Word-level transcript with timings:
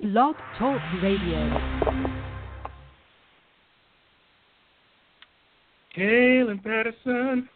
Blog 0.00 0.36
Talk 0.56 0.80
Radio. 1.02 1.58
Kaelin 5.96 6.62
Patterson, 6.62 7.48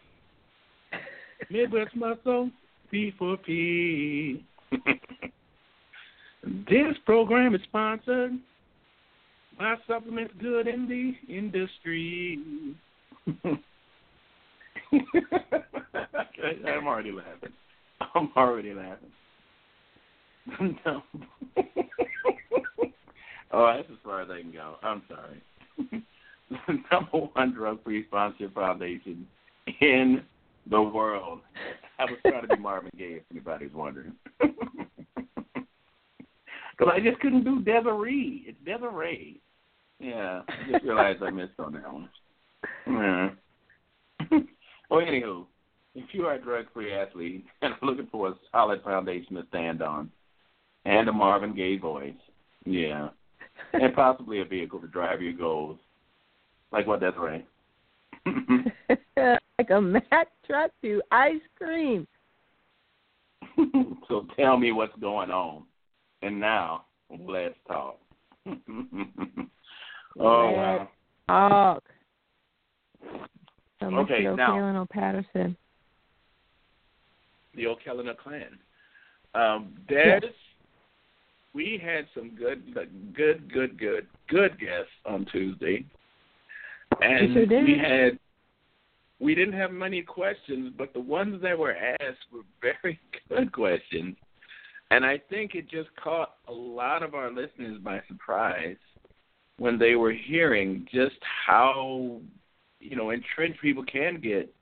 Midwest 1.49 1.95
Muscle, 1.95 2.49
P4P. 2.91 4.41
this 6.67 6.97
program 7.05 7.55
is 7.55 7.61
sponsored 7.63 8.33
by 9.57 9.75
Supplements 9.87 10.33
Good 10.41 10.67
in 10.67 10.85
the 10.89 11.33
Industry. 11.33 12.39
I'm 16.67 16.87
already 16.87 17.13
laughing. 17.13 17.53
I'm 18.13 18.29
already 18.35 18.73
laughing. 18.73 19.11
no. 20.85 21.01
oh, 23.51 23.73
that's 23.75 23.89
as 23.89 23.97
far 24.03 24.21
as 24.21 24.29
I 24.29 24.41
can 24.41 24.51
go. 24.51 24.75
I'm 24.83 25.01
sorry. 25.07 25.41
Number 26.91 27.17
one 27.33 27.53
drug-free 27.53 28.05
sponsored 28.07 28.53
foundation 28.53 29.25
in 29.81 30.23
the 30.69 30.81
world. 30.81 31.39
I 31.99 32.05
was 32.05 32.17
trying 32.25 32.41
to 32.41 32.55
be 32.55 32.61
Marvin 32.61 32.91
Gaye, 32.97 33.17
if 33.17 33.23
anybody's 33.31 33.73
wondering. 33.73 34.13
Because 34.39 34.61
I 36.91 36.99
just 36.99 37.19
couldn't 37.19 37.43
do 37.43 37.61
Desiree. 37.61 38.45
It's 38.47 38.57
Desiree. 38.65 39.39
Yeah, 39.99 40.41
I 40.47 40.71
just 40.71 40.83
realized 40.83 41.23
I 41.23 41.29
missed 41.29 41.59
on 41.59 41.73
that 41.73 41.93
one. 41.93 42.09
Yeah. 42.87 43.29
well, 44.89 45.01
anywho, 45.01 45.45
if 45.95 46.05
you 46.11 46.25
are 46.25 46.35
a 46.35 46.41
drug-free 46.41 46.93
athlete 46.93 47.45
and 47.61 47.73
are 47.73 47.85
looking 47.85 48.07
for 48.11 48.29
a 48.29 48.35
solid 48.51 48.81
foundation 48.83 49.35
to 49.35 49.43
stand 49.49 49.81
on, 49.81 50.11
and 50.85 51.07
a 51.07 51.13
Marvin 51.13 51.55
Gaye 51.55 51.77
voice, 51.77 52.13
yeah, 52.65 53.09
and 53.73 53.93
possibly 53.93 54.41
a 54.41 54.45
vehicle 54.45 54.79
to 54.79 54.87
drive 54.87 55.21
your 55.21 55.33
goals, 55.33 55.77
like 56.71 56.87
what 56.87 56.99
that's 56.99 57.17
right. 57.17 57.45
like 59.59 59.69
a 59.69 59.81
Mack 59.81 60.27
truck 60.45 60.71
to 60.81 61.01
ice 61.11 61.41
cream. 61.57 62.07
so 64.07 64.25
tell 64.37 64.57
me 64.57 64.71
what's 64.71 64.97
going 64.99 65.29
on. 65.29 65.63
And 66.21 66.39
now 66.39 66.85
let's 67.09 67.55
talk. 67.67 67.99
oh 68.47 68.53
let's 70.15 70.17
wow. 70.17 70.89
Talk. 71.27 71.83
So 73.79 73.87
okay, 73.87 74.23
Mr. 74.23 74.37
now 74.37 74.55
O'Kellen 74.55 74.87
Patterson. 74.87 75.57
The 77.55 77.67
O'Kellen 77.67 78.07
clan. 78.21 78.57
Um, 79.35 79.73
Des, 79.87 80.19
yes. 80.21 80.31
We 81.53 81.81
had 81.83 82.05
some 82.13 82.31
good, 82.35 82.73
good, 82.73 83.51
good, 83.53 83.79
good, 83.79 84.07
good 84.29 84.59
guests 84.59 84.91
on 85.05 85.25
Tuesday, 85.31 85.85
and 87.01 87.33
sure 87.33 87.63
we 87.63 87.77
had 87.77 88.19
we 89.19 89.35
didn't 89.35 89.53
have 89.53 89.71
many 89.71 90.01
questions, 90.01 90.73
but 90.77 90.93
the 90.93 90.99
ones 90.99 91.41
that 91.41 91.57
were 91.57 91.75
asked 91.75 92.25
were 92.31 92.41
very 92.61 92.99
good 93.29 93.51
questions. 93.51 94.15
And 94.91 95.05
I 95.05 95.19
think 95.29 95.55
it 95.55 95.69
just 95.69 95.89
caught 95.95 96.35
a 96.47 96.51
lot 96.51 97.03
of 97.03 97.15
our 97.15 97.31
listeners 97.31 97.79
by 97.81 98.01
surprise 98.07 98.75
when 99.57 99.79
they 99.79 99.95
were 99.95 100.11
hearing 100.11 100.85
just 100.93 101.15
how, 101.47 102.19
you 102.79 102.95
know, 102.95 103.11
entrenched 103.11 103.61
people 103.61 103.85
can 103.85 104.19
get 104.19 104.53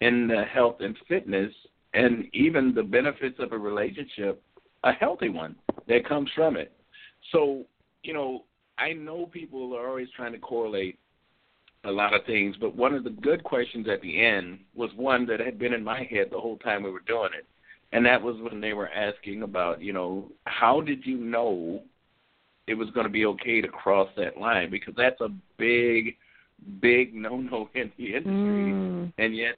in 0.00 0.26
the 0.26 0.42
health 0.44 0.76
and 0.80 0.96
fitness 1.08 1.52
and 1.94 2.26
even 2.32 2.74
the 2.74 2.82
benefits 2.82 3.36
of 3.38 3.52
a 3.52 3.58
relationship, 3.58 4.42
a 4.84 4.92
healthy 4.92 5.28
one 5.28 5.56
that 5.88 6.08
comes 6.08 6.30
from 6.34 6.56
it. 6.56 6.72
So, 7.32 7.64
you 8.02 8.12
know, 8.12 8.44
I 8.78 8.92
know 8.92 9.26
people 9.26 9.74
are 9.76 9.88
always 9.88 10.08
trying 10.16 10.32
to 10.32 10.38
correlate 10.38 10.98
a 11.84 11.90
lot 11.90 12.14
of 12.14 12.24
things, 12.26 12.56
but 12.60 12.76
one 12.76 12.94
of 12.94 13.04
the 13.04 13.10
good 13.10 13.42
questions 13.44 13.86
at 13.88 14.00
the 14.00 14.24
end 14.24 14.60
was 14.74 14.90
one 14.96 15.26
that 15.26 15.40
had 15.40 15.58
been 15.58 15.72
in 15.72 15.82
my 15.82 16.04
head 16.10 16.28
the 16.30 16.40
whole 16.40 16.58
time 16.58 16.82
we 16.82 16.90
were 16.90 17.00
doing 17.06 17.30
it. 17.36 17.46
And 17.92 18.04
that 18.04 18.20
was 18.20 18.36
when 18.40 18.60
they 18.60 18.72
were 18.72 18.88
asking 18.90 19.42
about, 19.42 19.80
you 19.80 19.92
know, 19.92 20.30
how 20.44 20.80
did 20.80 21.06
you 21.06 21.16
know 21.16 21.82
it 22.66 22.74
was 22.74 22.90
going 22.90 23.06
to 23.06 23.12
be 23.12 23.24
okay 23.26 23.60
to 23.60 23.68
cross 23.68 24.08
that 24.16 24.36
line? 24.38 24.70
Because 24.70 24.94
that's 24.96 25.20
a 25.20 25.30
big, 25.56 26.16
big 26.80 27.14
no-no 27.14 27.70
in 27.74 27.90
the 27.96 28.14
industry, 28.14 28.32
mm. 28.32 29.12
and 29.16 29.34
yet 29.34 29.56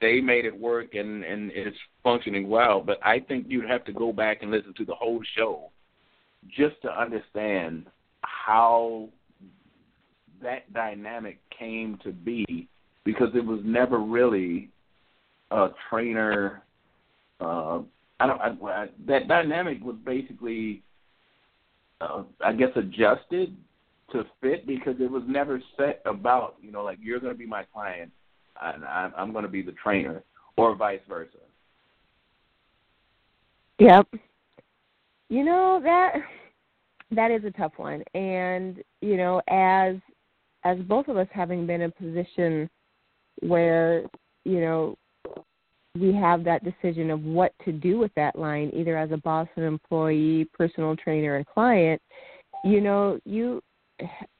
they 0.00 0.20
made 0.20 0.44
it 0.44 0.58
work 0.58 0.94
and 0.94 1.24
and 1.24 1.50
it's 1.54 1.76
functioning 2.02 2.48
well. 2.48 2.80
But 2.80 2.98
I 3.04 3.20
think 3.20 3.46
you'd 3.48 3.68
have 3.68 3.84
to 3.84 3.92
go 3.92 4.12
back 4.12 4.42
and 4.42 4.50
listen 4.50 4.74
to 4.78 4.84
the 4.84 4.94
whole 4.94 5.20
show 5.36 5.70
just 6.48 6.80
to 6.82 6.90
understand 6.90 7.86
how 8.22 9.08
that 10.42 10.72
dynamic 10.72 11.38
came 11.56 11.98
to 12.02 12.12
be 12.12 12.68
because 13.04 13.28
it 13.34 13.44
was 13.44 13.60
never 13.64 13.98
really 13.98 14.70
a 15.50 15.68
trainer. 15.88 16.62
Uh, 17.40 17.80
I 18.18 18.26
don't. 18.26 18.40
I, 18.40 18.66
I, 18.66 18.86
that 19.06 19.28
dynamic 19.28 19.82
was 19.82 19.96
basically, 20.04 20.82
uh, 22.00 22.22
I 22.44 22.52
guess, 22.52 22.70
adjusted 22.76 23.56
to 24.12 24.24
fit 24.40 24.66
because 24.66 24.96
it 25.00 25.10
was 25.10 25.22
never 25.26 25.62
set 25.76 26.02
about 26.04 26.56
you 26.60 26.72
know 26.72 26.82
like 26.82 26.98
you're 27.00 27.20
going 27.20 27.32
to 27.32 27.38
be 27.38 27.46
my 27.46 27.64
client 27.72 28.10
I, 28.60 29.10
I'm 29.16 29.32
going 29.32 29.44
to 29.44 29.50
be 29.50 29.62
the 29.62 29.72
trainer 29.72 30.22
or 30.56 30.74
vice 30.74 31.00
versa. 31.08 31.38
Yep. 33.78 34.08
You 35.28 35.44
know 35.44 35.80
that 35.82 36.14
that 37.12 37.30
is 37.30 37.44
a 37.44 37.50
tough 37.52 37.72
one, 37.76 38.02
and 38.14 38.82
you 39.00 39.16
know 39.16 39.40
as 39.48 39.96
as 40.64 40.78
both 40.80 41.08
of 41.08 41.16
us 41.16 41.28
having 41.32 41.66
been 41.66 41.80
in 41.80 41.90
a 41.90 42.02
position 42.02 42.68
where 43.40 44.04
you 44.44 44.60
know 44.60 44.96
we 45.98 46.12
have 46.14 46.44
that 46.44 46.62
decision 46.62 47.10
of 47.10 47.22
what 47.24 47.52
to 47.64 47.72
do 47.72 47.98
with 47.98 48.12
that 48.14 48.36
line 48.38 48.70
either 48.74 48.96
as 48.96 49.10
a 49.10 49.16
boss 49.16 49.48
and 49.56 49.64
employee 49.64 50.46
personal 50.52 50.94
trainer 50.94 51.36
and 51.36 51.46
client 51.46 52.00
you 52.64 52.80
know 52.80 53.18
you 53.24 53.60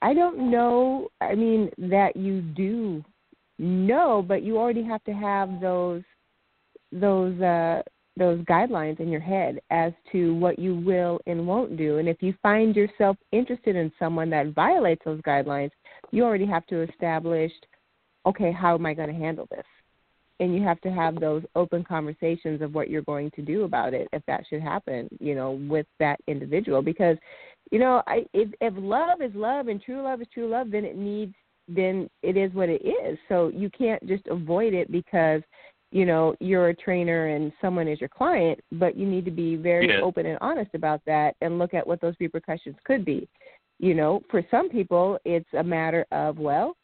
i 0.00 0.14
don't 0.14 0.38
know 0.38 1.08
i 1.20 1.34
mean 1.34 1.68
that 1.76 2.14
you 2.14 2.40
do 2.40 3.04
know 3.60 4.24
but 4.26 4.42
you 4.42 4.58
already 4.58 4.82
have 4.82 5.02
to 5.04 5.12
have 5.12 5.60
those 5.60 6.02
those 6.92 7.40
uh 7.40 7.82
those 8.20 8.40
guidelines 8.40 9.00
in 9.00 9.08
your 9.08 9.20
head 9.20 9.60
as 9.70 9.92
to 10.12 10.34
what 10.34 10.58
you 10.58 10.74
will 10.74 11.20
and 11.26 11.46
won't 11.46 11.76
do. 11.76 11.98
And 11.98 12.08
if 12.08 12.22
you 12.22 12.34
find 12.42 12.76
yourself 12.76 13.16
interested 13.32 13.76
in 13.76 13.90
someone 13.98 14.28
that 14.30 14.52
violates 14.52 15.02
those 15.04 15.20
guidelines, 15.22 15.70
you 16.10 16.22
already 16.22 16.46
have 16.46 16.66
to 16.66 16.82
establish, 16.82 17.50
okay, 18.26 18.52
how 18.52 18.74
am 18.74 18.84
I 18.84 18.94
going 18.94 19.08
to 19.08 19.14
handle 19.14 19.48
this? 19.50 19.64
And 20.38 20.54
you 20.54 20.62
have 20.62 20.80
to 20.82 20.90
have 20.90 21.18
those 21.18 21.42
open 21.54 21.82
conversations 21.82 22.62
of 22.62 22.74
what 22.74 22.90
you're 22.90 23.02
going 23.02 23.30
to 23.36 23.42
do 23.42 23.64
about 23.64 23.94
it 23.94 24.06
if 24.12 24.22
that 24.26 24.44
should 24.48 24.62
happen, 24.62 25.08
you 25.18 25.34
know, 25.34 25.52
with 25.68 25.86
that 25.98 26.20
individual. 26.26 26.82
Because, 26.82 27.16
you 27.70 27.78
know, 27.78 28.02
I, 28.06 28.26
if, 28.34 28.50
if 28.60 28.74
love 28.76 29.22
is 29.22 29.34
love 29.34 29.68
and 29.68 29.80
true 29.82 30.02
love 30.02 30.20
is 30.20 30.28
true 30.32 30.48
love, 30.48 30.70
then 30.70 30.84
it 30.84 30.96
needs, 30.96 31.34
then 31.68 32.08
it 32.22 32.36
is 32.36 32.52
what 32.52 32.68
it 32.68 32.82
is. 32.84 33.18
So 33.28 33.48
you 33.54 33.70
can't 33.70 34.04
just 34.06 34.26
avoid 34.26 34.74
it 34.74 34.90
because 34.90 35.42
you 35.92 36.06
know 36.06 36.34
you're 36.40 36.68
a 36.68 36.74
trainer 36.74 37.28
and 37.28 37.52
someone 37.60 37.88
is 37.88 38.00
your 38.00 38.08
client 38.08 38.60
but 38.72 38.96
you 38.96 39.06
need 39.06 39.24
to 39.24 39.30
be 39.30 39.56
very 39.56 39.88
yeah. 39.88 40.00
open 40.00 40.26
and 40.26 40.38
honest 40.40 40.70
about 40.74 41.00
that 41.04 41.34
and 41.40 41.58
look 41.58 41.74
at 41.74 41.86
what 41.86 42.00
those 42.00 42.14
repercussions 42.20 42.76
could 42.84 43.04
be. 43.04 43.28
You 43.78 43.94
know 43.94 44.22
for 44.30 44.42
some 44.50 44.68
people 44.68 45.18
it's 45.24 45.48
a 45.58 45.62
matter 45.62 46.06
of 46.12 46.38
well 46.38 46.76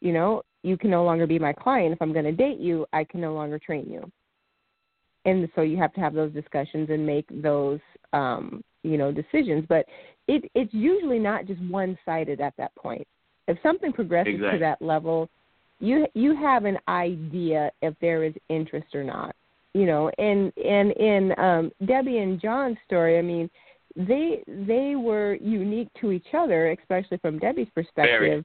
you 0.00 0.12
know 0.12 0.42
you 0.62 0.76
can 0.76 0.90
no 0.90 1.04
longer 1.04 1.26
be 1.26 1.38
my 1.38 1.52
client. 1.52 1.92
If 1.92 2.00
i'm 2.00 2.12
going 2.12 2.24
to 2.24 2.32
date 2.32 2.58
you 2.58 2.86
i 2.92 3.04
can 3.04 3.20
no 3.20 3.34
longer 3.34 3.58
train 3.58 3.88
you. 3.90 4.10
And 5.24 5.48
so 5.54 5.60
you 5.62 5.76
have 5.76 5.92
to 5.94 6.00
have 6.00 6.14
those 6.14 6.32
discussions 6.32 6.88
and 6.90 7.04
make 7.06 7.26
those 7.42 7.80
um 8.12 8.62
you 8.84 8.96
know 8.96 9.10
decisions. 9.10 9.64
But 9.68 9.86
it 10.28 10.48
it's 10.54 10.72
usually 10.72 11.18
not 11.18 11.46
just 11.46 11.60
one 11.62 11.98
sided 12.04 12.40
at 12.40 12.54
that 12.58 12.74
point 12.76 13.06
if 13.48 13.58
something 13.62 13.92
progresses 13.92 14.34
exactly. 14.34 14.58
to 14.58 14.62
that 14.62 14.82
level 14.82 15.28
you 15.80 16.06
you 16.14 16.34
have 16.36 16.64
an 16.64 16.78
idea 16.88 17.70
if 17.82 17.94
there 18.00 18.24
is 18.24 18.34
interest 18.48 18.94
or 18.94 19.04
not 19.04 19.34
you 19.74 19.86
know 19.86 20.10
and 20.18 20.52
and 20.56 20.92
in 20.92 21.32
um 21.38 21.70
debbie 21.86 22.18
and 22.18 22.40
john's 22.40 22.76
story 22.86 23.18
i 23.18 23.22
mean 23.22 23.48
they 23.96 24.42
they 24.46 24.94
were 24.96 25.34
unique 25.34 25.88
to 26.00 26.12
each 26.12 26.34
other, 26.34 26.70
especially 26.72 27.18
from 27.18 27.38
Debbie's 27.38 27.68
perspective, 27.74 28.44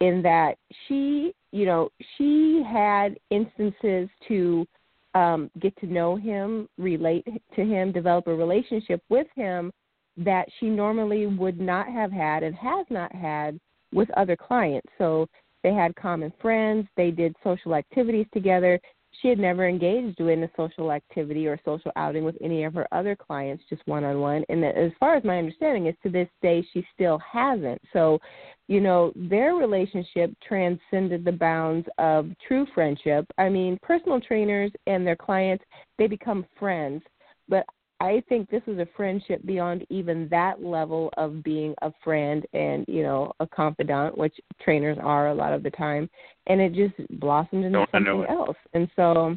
Very. 0.00 0.14
in 0.16 0.22
that 0.22 0.56
she, 0.86 1.34
you 1.52 1.66
know, 1.66 1.90
she 2.16 2.62
had 2.70 3.18
instances 3.30 4.08
to 4.28 4.66
um, 5.14 5.50
get 5.60 5.76
to 5.80 5.86
know 5.86 6.16
him, 6.16 6.68
relate 6.78 7.26
to 7.56 7.64
him, 7.64 7.92
develop 7.92 8.26
a 8.26 8.34
relationship 8.34 9.02
with 9.08 9.26
him 9.34 9.72
that 10.16 10.46
she 10.58 10.66
normally 10.66 11.26
would 11.26 11.60
not 11.60 11.88
have 11.88 12.12
had 12.12 12.42
and 12.42 12.54
has 12.54 12.86
not 12.88 13.12
had 13.12 13.58
with 13.94 14.10
other 14.10 14.36
clients. 14.36 14.88
So 14.98 15.26
they 15.62 15.72
had 15.72 15.96
common 15.96 16.32
friends, 16.42 16.86
they 16.96 17.10
did 17.10 17.34
social 17.42 17.74
activities 17.74 18.26
together. 18.34 18.78
She 19.22 19.28
had 19.28 19.38
never 19.38 19.66
engaged 19.66 20.20
in 20.20 20.42
a 20.42 20.50
social 20.56 20.90
activity 20.90 21.46
or 21.46 21.58
social 21.64 21.92
outing 21.96 22.24
with 22.24 22.36
any 22.42 22.64
of 22.64 22.74
her 22.74 22.86
other 22.92 23.14
clients, 23.16 23.62
just 23.70 23.80
one 23.86 24.04
on 24.04 24.20
one. 24.20 24.44
And 24.48 24.64
as 24.64 24.90
far 24.98 25.14
as 25.14 25.24
my 25.24 25.38
understanding 25.38 25.86
is, 25.86 25.94
to 26.02 26.10
this 26.10 26.28
day, 26.42 26.66
she 26.72 26.84
still 26.92 27.18
hasn't. 27.18 27.80
So, 27.92 28.18
you 28.66 28.80
know, 28.80 29.12
their 29.14 29.54
relationship 29.54 30.32
transcended 30.46 31.24
the 31.24 31.32
bounds 31.32 31.86
of 31.98 32.28
true 32.46 32.66
friendship. 32.74 33.24
I 33.38 33.48
mean, 33.48 33.78
personal 33.82 34.20
trainers 34.20 34.72
and 34.88 35.06
their 35.06 35.16
clients, 35.16 35.64
they 35.96 36.08
become 36.08 36.44
friends. 36.58 37.02
But 37.48 37.64
I 38.00 38.22
think 38.28 38.50
this 38.50 38.62
is 38.66 38.78
a 38.78 38.88
friendship 38.96 39.44
beyond 39.46 39.86
even 39.88 40.28
that 40.30 40.62
level 40.62 41.10
of 41.16 41.42
being 41.42 41.74
a 41.82 41.92
friend 42.02 42.44
and 42.52 42.84
you 42.88 43.02
know 43.02 43.32
a 43.40 43.46
confidant, 43.46 44.18
which 44.18 44.34
trainers 44.62 44.98
are 45.00 45.28
a 45.28 45.34
lot 45.34 45.52
of 45.52 45.62
the 45.62 45.70
time, 45.70 46.10
and 46.46 46.60
it 46.60 46.74
just 46.74 46.94
blossomed 47.20 47.64
into 47.64 47.86
something 47.92 48.26
else. 48.28 48.56
And 48.74 48.88
so, 48.96 49.36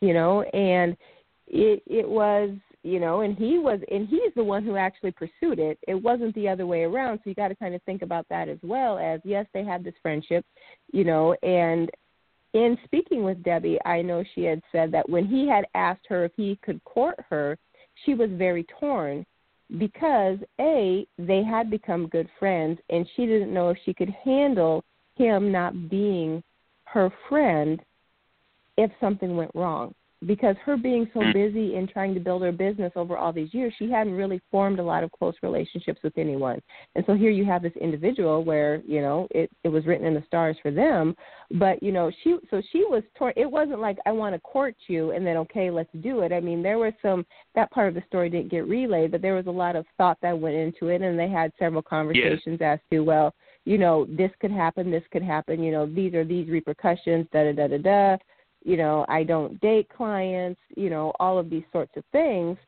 you 0.00 0.14
know, 0.14 0.42
and 0.42 0.96
it 1.48 1.82
it 1.86 2.08
was 2.08 2.50
you 2.82 3.00
know, 3.00 3.22
and 3.22 3.36
he 3.36 3.58
was 3.58 3.80
and 3.90 4.08
he's 4.08 4.32
the 4.36 4.44
one 4.44 4.64
who 4.64 4.76
actually 4.76 5.10
pursued 5.10 5.58
it. 5.58 5.76
It 5.88 5.94
wasn't 5.94 6.34
the 6.36 6.48
other 6.48 6.66
way 6.66 6.84
around. 6.84 7.18
So 7.18 7.30
you 7.30 7.34
got 7.34 7.48
to 7.48 7.56
kind 7.56 7.74
of 7.74 7.82
think 7.82 8.02
about 8.02 8.26
that 8.30 8.48
as 8.48 8.58
well 8.62 8.98
as 8.98 9.20
yes, 9.24 9.44
they 9.52 9.64
had 9.64 9.82
this 9.82 9.94
friendship, 10.02 10.46
you 10.92 11.02
know, 11.02 11.34
and 11.42 11.90
in 12.52 12.78
speaking 12.84 13.24
with 13.24 13.42
Debbie, 13.42 13.78
I 13.84 14.02
know 14.02 14.24
she 14.34 14.44
had 14.44 14.62
said 14.72 14.92
that 14.92 15.08
when 15.08 15.26
he 15.26 15.48
had 15.48 15.66
asked 15.74 16.06
her 16.08 16.24
if 16.24 16.32
he 16.36 16.58
could 16.62 16.82
court 16.84 17.18
her, 17.28 17.58
she 18.04 18.14
was 18.14 18.30
very 18.32 18.64
torn 18.80 19.26
because 19.78 20.38
a 20.60 21.06
they 21.18 21.42
had 21.42 21.70
become 21.70 22.08
good 22.08 22.28
friends 22.38 22.78
and 22.88 23.06
she 23.16 23.26
didn't 23.26 23.52
know 23.52 23.70
if 23.70 23.78
she 23.84 23.92
could 23.92 24.10
handle 24.10 24.84
him 25.16 25.50
not 25.50 25.88
being 25.88 26.42
her 26.84 27.10
friend 27.28 27.80
if 28.76 28.90
something 29.00 29.36
went 29.36 29.50
wrong 29.54 29.92
because 30.24 30.56
her 30.64 30.76
being 30.76 31.08
so 31.12 31.20
mm. 31.20 31.32
busy 31.32 31.74
in 31.74 31.86
trying 31.86 32.14
to 32.14 32.20
build 32.20 32.40
her 32.42 32.52
business 32.52 32.92
over 32.96 33.18
all 33.18 33.32
these 33.32 33.52
years, 33.52 33.72
she 33.78 33.90
hadn't 33.90 34.14
really 34.14 34.40
formed 34.50 34.78
a 34.78 34.82
lot 34.82 35.04
of 35.04 35.12
close 35.12 35.34
relationships 35.42 36.00
with 36.02 36.16
anyone. 36.16 36.60
And 36.94 37.04
so 37.06 37.14
here 37.14 37.30
you 37.30 37.44
have 37.44 37.62
this 37.62 37.76
individual 37.78 38.42
where, 38.42 38.82
you 38.86 39.02
know, 39.02 39.28
it, 39.30 39.50
it 39.62 39.68
was 39.68 39.84
written 39.84 40.06
in 40.06 40.14
the 40.14 40.24
stars 40.26 40.56
for 40.62 40.70
them. 40.70 41.14
But, 41.52 41.82
you 41.82 41.92
know, 41.92 42.10
she 42.24 42.36
so 42.50 42.62
she 42.72 42.84
was 42.88 43.02
torn 43.16 43.34
it 43.36 43.50
wasn't 43.50 43.80
like 43.80 43.98
I 44.06 44.12
want 44.12 44.34
to 44.34 44.40
court 44.40 44.74
you 44.86 45.10
and 45.10 45.26
then 45.26 45.36
okay, 45.38 45.70
let's 45.70 45.90
do 46.00 46.20
it. 46.20 46.32
I 46.32 46.40
mean, 46.40 46.62
there 46.62 46.78
was 46.78 46.94
some 47.02 47.26
that 47.54 47.70
part 47.70 47.88
of 47.88 47.94
the 47.94 48.02
story 48.06 48.30
didn't 48.30 48.50
get 48.50 48.66
relayed, 48.66 49.10
but 49.10 49.20
there 49.20 49.34
was 49.34 49.46
a 49.46 49.50
lot 49.50 49.76
of 49.76 49.84
thought 49.98 50.16
that 50.22 50.38
went 50.38 50.56
into 50.56 50.88
it 50.88 51.02
and 51.02 51.18
they 51.18 51.28
had 51.28 51.52
several 51.58 51.82
conversations 51.82 52.58
yes. 52.60 52.78
as 52.78 52.78
to, 52.90 53.00
well, 53.00 53.34
you 53.66 53.76
know, 53.76 54.06
this 54.08 54.30
could 54.40 54.52
happen, 54.52 54.90
this 54.90 55.02
could 55.10 55.22
happen, 55.22 55.62
you 55.62 55.72
know, 55.72 55.86
these 55.86 56.14
are 56.14 56.24
these 56.24 56.48
repercussions, 56.48 57.26
da 57.32 57.44
da 57.44 57.52
da 57.52 57.66
da 57.68 57.78
da 57.78 58.16
you 58.66 58.76
know, 58.76 59.06
I 59.08 59.22
don't 59.22 59.58
date 59.60 59.88
clients, 59.96 60.60
you 60.76 60.90
know, 60.90 61.12
all 61.20 61.38
of 61.38 61.48
these 61.48 61.62
sorts 61.70 61.92
of 61.96 62.02
things. 62.10 62.58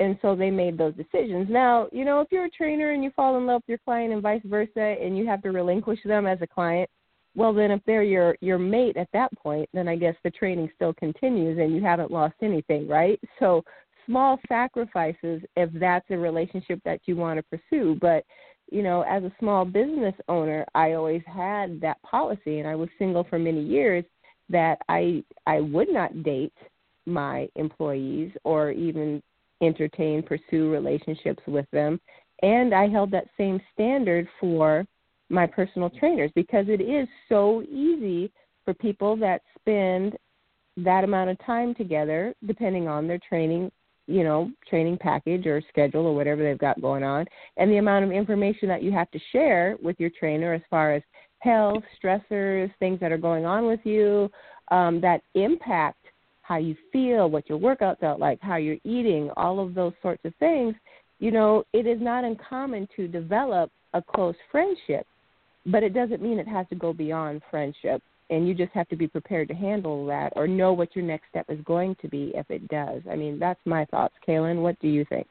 And 0.00 0.18
so 0.20 0.34
they 0.34 0.50
made 0.50 0.76
those 0.76 0.94
decisions. 0.94 1.46
Now, 1.48 1.86
you 1.92 2.04
know, 2.04 2.20
if 2.20 2.28
you're 2.32 2.46
a 2.46 2.50
trainer 2.50 2.90
and 2.90 3.04
you 3.04 3.12
fall 3.14 3.38
in 3.38 3.46
love 3.46 3.62
with 3.62 3.68
your 3.68 3.78
client 3.78 4.12
and 4.12 4.20
vice 4.20 4.42
versa 4.44 4.96
and 5.00 5.16
you 5.16 5.24
have 5.26 5.42
to 5.42 5.52
relinquish 5.52 6.00
them 6.04 6.26
as 6.26 6.38
a 6.42 6.46
client, 6.48 6.90
well 7.36 7.52
then 7.52 7.70
if 7.70 7.80
they're 7.86 8.02
your 8.02 8.36
your 8.40 8.58
mate 8.58 8.96
at 8.96 9.08
that 9.12 9.30
point, 9.38 9.68
then 9.72 9.86
I 9.86 9.94
guess 9.94 10.16
the 10.24 10.30
training 10.32 10.70
still 10.74 10.92
continues 10.94 11.58
and 11.60 11.72
you 11.72 11.80
haven't 11.80 12.10
lost 12.10 12.34
anything, 12.42 12.88
right? 12.88 13.20
So 13.38 13.62
small 14.06 14.40
sacrifices 14.48 15.40
if 15.54 15.70
that's 15.74 16.06
a 16.10 16.18
relationship 16.18 16.80
that 16.84 17.02
you 17.06 17.14
want 17.14 17.38
to 17.38 17.58
pursue, 17.58 17.96
but 18.00 18.24
you 18.72 18.82
know, 18.82 19.02
as 19.02 19.22
a 19.22 19.32
small 19.38 19.64
business 19.64 20.14
owner, 20.28 20.66
I 20.74 20.94
always 20.94 21.22
had 21.26 21.80
that 21.80 22.02
policy 22.02 22.58
and 22.58 22.66
I 22.66 22.74
was 22.74 22.88
single 22.98 23.24
for 23.30 23.38
many 23.38 23.62
years 23.62 24.04
that 24.48 24.78
I 24.88 25.22
I 25.46 25.60
would 25.60 25.88
not 25.90 26.22
date 26.22 26.52
my 27.06 27.48
employees 27.56 28.32
or 28.44 28.70
even 28.70 29.22
entertain 29.62 30.22
pursue 30.22 30.70
relationships 30.70 31.42
with 31.46 31.66
them. 31.72 32.00
And 32.42 32.74
I 32.74 32.88
held 32.88 33.10
that 33.12 33.28
same 33.38 33.60
standard 33.72 34.28
for 34.40 34.84
my 35.30 35.46
personal 35.46 35.90
trainers 35.90 36.30
because 36.34 36.66
it 36.68 36.80
is 36.80 37.08
so 37.28 37.62
easy 37.62 38.30
for 38.64 38.74
people 38.74 39.16
that 39.16 39.42
spend 39.58 40.16
that 40.76 41.04
amount 41.04 41.30
of 41.30 41.38
time 41.44 41.74
together 41.74 42.34
depending 42.46 42.88
on 42.88 43.06
their 43.06 43.20
training 43.28 43.70
you 44.06 44.24
know 44.24 44.50
training 44.68 44.98
package 44.98 45.46
or 45.46 45.62
schedule 45.68 46.06
or 46.06 46.14
whatever 46.14 46.42
they've 46.42 46.58
got 46.58 46.80
going 46.82 47.02
on 47.02 47.24
and 47.56 47.70
the 47.70 47.78
amount 47.78 48.04
of 48.04 48.10
information 48.10 48.68
that 48.68 48.82
you 48.82 48.90
have 48.92 49.10
to 49.10 49.18
share 49.32 49.76
with 49.82 49.98
your 49.98 50.10
trainer 50.18 50.52
as 50.52 50.60
far 50.68 50.92
as 50.92 51.02
health, 51.44 51.84
stressors, 52.02 52.72
things 52.78 52.98
that 53.00 53.12
are 53.12 53.18
going 53.18 53.44
on 53.44 53.66
with 53.66 53.80
you 53.84 54.30
um, 54.70 55.00
that 55.02 55.20
impact 55.34 55.98
how 56.42 56.58
you 56.58 56.76
feel, 56.92 57.30
what 57.30 57.48
your 57.48 57.58
workouts 57.58 58.02
are 58.02 58.18
like, 58.18 58.38
how 58.40 58.56
you're 58.56 58.76
eating, 58.84 59.30
all 59.36 59.60
of 59.60 59.74
those 59.74 59.94
sorts 60.02 60.22
of 60.26 60.34
things, 60.36 60.74
you 61.18 61.30
know, 61.30 61.64
it 61.72 61.86
is 61.86 61.98
not 62.00 62.22
uncommon 62.22 62.86
to 62.96 63.08
develop 63.08 63.70
a 63.94 64.02
close 64.02 64.34
friendship, 64.52 65.06
but 65.64 65.82
it 65.82 65.94
doesn't 65.94 66.20
mean 66.20 66.38
it 66.38 66.48
has 66.48 66.66
to 66.68 66.74
go 66.74 66.92
beyond 66.92 67.40
friendship. 67.50 68.02
And 68.30 68.48
you 68.48 68.54
just 68.54 68.72
have 68.72 68.88
to 68.88 68.96
be 68.96 69.06
prepared 69.06 69.48
to 69.48 69.54
handle 69.54 70.06
that 70.06 70.32
or 70.34 70.46
know 70.46 70.72
what 70.72 70.94
your 70.96 71.04
next 71.04 71.28
step 71.30 71.46
is 71.48 71.58
going 71.64 71.96
to 72.02 72.08
be 72.08 72.32
if 72.34 72.50
it 72.50 72.68
does. 72.68 73.02
I 73.10 73.16
mean, 73.16 73.38
that's 73.38 73.60
my 73.64 73.84
thoughts. 73.86 74.14
Kaelin, 74.26 74.62
what 74.62 74.78
do 74.80 74.88
you 74.88 75.04
think? 75.08 75.26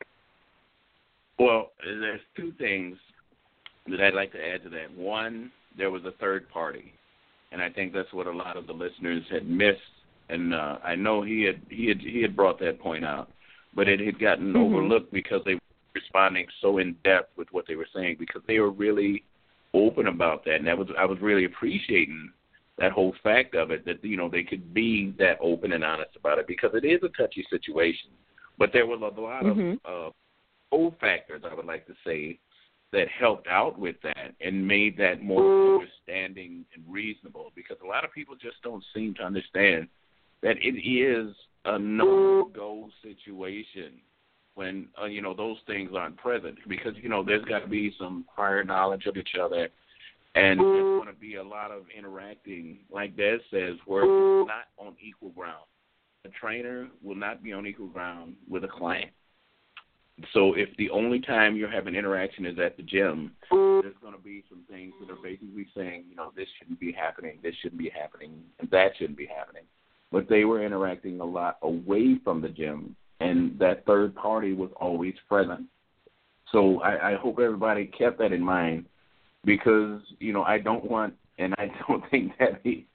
Well, 1.38 1.71
there's 1.83 2.21
two 2.36 2.54
things 2.59 2.98
that 3.88 4.00
I'd 4.00 4.13
like 4.13 4.31
to 4.33 4.38
add 4.39 4.63
to 4.63 4.69
that. 4.69 4.95
One, 4.95 5.51
there 5.77 5.91
was 5.91 6.03
a 6.05 6.11
third 6.19 6.49
party, 6.49 6.93
and 7.51 7.61
I 7.61 7.69
think 7.69 7.93
that's 7.93 8.11
what 8.13 8.27
a 8.27 8.31
lot 8.31 8.57
of 8.57 8.67
the 8.67 8.73
listeners 8.73 9.23
had 9.31 9.47
missed. 9.47 9.79
And 10.29 10.53
uh, 10.53 10.77
I 10.83 10.95
know 10.95 11.21
he 11.21 11.43
had 11.43 11.61
he 11.69 11.87
had 11.87 11.99
he 11.99 12.21
had 12.21 12.35
brought 12.35 12.59
that 12.59 12.79
point 12.79 13.05
out, 13.05 13.29
but 13.75 13.87
it 13.87 13.99
had 13.99 14.19
gotten 14.19 14.53
mm-hmm. 14.53 14.73
overlooked 14.75 15.11
because 15.11 15.41
they 15.45 15.55
were 15.55 15.59
responding 15.93 16.47
so 16.61 16.77
in 16.77 16.95
depth 17.03 17.37
with 17.37 17.47
what 17.51 17.65
they 17.67 17.75
were 17.75 17.87
saying 17.93 18.17
because 18.19 18.42
they 18.47 18.59
were 18.59 18.71
really 18.71 19.23
open 19.73 20.07
about 20.07 20.45
that, 20.45 20.56
and 20.56 20.68
that 20.68 20.77
was 20.77 20.87
I 20.97 21.06
was 21.06 21.19
really 21.21 21.45
appreciating 21.45 22.31
that 22.80 22.92
whole 22.92 23.13
fact 23.23 23.56
of 23.56 23.71
it 23.71 23.85
that 23.85 24.03
you 24.03 24.18
know 24.18 24.30
they 24.30 24.44
could 24.44 24.73
be 24.73 25.13
that 25.19 25.37
open 25.42 25.73
and 25.73 25.83
honest 25.83 26.15
about 26.15 26.39
it 26.39 26.47
because 26.47 26.71
it 26.73 26.85
is 26.85 27.01
a 27.03 27.21
touchy 27.21 27.45
situation. 27.49 28.09
But 28.57 28.69
there 28.71 28.85
was 28.85 29.01
a 29.01 29.21
lot 29.21 29.44
mm-hmm. 29.44 29.75
of 29.85 30.07
uh, 30.07 30.11
old 30.71 30.95
factors 30.99 31.44
I 31.49 31.53
would 31.53 31.65
like 31.65 31.85
to 31.87 31.94
say 32.06 32.39
that 32.94 33.07
helped 33.19 33.47
out 33.47 33.78
with 33.78 33.95
that 34.04 34.33
and 34.40 34.66
made 34.66 34.95
that 34.97 35.21
more 35.21 35.81
understanding 35.81 36.64
and 36.76 36.83
reasonable 36.88 37.52
because 37.56 37.76
a 37.83 37.88
lot 37.88 38.06
of 38.06 38.14
people 38.14 38.35
just 38.35 38.62
don't 38.64 38.83
seem 38.95 39.16
to 39.16 39.23
understand 39.23 39.88
that 40.44 40.56
it 40.62 40.80
is 40.80 41.35
a 41.66 41.78
no 41.80 42.50
go 42.56 42.90
situation 43.02 43.94
when 44.54 44.88
uh, 45.02 45.06
you 45.06 45.21
know 45.21 45.33
those 45.33 45.57
things 45.66 45.92
aren't 45.95 46.18
present 46.18 46.56
because 46.68 46.94
you 47.02 47.09
know 47.09 47.23
there's 47.23 47.44
got 47.45 47.59
to 47.59 47.68
be 47.68 47.94
some 47.97 48.26
prior 48.33 48.64
knowledge 48.64 49.06
of 49.07 49.18
each 49.18 49.35
other. 49.42 49.69
And 50.35 50.59
there's 50.59 51.04
going 51.04 51.14
to 51.14 51.19
be 51.19 51.35
a 51.35 51.44
lot 51.44 51.69
of 51.69 51.83
interacting 51.95 52.80
like 52.92 53.16
Des 53.16 53.38
says 53.52 53.76
where 53.85 54.04
it's 54.04 54.50
not 54.50 54.66
on 54.83 54.95
equal 55.00 55.30
ground. 55.30 55.66
A 56.26 56.30
trainer 56.30 56.88
will 57.04 57.16
not 57.16 57.44
be 57.44 57.54
on 57.54 57.68
equal 57.68 57.88
ground 57.88 58.35
with 58.50 58.64
a 58.64 58.68
client 58.68 59.12
so 60.33 60.53
if 60.53 60.69
the 60.77 60.89
only 60.91 61.19
time 61.19 61.55
you're 61.55 61.71
having 61.71 61.95
interaction 61.95 62.45
is 62.45 62.59
at 62.59 62.77
the 62.77 62.83
gym, 62.83 63.31
there's 63.49 63.95
going 64.01 64.13
to 64.13 64.21
be 64.23 64.43
some 64.47 64.61
things 64.69 64.93
that 64.99 65.11
are 65.11 65.21
basically 65.21 65.67
saying, 65.75 66.05
you 66.09 66.15
know, 66.15 66.31
this 66.35 66.47
shouldn't 66.59 66.79
be 66.79 66.91
happening, 66.91 67.39
this 67.41 67.55
shouldn't 67.61 67.79
be 67.79 67.89
happening, 67.89 68.43
and 68.59 68.69
that 68.69 68.91
shouldn't 68.97 69.17
be 69.17 69.25
happening. 69.25 69.63
But 70.11 70.29
they 70.29 70.45
were 70.45 70.63
interacting 70.63 71.19
a 71.19 71.25
lot 71.25 71.57
away 71.63 72.19
from 72.23 72.41
the 72.41 72.49
gym, 72.49 72.95
and 73.19 73.57
that 73.57 73.85
third 73.85 74.15
party 74.15 74.53
was 74.53 74.69
always 74.79 75.15
present. 75.27 75.61
So 76.51 76.81
I, 76.81 77.13
I 77.13 77.15
hope 77.15 77.39
everybody 77.39 77.87
kept 77.87 78.19
that 78.19 78.31
in 78.31 78.41
mind 78.41 78.85
because, 79.43 79.99
you 80.19 80.31
know, 80.31 80.43
I 80.43 80.59
don't 80.59 80.89
want, 80.89 81.15
and 81.39 81.55
I 81.57 81.71
don't 81.87 82.03
think 82.11 82.33
that 82.37 82.61
he, 82.63 82.85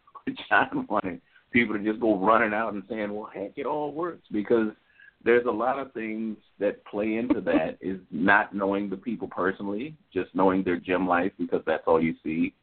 John 0.49 0.87
wanted 0.89 1.21
people 1.51 1.77
to 1.77 1.83
just 1.83 1.99
go 1.99 2.17
running 2.17 2.55
out 2.55 2.75
and 2.75 2.85
saying, 2.89 3.13
well, 3.13 3.29
heck, 3.35 3.55
it 3.57 3.67
all 3.67 3.93
works 3.93 4.23
because– 4.31 4.69
there's 5.29 5.45
a 5.45 5.51
lot 5.51 5.79
of 5.79 5.93
things 5.93 6.39
that 6.59 6.83
play 6.87 7.17
into 7.17 7.43
that 7.43 7.77
is 7.83 8.01
not 8.11 8.55
knowing 8.55 8.89
the 8.89 8.97
people 8.97 9.29
personally, 9.29 9.95
just 10.11 10.35
knowing 10.35 10.63
their 10.63 10.79
gym 10.79 11.07
life 11.07 11.33
because 11.39 11.61
that's 11.67 11.83
all 11.87 12.03
you 12.03 12.15
see. 12.25 12.55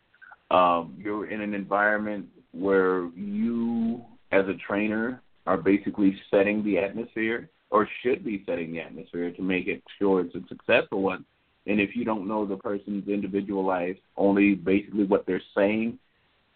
Um, 0.49 0.95
you're 0.97 1.29
in 1.29 1.41
an 1.41 1.53
environment 1.53 2.25
where 2.53 3.05
you, 3.15 4.03
as 4.31 4.45
a 4.47 4.55
trainer, 4.67 5.21
are 5.45 5.57
basically 5.57 6.19
setting 6.31 6.63
the 6.63 6.79
atmosphere 6.79 7.51
or 7.69 7.87
should 8.01 8.25
be 8.25 8.43
setting 8.47 8.71
the 8.71 8.79
atmosphere 8.79 9.29
to 9.29 9.41
make 9.43 9.67
it 9.67 9.83
sure 9.99 10.21
it's 10.21 10.33
a 10.33 10.41
successful 10.49 11.03
one. 11.03 11.23
And 11.67 11.79
if 11.79 11.95
you 11.95 12.03
don't 12.03 12.27
know 12.27 12.47
the 12.47 12.57
person's 12.57 13.07
individual 13.07 13.63
life, 13.63 13.97
only 14.17 14.55
basically 14.55 15.03
what 15.03 15.27
they're 15.27 15.41
saying, 15.55 15.99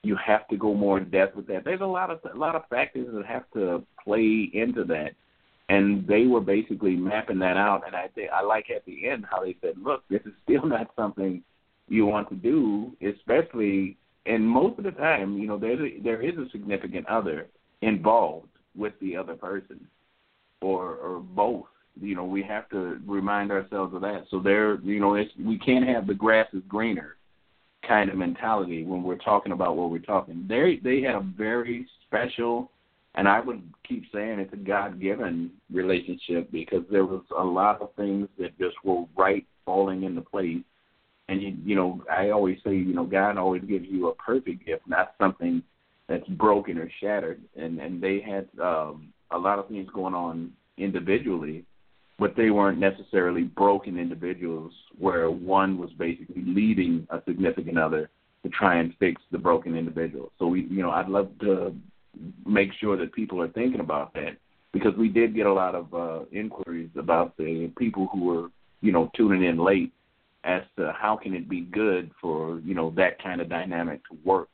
you 0.02 0.16
have 0.16 0.48
to 0.48 0.58
go 0.58 0.74
more 0.74 0.98
in 0.98 1.12
depth 1.12 1.36
with 1.36 1.46
that. 1.48 1.66
There's 1.66 1.82
a 1.82 1.86
lot 1.86 2.10
of 2.10 2.20
a 2.34 2.36
lot 2.36 2.56
of 2.56 2.64
factors 2.68 3.08
that 3.14 3.26
have 3.28 3.44
to 3.54 3.84
play 4.04 4.50
into 4.54 4.84
that, 4.86 5.12
and 5.70 6.06
they 6.08 6.26
were 6.26 6.42
basically 6.42 6.96
mapping 6.96 7.40
that 7.40 7.56
out. 7.56 7.84
And 7.86 7.96
I 7.96 8.08
think 8.16 8.32
I 8.32 8.44
like 8.44 8.70
at 8.76 8.86
the 8.86 9.08
end 9.08 9.26
how 9.30 9.44
they 9.44 9.56
said, 9.62 9.76
"Look, 9.82 10.04
this 10.10 10.22
is 10.26 10.34
still 10.44 10.66
not 10.68 10.92
something 10.96 11.44
you 11.88 12.06
want 12.06 12.30
to 12.30 12.36
do, 12.36 12.96
especially." 13.02 13.98
And 14.26 14.48
most 14.48 14.78
of 14.78 14.84
the 14.84 14.92
time, 14.92 15.38
you 15.38 15.48
know, 15.48 15.58
there's 15.58 15.80
a, 15.80 16.00
there 16.02 16.22
is 16.22 16.38
a 16.38 16.50
significant 16.52 17.08
other 17.08 17.48
involved 17.82 18.50
with 18.76 18.94
the 19.00 19.16
other 19.16 19.36
person, 19.36 19.88
or 20.62 20.96
or 20.96 21.20
both. 21.20 21.66
You 22.02 22.16
know, 22.16 22.26
we 22.26 22.44
have 22.44 22.70
to 22.70 23.00
remind 23.06 23.52
ourselves 23.52 23.94
of 23.94 24.02
that. 24.02 24.26
So 24.30 24.40
there, 24.40 24.76
you 24.82 25.00
know, 25.00 25.16
it's, 25.16 25.32
we 25.44 25.58
can't 25.58 25.88
have 25.88 26.08
the 26.08 26.14
grass 26.14 26.48
is 26.54 26.64
greener 26.68 27.18
kind 27.88 28.10
of 28.10 28.18
mentality 28.18 28.84
when 28.84 29.04
we're 29.04 29.18
talking 29.18 29.52
about 29.52 29.76
what 29.76 29.90
we're 29.90 30.00
talking. 30.00 30.46
They 30.48 30.80
they 30.84 31.02
had 31.02 31.16
a 31.16 31.22
very 31.38 31.88
special, 32.06 32.72
and 33.16 33.28
I 33.28 33.40
would 33.40 33.62
keep 33.88 34.04
saying 34.14 34.40
it's 34.40 34.54
a 34.54 34.58
God 34.58 35.02
given 35.02 35.52
relationship 35.72 36.52
because 36.52 36.84
there 36.92 37.06
was 37.06 37.24
a 37.38 37.44
lot 37.44 37.82
of 37.82 37.94
things 37.96 38.28
that 38.38 38.58
just 38.58 38.76
were 38.84 39.06
right 39.18 39.46
falling 39.66 40.04
into 40.04 40.22
place. 40.22 40.64
And 41.28 41.42
you 41.42 41.56
you 41.64 41.76
know 41.76 42.04
I 42.12 42.30
always 42.30 42.58
say 42.64 42.72
you 42.72 42.94
know 42.94 43.06
God 43.06 43.38
always 43.38 43.64
gives 43.64 43.86
you 43.88 44.08
a 44.08 44.16
perfect 44.16 44.66
gift, 44.66 44.88
not 44.88 45.16
something 45.20 45.64
that's 46.08 46.28
broken 46.28 46.78
or 46.78 46.90
shattered. 47.02 47.42
And 47.56 47.80
and 47.80 48.02
they 48.02 48.22
had 48.22 48.48
um, 48.62 49.14
a 49.32 49.38
lot 49.38 49.60
of 49.60 49.68
things 49.68 49.90
going 49.94 50.14
on 50.14 50.52
individually 50.78 51.66
but 52.20 52.36
they 52.36 52.50
weren't 52.50 52.78
necessarily 52.78 53.44
broken 53.44 53.98
individuals 53.98 54.74
where 55.00 55.32
one 55.32 55.78
was 55.78 55.90
basically 55.98 56.44
leading 56.46 57.08
a 57.10 57.22
significant 57.26 57.80
other 57.80 58.10
to 58.44 58.50
try 58.50 58.80
and 58.80 58.94
fix 59.00 59.22
the 59.32 59.38
broken 59.38 59.76
individual. 59.76 60.32
So 60.38 60.48
we, 60.48 60.68
you 60.70 60.82
know, 60.82 60.92
I'd 60.92 61.08
love 61.08 61.30
to 61.42 61.74
make 62.46 62.72
sure 62.80 62.98
that 62.98 63.14
people 63.14 63.42
are 63.42 63.48
thinking 63.50 63.80
about 63.80 64.14
that 64.14 64.38
because 64.72 64.96
we 64.98 65.10
did 65.10 65.36
get 65.36 65.46
a 65.46 65.54
lot 65.54 65.76
of 65.76 65.94
uh, 65.94 66.26
inquiries 66.32 66.90
about 66.98 67.36
the 67.38 67.72
people 67.78 68.08
who 68.12 68.26
were, 68.26 68.48
you 68.82 68.92
know, 68.92 69.10
tuning 69.16 69.44
in 69.44 69.58
late 69.58 69.92
as 70.44 70.62
to 70.78 70.94
how 70.98 71.18
can 71.18 71.34
it 71.34 71.50
be 71.50 71.62
good 71.62 72.12
for, 72.22 72.60
you 72.60 72.74
know, 72.74 72.92
that 72.92 73.22
kind 73.22 73.42
of 73.42 73.50
dynamic 73.50 74.02
to 74.10 74.18
work. 74.24 74.48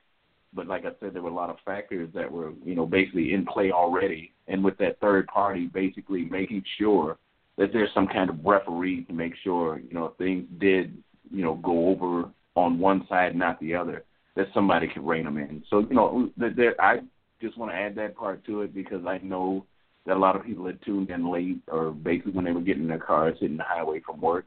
But 0.53 0.67
like 0.67 0.85
I 0.85 0.91
said, 0.99 1.13
there 1.13 1.21
were 1.21 1.29
a 1.29 1.33
lot 1.33 1.49
of 1.49 1.57
factors 1.65 2.09
that 2.15 2.31
were, 2.31 2.53
you 2.63 2.75
know, 2.75 2.85
basically 2.85 3.33
in 3.33 3.45
play 3.45 3.71
already. 3.71 4.31
And 4.47 4.63
with 4.63 4.77
that 4.77 4.99
third 4.99 5.27
party 5.27 5.67
basically 5.67 6.25
making 6.25 6.63
sure 6.77 7.17
that 7.57 7.71
there's 7.71 7.93
some 7.93 8.07
kind 8.07 8.29
of 8.29 8.43
referee 8.43 9.03
to 9.05 9.13
make 9.13 9.33
sure 9.43 9.79
you 9.79 9.93
know 9.93 10.13
things 10.17 10.45
did 10.59 10.97
you 11.31 11.43
know 11.43 11.55
go 11.55 11.89
over 11.89 12.29
on 12.55 12.79
one 12.79 13.05
side 13.07 13.35
not 13.35 13.59
the 13.59 13.73
other 13.73 14.03
that 14.35 14.47
somebody 14.53 14.87
can 14.87 15.05
rein 15.05 15.23
them 15.23 15.37
in. 15.37 15.63
So 15.69 15.79
you 15.79 15.95
know 15.95 16.29
there, 16.37 16.79
I 16.79 16.99
just 17.45 17.57
want 17.57 17.71
to 17.71 17.77
add 17.77 17.95
that 17.95 18.15
part 18.15 18.45
to 18.45 18.61
it 18.61 18.73
because 18.73 19.05
I 19.05 19.19
know 19.19 19.65
that 20.05 20.17
a 20.17 20.19
lot 20.19 20.35
of 20.35 20.45
people 20.45 20.65
had 20.65 20.81
tuned 20.83 21.09
in 21.09 21.31
late 21.31 21.61
or 21.67 21.91
basically 21.91 22.33
when 22.33 22.45
they 22.45 22.51
were 22.51 22.61
getting 22.61 22.83
in 22.83 22.89
their 22.89 22.99
cars 22.99 23.37
hitting 23.39 23.57
the 23.57 23.63
highway 23.63 24.01
from 24.05 24.21
work 24.21 24.45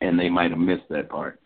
and 0.00 0.18
they 0.18 0.28
might 0.28 0.50
have 0.50 0.58
missed 0.58 0.88
that 0.90 1.08
part. 1.08 1.40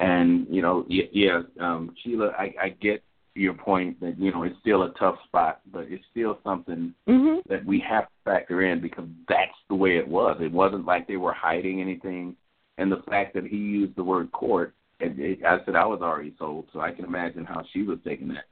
And 0.00 0.46
you 0.50 0.62
know, 0.62 0.84
yeah, 0.88 1.04
yeah 1.12 1.40
um, 1.60 1.94
Sheila, 2.02 2.28
I, 2.38 2.54
I 2.60 2.68
get 2.80 3.02
your 3.34 3.54
point 3.54 4.00
that 4.00 4.18
you 4.18 4.32
know 4.32 4.42
it's 4.42 4.58
still 4.60 4.82
a 4.82 4.92
tough 4.98 5.16
spot, 5.26 5.60
but 5.72 5.86
it's 5.88 6.04
still 6.10 6.38
something 6.42 6.94
mm-hmm. 7.08 7.38
that 7.48 7.64
we 7.64 7.82
have 7.88 8.04
to 8.04 8.12
factor 8.24 8.62
in 8.62 8.80
because 8.80 9.06
that's 9.28 9.52
the 9.68 9.74
way 9.74 9.96
it 9.96 10.08
was. 10.08 10.38
It 10.40 10.52
wasn't 10.52 10.86
like 10.86 11.06
they 11.06 11.16
were 11.16 11.32
hiding 11.32 11.80
anything, 11.80 12.34
and 12.78 12.90
the 12.90 13.02
fact 13.08 13.34
that 13.34 13.46
he 13.46 13.56
used 13.56 13.96
the 13.96 14.04
word 14.04 14.32
court, 14.32 14.74
it, 14.98 15.18
it, 15.18 15.44
I 15.44 15.58
said 15.64 15.76
I 15.76 15.86
was 15.86 16.00
already 16.02 16.34
sold, 16.38 16.66
so 16.72 16.80
I 16.80 16.92
can 16.92 17.04
imagine 17.04 17.44
how 17.44 17.62
she 17.72 17.82
was 17.82 17.98
taking 18.04 18.28
that. 18.28 18.44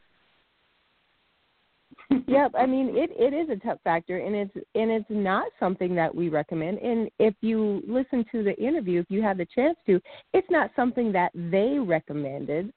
Yep, 2.26 2.52
I 2.58 2.66
mean 2.66 2.96
it 2.96 3.10
it 3.18 3.34
is 3.34 3.50
a 3.50 3.56
tough 3.64 3.78
factor 3.84 4.18
and 4.18 4.34
it's 4.34 4.54
and 4.74 4.90
it's 4.90 5.10
not 5.10 5.46
something 5.60 5.94
that 5.94 6.14
we 6.14 6.28
recommend. 6.28 6.78
And 6.78 7.10
if 7.18 7.34
you 7.40 7.82
listen 7.86 8.24
to 8.32 8.42
the 8.42 8.56
interview, 8.56 9.00
if 9.00 9.06
you 9.08 9.22
have 9.22 9.38
the 9.38 9.46
chance 9.46 9.76
to, 9.86 10.00
it's 10.32 10.50
not 10.50 10.70
something 10.74 11.12
that 11.12 11.32
they 11.34 11.78
recommended 11.78 12.72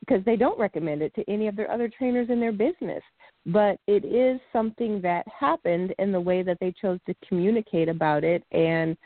because 0.00 0.24
they 0.24 0.36
don't 0.36 0.58
recommend 0.58 1.00
it 1.00 1.14
to 1.14 1.24
any 1.30 1.46
of 1.46 1.54
their 1.54 1.70
other 1.70 1.88
trainers 1.88 2.28
in 2.28 2.40
their 2.40 2.52
business. 2.52 3.02
But 3.46 3.78
it 3.86 4.04
is 4.04 4.40
something 4.52 5.00
that 5.02 5.26
happened 5.28 5.94
in 5.98 6.10
the 6.10 6.20
way 6.20 6.42
that 6.42 6.58
they 6.60 6.72
chose 6.80 6.98
to 7.06 7.14
communicate 7.26 7.88
about 7.88 8.24
it 8.24 8.42
and, 8.50 8.96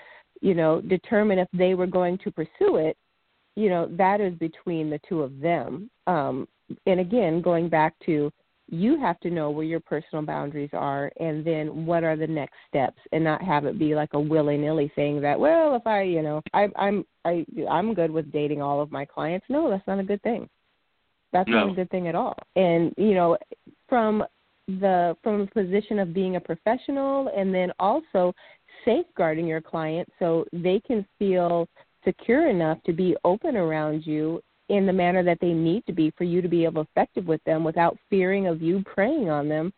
you 0.40 0.54
know, 0.54 0.80
determine 0.80 1.38
if 1.38 1.48
they 1.52 1.74
were 1.74 1.86
going 1.86 2.18
to 2.18 2.30
pursue 2.30 2.76
it. 2.76 2.96
You 3.56 3.68
know, 3.68 3.88
that 3.92 4.20
is 4.20 4.34
between 4.34 4.90
the 4.90 5.00
two 5.06 5.22
of 5.22 5.38
them. 5.40 5.90
Um, 6.06 6.48
and 6.86 7.00
again, 7.00 7.42
going 7.42 7.68
back 7.68 7.94
to 8.06 8.32
you 8.68 8.98
have 8.98 9.18
to 9.20 9.30
know 9.30 9.50
where 9.50 9.64
your 9.64 9.80
personal 9.80 10.24
boundaries 10.24 10.70
are 10.72 11.12
and 11.20 11.44
then 11.44 11.86
what 11.86 12.02
are 12.02 12.16
the 12.16 12.26
next 12.26 12.56
steps 12.68 12.98
and 13.12 13.22
not 13.22 13.42
have 13.42 13.64
it 13.64 13.78
be 13.78 13.94
like 13.94 14.12
a 14.14 14.20
willy-nilly 14.20 14.90
thing 14.94 15.20
that 15.20 15.38
well 15.38 15.76
if 15.76 15.86
i 15.86 16.02
you 16.02 16.20
know 16.20 16.42
i 16.52 16.66
i'm 16.76 17.04
i 17.24 17.46
i'm 17.70 17.94
good 17.94 18.10
with 18.10 18.32
dating 18.32 18.60
all 18.60 18.80
of 18.80 18.90
my 18.90 19.04
clients 19.04 19.46
no 19.48 19.70
that's 19.70 19.86
not 19.86 20.00
a 20.00 20.04
good 20.04 20.20
thing 20.22 20.48
that's 21.32 21.48
no. 21.48 21.66
not 21.66 21.72
a 21.72 21.74
good 21.74 21.90
thing 21.90 22.08
at 22.08 22.14
all. 22.14 22.36
And 22.56 22.94
you 22.96 23.14
know, 23.14 23.36
from 23.88 24.24
the 24.68 25.16
from 25.22 25.42
a 25.42 25.46
position 25.46 25.98
of 25.98 26.14
being 26.14 26.36
a 26.36 26.40
professional 26.40 27.30
and 27.36 27.54
then 27.54 27.70
also 27.78 28.32
safeguarding 28.84 29.46
your 29.46 29.60
client 29.60 30.08
so 30.18 30.44
they 30.52 30.80
can 30.80 31.06
feel 31.18 31.68
secure 32.04 32.48
enough 32.48 32.78
to 32.84 32.92
be 32.92 33.16
open 33.24 33.56
around 33.56 34.06
you 34.06 34.40
in 34.68 34.86
the 34.86 34.92
manner 34.92 35.22
that 35.22 35.38
they 35.40 35.52
need 35.52 35.84
to 35.86 35.92
be 35.92 36.12
for 36.16 36.24
you 36.24 36.42
to 36.42 36.48
be 36.48 36.64
able 36.64 36.84
to 36.84 36.90
effective 36.90 37.26
with 37.26 37.42
them 37.44 37.64
without 37.64 37.96
fearing 38.10 38.46
of 38.46 38.60
you 38.62 38.82
preying 38.84 39.30
on 39.30 39.48
them 39.48 39.72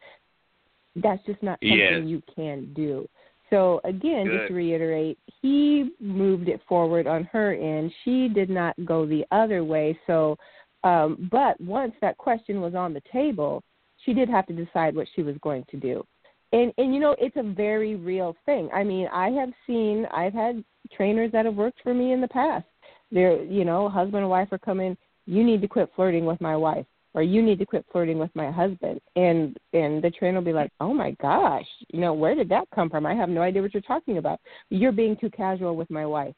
that's 0.96 1.24
just 1.26 1.42
not 1.42 1.58
something 1.62 1.78
yes. 1.78 2.02
you 2.04 2.22
can 2.34 2.72
do 2.74 3.08
so 3.50 3.80
again 3.84 4.26
Good. 4.26 4.38
just 4.38 4.48
to 4.48 4.54
reiterate 4.54 5.18
he 5.42 5.90
moved 6.00 6.48
it 6.48 6.60
forward 6.68 7.06
on 7.06 7.24
her 7.24 7.54
end 7.54 7.92
she 8.04 8.28
did 8.28 8.50
not 8.50 8.74
go 8.84 9.06
the 9.06 9.24
other 9.30 9.64
way 9.64 9.98
so 10.06 10.36
um, 10.84 11.28
but 11.30 11.60
once 11.60 11.92
that 12.00 12.18
question 12.18 12.60
was 12.60 12.74
on 12.74 12.94
the 12.94 13.02
table, 13.12 13.62
she 14.04 14.14
did 14.14 14.28
have 14.28 14.46
to 14.46 14.52
decide 14.52 14.94
what 14.94 15.08
she 15.14 15.22
was 15.22 15.36
going 15.42 15.64
to 15.70 15.76
do. 15.76 16.04
And 16.52 16.72
and 16.78 16.94
you 16.94 17.00
know, 17.00 17.14
it's 17.18 17.36
a 17.36 17.42
very 17.42 17.96
real 17.96 18.34
thing. 18.46 18.70
I 18.72 18.84
mean, 18.84 19.08
I 19.12 19.28
have 19.30 19.50
seen 19.66 20.06
I've 20.12 20.32
had 20.32 20.64
trainers 20.96 21.30
that 21.32 21.44
have 21.44 21.56
worked 21.56 21.80
for 21.82 21.92
me 21.92 22.12
in 22.12 22.20
the 22.20 22.28
past. 22.28 22.64
They're 23.10 23.42
you 23.42 23.64
know, 23.64 23.88
husband 23.88 24.22
and 24.22 24.30
wife 24.30 24.48
are 24.52 24.58
coming, 24.58 24.96
you 25.26 25.44
need 25.44 25.60
to 25.62 25.68
quit 25.68 25.90
flirting 25.94 26.24
with 26.24 26.40
my 26.40 26.56
wife 26.56 26.86
or 27.14 27.22
you 27.22 27.42
need 27.42 27.58
to 27.58 27.66
quit 27.66 27.86
flirting 27.90 28.18
with 28.18 28.30
my 28.34 28.50
husband 28.50 29.00
and 29.16 29.56
and 29.72 30.04
the 30.04 30.10
trainer 30.10 30.38
will 30.38 30.44
be 30.44 30.52
like 30.52 30.70
oh 30.78 30.92
my 30.92 31.12
gosh 31.22 31.64
you 31.88 31.98
know 32.00 32.12
where 32.12 32.34
did 32.34 32.50
that 32.50 32.68
come 32.74 32.90
from 32.90 33.06
i 33.06 33.14
have 33.14 33.30
no 33.30 33.40
idea 33.40 33.62
what 33.62 33.72
you're 33.72 33.80
talking 33.80 34.18
about 34.18 34.38
you're 34.68 34.92
being 34.92 35.16
too 35.16 35.30
casual 35.30 35.74
with 35.74 35.88
my 35.90 36.04
wife 36.04 36.34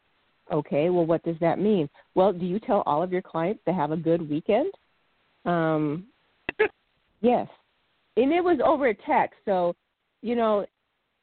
Okay, 0.52 0.90
well, 0.90 1.06
what 1.06 1.22
does 1.22 1.36
that 1.40 1.58
mean? 1.58 1.88
Well, 2.14 2.32
do 2.32 2.44
you 2.44 2.58
tell 2.58 2.82
all 2.86 3.02
of 3.02 3.12
your 3.12 3.22
clients 3.22 3.62
to 3.66 3.72
have 3.72 3.92
a 3.92 3.96
good 3.96 4.28
weekend? 4.28 4.72
Um, 5.44 6.06
yes. 7.20 7.46
And 8.16 8.32
it 8.32 8.42
was 8.42 8.58
over 8.64 8.88
a 8.88 8.94
text. 8.94 9.36
So, 9.44 9.76
you 10.22 10.34
know, 10.34 10.66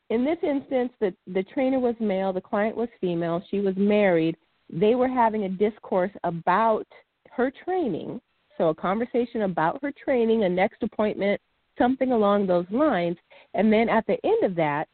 in 0.10 0.24
this 0.24 0.38
instance, 0.42 0.92
the, 1.02 1.14
the 1.28 1.44
trainer 1.44 1.80
was 1.80 1.96
male, 2.00 2.32
the 2.32 2.42
client 2.42 2.78
was 2.78 2.88
female, 3.02 3.44
she 3.52 3.60
was 3.60 3.76
married. 3.76 4.38
They 4.70 4.96
were 4.96 5.08
having 5.08 5.44
a 5.44 5.50
discourse 5.50 6.12
about 6.24 6.88
her 7.32 7.52
training. 7.64 8.20
So, 8.58 8.70
a 8.70 8.76
conversation 8.76 9.44
about 9.44 9.82
her 9.84 9.94
training, 10.04 10.44
a 10.44 10.50
next 10.50 10.82
appointment, 10.82 11.40
something 11.78 12.12
along 12.12 12.48
those 12.48 12.66
lines. 12.72 13.18
And 13.54 13.72
then 13.72 13.88
at 13.88 14.06
the 14.08 14.18
end 14.24 14.44
of 14.44 14.56
that, 14.56 14.88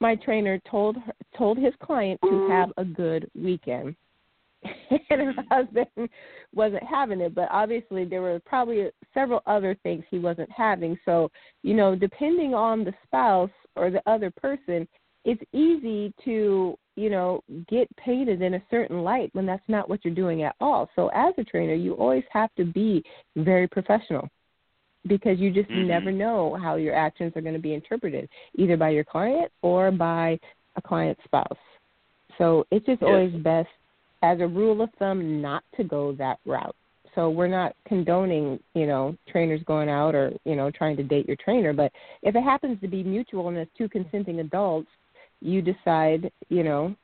my 0.00 0.16
trainer 0.16 0.60
told 0.68 0.96
her, 0.96 1.12
told 1.36 1.56
his 1.56 1.72
client 1.82 2.20
to 2.22 2.28
mm-hmm. 2.28 2.52
have 2.52 2.72
a 2.76 2.84
good 2.84 3.30
weekend. 3.34 3.94
and 4.90 5.20
her 5.20 5.34
husband 5.50 6.08
wasn't 6.54 6.82
having 6.82 7.20
it, 7.20 7.34
but 7.34 7.48
obviously 7.50 8.04
there 8.04 8.22
were 8.22 8.40
probably 8.46 8.88
several 9.12 9.42
other 9.46 9.76
things 9.82 10.04
he 10.10 10.18
wasn't 10.18 10.50
having. 10.50 10.98
So, 11.04 11.30
you 11.62 11.74
know, 11.74 11.94
depending 11.94 12.54
on 12.54 12.84
the 12.84 12.94
spouse 13.04 13.50
or 13.76 13.90
the 13.90 14.02
other 14.06 14.30
person, 14.30 14.88
it's 15.24 15.42
easy 15.52 16.12
to, 16.24 16.78
you 16.96 17.10
know, 17.10 17.42
get 17.68 17.88
painted 17.96 18.42
in 18.42 18.54
a 18.54 18.62
certain 18.70 19.02
light 19.02 19.30
when 19.32 19.46
that's 19.46 19.68
not 19.68 19.88
what 19.88 20.04
you're 20.04 20.14
doing 20.14 20.42
at 20.42 20.54
all. 20.60 20.88
So, 20.96 21.08
as 21.08 21.34
a 21.38 21.44
trainer, 21.44 21.74
you 21.74 21.94
always 21.94 22.24
have 22.30 22.54
to 22.56 22.64
be 22.64 23.04
very 23.36 23.66
professional 23.66 24.28
because 25.06 25.38
you 25.38 25.50
just 25.50 25.68
mm-hmm. 25.70 25.88
never 25.88 26.10
know 26.10 26.58
how 26.60 26.76
your 26.76 26.94
actions 26.94 27.32
are 27.36 27.40
going 27.40 27.54
to 27.54 27.60
be 27.60 27.74
interpreted, 27.74 28.28
either 28.56 28.76
by 28.76 28.90
your 28.90 29.04
client 29.04 29.50
or 29.62 29.90
by 29.90 30.38
a 30.76 30.82
client's 30.82 31.22
spouse. 31.24 31.58
So 32.38 32.66
it's 32.70 32.86
just 32.86 33.02
yes. 33.02 33.08
always 33.08 33.34
best, 33.42 33.68
as 34.22 34.40
a 34.40 34.46
rule 34.46 34.80
of 34.80 34.90
thumb, 34.98 35.42
not 35.42 35.62
to 35.76 35.84
go 35.84 36.12
that 36.12 36.38
route. 36.46 36.74
So 37.14 37.30
we're 37.30 37.46
not 37.46 37.76
condoning, 37.86 38.58
you 38.74 38.86
know, 38.86 39.16
trainers 39.28 39.60
going 39.66 39.88
out 39.88 40.14
or, 40.14 40.32
you 40.44 40.56
know, 40.56 40.70
trying 40.70 40.96
to 40.96 41.02
date 41.02 41.28
your 41.28 41.36
trainer. 41.36 41.72
But 41.72 41.92
if 42.22 42.34
it 42.34 42.42
happens 42.42 42.80
to 42.80 42.88
be 42.88 43.04
mutual 43.04 43.48
and 43.48 43.56
it's 43.56 43.70
two 43.78 43.88
consenting 43.88 44.40
adults, 44.40 44.88
you 45.44 45.60
decide, 45.60 46.32
you 46.48 46.62
know, 46.62 46.96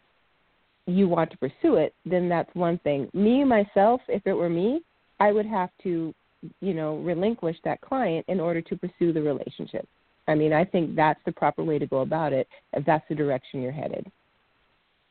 you 0.87 1.07
want 1.07 1.31
to 1.31 1.37
pursue 1.37 1.77
it, 1.77 1.95
then 2.07 2.29
that's 2.29 2.53
one 2.55 2.79
thing. 2.79 3.09
Me 3.13 3.45
myself, 3.45 4.01
if 4.09 4.27
it 4.27 4.33
were 4.33 4.49
me, 4.49 4.81
I 5.21 5.31
would 5.31 5.47
have 5.47 5.69
to, 5.83 6.15
you 6.61 6.75
know, 6.75 6.97
relinquish 6.97 7.57
that 7.65 7.83
client 7.83 8.25
in 8.29 8.41
order 8.41 8.63
to 8.63 8.77
pursue 8.77 9.13
the 9.13 9.21
relationship. 9.21 9.87
I 10.27 10.35
mean, 10.35 10.55
I 10.55 10.65
think 10.65 10.97
that's 10.97 11.21
the 11.27 11.33
proper 11.33 11.63
way 11.63 11.79
to 11.79 11.87
go 11.87 11.99
about 11.99 12.33
it 12.33 12.49
if 12.73 12.85
that's 12.87 13.05
the 13.09 13.15
direction 13.15 13.61
you're 13.61 13.73
headed. 13.73 14.11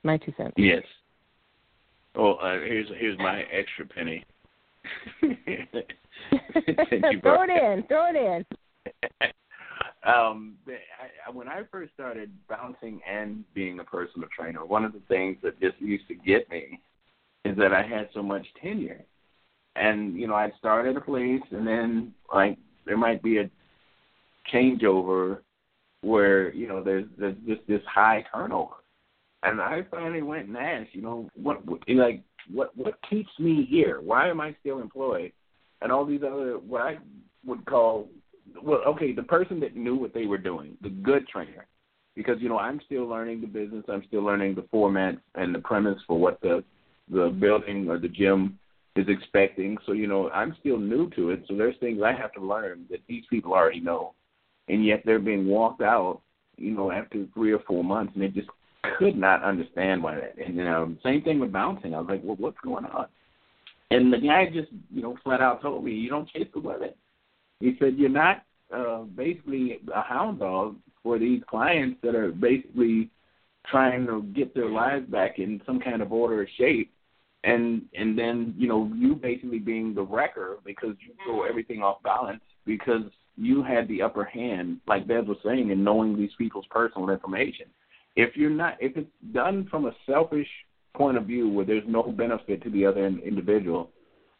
My 0.03 0.17
two 0.17 0.33
cents. 0.35 0.53
Yes. 0.57 0.83
Oh, 2.15 2.33
uh, 2.33 2.53
here's 2.53 2.87
here's 2.97 3.17
my 3.19 3.43
extra 3.51 3.85
penny. 3.85 4.25
throw 7.21 7.43
it 7.43 7.49
in. 7.49 7.83
Throw 7.87 8.09
it 8.09 8.15
in. 8.15 8.45
Um, 10.05 10.55
I, 10.67 11.29
when 11.31 11.47
I 11.47 11.63
first 11.71 11.93
started 11.93 12.31
bouncing 12.47 13.01
and 13.09 13.43
being 13.53 13.79
a 13.79 13.83
personal 13.83 14.29
trainer, 14.35 14.65
one 14.65 14.85
of 14.85 14.93
the 14.93 15.01
things 15.07 15.37
that 15.43 15.59
just 15.59 15.79
used 15.79 16.07
to 16.07 16.15
get 16.15 16.49
me 16.49 16.79
is 17.45 17.57
that 17.57 17.73
I 17.73 17.83
had 17.83 18.09
so 18.13 18.23
much 18.23 18.45
tenure. 18.61 19.01
And, 19.75 20.15
you 20.15 20.27
know, 20.27 20.35
I'd 20.35 20.53
start 20.57 20.87
at 20.87 20.95
a 20.95 21.01
place 21.01 21.41
and 21.51 21.67
then, 21.67 22.13
like, 22.33 22.57
there 22.85 22.97
might 22.97 23.21
be 23.21 23.37
a 23.37 23.49
changeover 24.53 25.39
where, 26.01 26.53
you 26.53 26.67
know, 26.67 26.83
there's, 26.83 27.05
there's 27.17 27.35
just 27.47 27.61
this 27.67 27.81
high 27.87 28.25
turnover. 28.33 28.75
And 29.43 29.61
I 29.61 29.85
finally 29.91 30.21
went 30.21 30.47
and 30.47 30.57
asked, 30.57 30.93
you 30.93 31.01
know, 31.01 31.29
what, 31.35 31.61
like, 31.87 32.23
what, 32.51 32.75
what 32.75 32.95
keeps 33.09 33.29
me 33.37 33.65
here? 33.69 34.01
Why 34.01 34.29
am 34.29 34.41
I 34.41 34.55
still 34.59 34.79
employed? 34.79 35.31
And 35.81 35.91
all 35.91 36.05
these 36.05 36.23
other, 36.23 36.57
what 36.57 36.81
I 36.81 36.97
would 37.45 37.65
call 37.65 38.09
well, 38.63 38.81
okay, 38.87 39.11
the 39.11 39.23
person 39.23 39.59
that 39.61 39.75
knew 39.75 39.95
what 39.95 40.13
they 40.13 40.25
were 40.25 40.37
doing, 40.37 40.77
the 40.81 40.89
good 40.89 41.27
trainer, 41.27 41.67
because 42.15 42.37
you 42.39 42.49
know 42.49 42.59
I'm 42.59 42.81
still 42.85 43.07
learning 43.07 43.41
the 43.41 43.47
business, 43.47 43.85
I'm 43.87 44.03
still 44.07 44.23
learning 44.23 44.55
the 44.55 44.65
format 44.71 45.15
and 45.35 45.53
the 45.53 45.59
premise 45.59 45.99
for 46.07 46.19
what 46.19 46.39
the 46.41 46.63
the 47.11 47.35
building 47.39 47.89
or 47.89 47.97
the 47.97 48.07
gym 48.07 48.59
is 48.95 49.07
expecting. 49.07 49.77
So 49.85 49.93
you 49.93 50.07
know 50.07 50.29
I'm 50.29 50.55
still 50.59 50.77
new 50.77 51.09
to 51.11 51.31
it, 51.31 51.43
so 51.47 51.55
there's 51.55 51.75
things 51.79 52.01
I 52.03 52.13
have 52.13 52.33
to 52.33 52.41
learn 52.41 52.85
that 52.89 52.99
these 53.07 53.23
people 53.29 53.53
already 53.53 53.79
know, 53.79 54.13
and 54.67 54.85
yet 54.85 55.01
they're 55.05 55.19
being 55.19 55.47
walked 55.47 55.81
out, 55.81 56.21
you 56.57 56.71
know, 56.71 56.91
after 56.91 57.25
three 57.33 57.51
or 57.51 57.59
four 57.67 57.83
months, 57.83 58.13
and 58.15 58.23
they 58.23 58.29
just 58.29 58.49
could 58.97 59.17
not 59.17 59.43
understand 59.43 60.01
why 60.01 60.15
that. 60.15 60.35
And 60.45 60.55
you 60.55 60.63
know, 60.63 60.95
same 61.03 61.21
thing 61.21 61.39
with 61.39 61.51
bouncing. 61.51 61.95
I 61.95 61.99
was 61.99 62.09
like, 62.09 62.21
well, 62.23 62.37
what's 62.39 62.59
going 62.63 62.85
on? 62.85 63.07
And 63.91 64.13
the 64.13 64.19
guy 64.19 64.45
just, 64.53 64.69
you 64.93 65.01
know, 65.01 65.17
flat 65.23 65.41
out 65.41 65.61
told 65.61 65.83
me, 65.83 65.93
you 65.93 66.09
don't 66.09 66.29
chase 66.29 66.47
the 66.53 66.59
women. 66.59 66.91
He 67.59 67.75
said, 67.79 67.95
You're 67.97 68.09
not 68.09 68.43
uh, 68.73 69.01
basically 69.15 69.79
a 69.93 70.01
hound 70.01 70.39
dog 70.39 70.75
for 71.03 71.17
these 71.17 71.41
clients 71.49 71.99
that 72.03 72.15
are 72.15 72.31
basically 72.31 73.09
trying 73.69 74.05
to 74.07 74.23
get 74.35 74.53
their 74.53 74.69
lives 74.69 75.09
back 75.09 75.39
in 75.39 75.61
some 75.65 75.79
kind 75.79 76.01
of 76.01 76.11
order 76.11 76.41
or 76.41 76.47
shape. 76.57 76.91
And 77.45 77.83
and 77.93 78.17
then 78.19 78.53
you 78.57 78.67
know 78.67 78.91
you 78.93 79.15
basically 79.15 79.59
being 79.59 79.95
the 79.95 80.01
wrecker 80.01 80.57
because 80.65 80.95
you 80.99 81.13
throw 81.23 81.43
everything 81.43 81.81
off 81.81 82.03
balance 82.03 82.41
because 82.65 83.03
you 83.37 83.63
had 83.63 83.87
the 83.87 84.01
upper 84.01 84.25
hand, 84.25 84.81
like 84.87 85.07
Bev 85.07 85.27
was 85.27 85.37
saying, 85.45 85.69
in 85.69 85.83
knowing 85.83 86.17
these 86.17 86.31
people's 86.37 86.65
personal 86.69 87.09
information. 87.09 87.67
If 88.17 88.35
you're 88.35 88.49
not, 88.49 88.75
if 88.81 88.97
it's 88.97 89.09
done 89.33 89.67
from 89.71 89.85
a 89.85 89.95
selfish 90.05 90.47
point 90.93 91.15
of 91.15 91.25
view 91.25 91.47
where 91.47 91.65
there's 91.65 91.83
no 91.87 92.03
benefit 92.03 92.61
to 92.63 92.69
the 92.69 92.85
other 92.85 93.05
individual, 93.05 93.91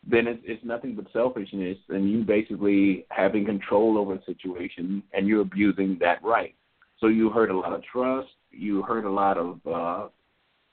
then 0.10 0.28
it's, 0.28 0.42
it's 0.44 0.64
nothing 0.64 0.96
but 0.96 1.06
selfishness 1.14 1.78
and 1.90 2.10
you 2.10 2.24
basically 2.24 3.06
having 3.10 3.46
control 3.46 3.98
over 3.98 4.16
a 4.16 4.26
situation 4.26 5.04
and 5.14 5.28
you're 5.28 5.42
abusing 5.42 5.98
that 6.00 6.24
right. 6.24 6.56
So 7.00 7.08
you 7.08 7.30
hurt 7.30 7.52
a 7.52 7.58
lot 7.58 7.74
of 7.74 7.84
trust, 7.84 8.30
you 8.52 8.82
hurt 8.84 9.06
a 9.06 9.12
lot 9.12 9.38
of 9.38 9.60
uh, 9.66 10.08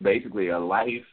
basically 0.02 0.48
a 0.48 0.58
life, 0.58 1.04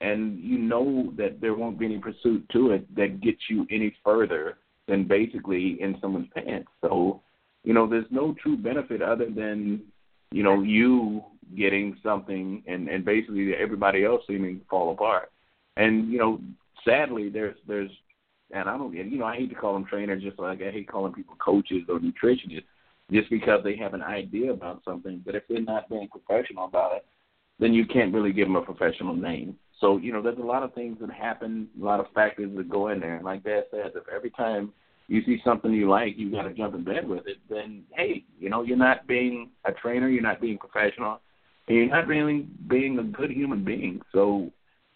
and 0.00 0.38
you 0.38 0.58
know 0.58 1.12
that 1.16 1.40
there 1.40 1.54
won't 1.54 1.78
be 1.78 1.86
any 1.86 1.98
pursuit 1.98 2.48
to 2.52 2.70
it 2.70 2.94
that 2.94 3.20
gets 3.20 3.40
you 3.50 3.66
any 3.70 3.94
further 4.04 4.58
than 4.86 5.06
basically 5.06 5.76
in 5.80 5.96
someone's 6.00 6.28
pants. 6.34 6.68
So, 6.80 7.20
you 7.64 7.74
know, 7.74 7.88
there's 7.88 8.06
no 8.10 8.34
true 8.40 8.56
benefit 8.56 9.02
other 9.02 9.26
than, 9.26 9.82
you 10.30 10.42
know, 10.42 10.62
you 10.62 11.22
getting 11.56 11.96
something 12.02 12.62
and, 12.66 12.88
and 12.88 13.04
basically 13.04 13.54
everybody 13.54 14.04
else 14.04 14.22
seeming 14.26 14.60
to 14.60 14.64
fall 14.66 14.92
apart. 14.92 15.30
And, 15.76 16.10
you 16.10 16.18
know, 16.18 16.40
sadly, 16.84 17.28
there's 17.28 17.56
there's, 17.66 17.90
and 18.50 18.68
I 18.68 18.76
don't 18.76 18.94
get, 18.94 19.06
you 19.06 19.18
know, 19.18 19.26
I 19.26 19.36
hate 19.36 19.50
to 19.50 19.54
call 19.54 19.74
them 19.74 19.84
trainers, 19.84 20.22
just 20.22 20.38
like 20.38 20.62
I 20.62 20.70
hate 20.70 20.88
calling 20.88 21.12
people 21.12 21.36
coaches 21.36 21.82
or 21.88 21.98
nutritionists, 21.98 22.64
just 23.10 23.30
because 23.30 23.60
they 23.64 23.76
have 23.76 23.94
an 23.94 24.02
idea 24.02 24.52
about 24.52 24.82
something. 24.84 25.22
But 25.24 25.34
if 25.34 25.42
they're 25.48 25.60
not 25.60 25.88
being 25.88 26.08
professional 26.08 26.64
about 26.64 26.96
it, 26.96 27.06
then 27.58 27.74
you 27.74 27.86
can't 27.86 28.14
really 28.14 28.32
give 28.32 28.46
them 28.46 28.56
a 28.56 28.62
professional 28.62 29.14
name. 29.14 29.56
So 29.80 29.98
you 29.98 30.12
know, 30.12 30.22
there's 30.22 30.38
a 30.38 30.42
lot 30.42 30.62
of 30.62 30.74
things 30.74 30.98
that 31.00 31.10
happen, 31.10 31.68
a 31.80 31.84
lot 31.84 32.00
of 32.00 32.06
factors 32.14 32.50
that 32.56 32.68
go 32.68 32.88
in 32.88 33.00
there. 33.00 33.16
And 33.16 33.24
like 33.24 33.44
Dad 33.44 33.64
says, 33.70 33.92
if 33.94 34.04
every 34.14 34.30
time 34.30 34.72
you 35.08 35.22
see 35.24 35.40
something 35.44 35.72
you 35.72 35.88
like, 35.88 36.18
you 36.18 36.30
got 36.30 36.42
to 36.42 36.52
jump 36.52 36.74
in 36.74 36.84
bed 36.84 37.08
with 37.08 37.26
it, 37.26 37.38
then 37.48 37.84
hey, 37.94 38.24
you 38.38 38.50
know, 38.50 38.62
you're 38.62 38.76
not 38.76 39.06
being 39.06 39.50
a 39.64 39.72
trainer, 39.72 40.08
you're 40.08 40.22
not 40.22 40.40
being 40.40 40.58
professional, 40.58 41.20
and 41.66 41.76
you're 41.76 41.88
not 41.88 42.06
really 42.06 42.46
being 42.68 42.98
a 42.98 43.02
good 43.02 43.30
human 43.30 43.64
being. 43.64 44.00
So 44.12 44.50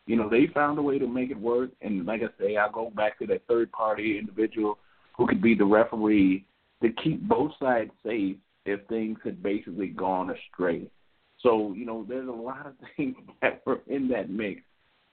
you 0.06 0.16
know, 0.16 0.28
they 0.28 0.48
found 0.52 0.78
a 0.78 0.82
way 0.82 0.98
to 0.98 1.06
make 1.06 1.30
it 1.30 1.40
work. 1.40 1.70
And 1.80 2.04
like 2.06 2.22
I 2.22 2.42
say, 2.42 2.56
I 2.56 2.68
go 2.72 2.90
back 2.90 3.18
to 3.18 3.26
that 3.28 3.46
third 3.46 3.70
party 3.72 4.18
individual 4.18 4.78
who 5.16 5.26
could 5.26 5.42
be 5.42 5.54
the 5.54 5.64
referee 5.64 6.44
to 6.82 6.88
keep 7.02 7.22
both 7.28 7.52
sides 7.60 7.90
safe 8.04 8.36
if 8.64 8.80
things 8.88 9.18
had 9.24 9.42
basically 9.42 9.88
gone 9.88 10.30
astray. 10.30 10.88
So, 11.40 11.72
you 11.76 11.86
know, 11.86 12.04
there's 12.08 12.28
a 12.28 12.32
lot 12.32 12.66
of 12.66 12.74
things 12.96 13.16
that 13.40 13.62
were 13.66 13.80
in 13.86 14.08
that 14.08 14.30
mix. 14.30 14.62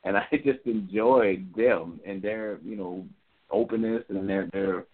And 0.04 0.16
I 0.18 0.26
just 0.32 0.66
enjoyed 0.66 1.54
them 1.56 2.00
and 2.06 2.22
their, 2.22 2.60
you 2.64 2.76
know, 2.76 3.06
openness 3.52 4.04
and 4.10 4.30
their 4.30 4.48
their 4.54 4.86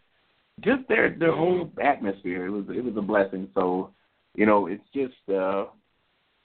just 0.61 0.87
their 0.87 1.15
their 1.17 1.35
whole 1.35 1.69
atmosphere. 1.83 2.47
It 2.47 2.49
was 2.49 2.65
it 2.69 2.83
was 2.83 2.95
a 2.97 3.01
blessing. 3.01 3.49
So, 3.53 3.91
you 4.33 4.45
know, 4.45 4.67
it's 4.67 4.83
just 4.93 5.13
uh 5.29 5.65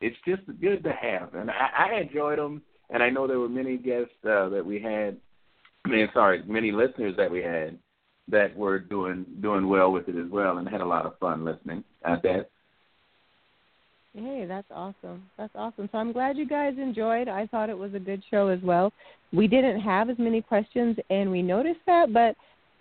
it's 0.03 0.17
just 0.27 0.43
good 0.61 0.85
to 0.85 0.93
have. 0.93 1.35
And 1.35 1.51
I, 1.51 1.89
I 1.91 2.01
enjoyed 2.01 2.39
them 2.39 2.63
and 2.93 3.03
I 3.03 3.11
know 3.11 3.27
there 3.27 3.39
were 3.39 3.49
many 3.49 3.77
guests 3.77 4.15
uh, 4.25 4.49
that 4.49 4.65
we 4.65 4.81
had. 4.81 5.17
I 5.85 5.89
mean, 5.89 6.09
sorry, 6.13 6.43
many 6.47 6.73
listeners 6.73 7.15
that 7.17 7.31
we 7.31 7.43
had 7.43 7.79
that 8.29 8.57
were 8.57 8.79
doing 8.79 9.25
doing 9.41 9.69
well 9.69 9.93
with 9.93 10.09
it 10.09 10.17
as 10.17 10.31
well, 10.31 10.59
and 10.59 10.69
had 10.69 10.81
a 10.81 10.87
lot 10.87 11.07
of 11.07 11.19
fun 11.19 11.45
listening 11.45 11.85
at 12.05 12.23
that. 12.23 12.51
Hey, 14.15 14.45
that's 14.47 14.67
awesome. 14.73 15.23
That's 15.39 15.55
awesome. 15.55 15.89
So 15.93 15.99
I'm 15.99 16.13
glad 16.13 16.37
you 16.37 16.47
guys 16.47 16.75
enjoyed. 16.79 17.29
I 17.29 17.47
thought 17.47 17.71
it 17.71 17.79
was 17.79 17.95
a 17.95 18.01
good 18.01 18.23
show 18.29 18.49
as 18.49 18.59
well. 18.61 18.93
We 19.33 19.47
didn't 19.47 19.81
have 19.81 20.11
as 20.11 20.19
many 20.19 20.43
questions, 20.43 20.97
and 21.11 21.31
we 21.31 21.43
noticed 21.43 21.81
that, 21.87 22.13
but 22.13 22.35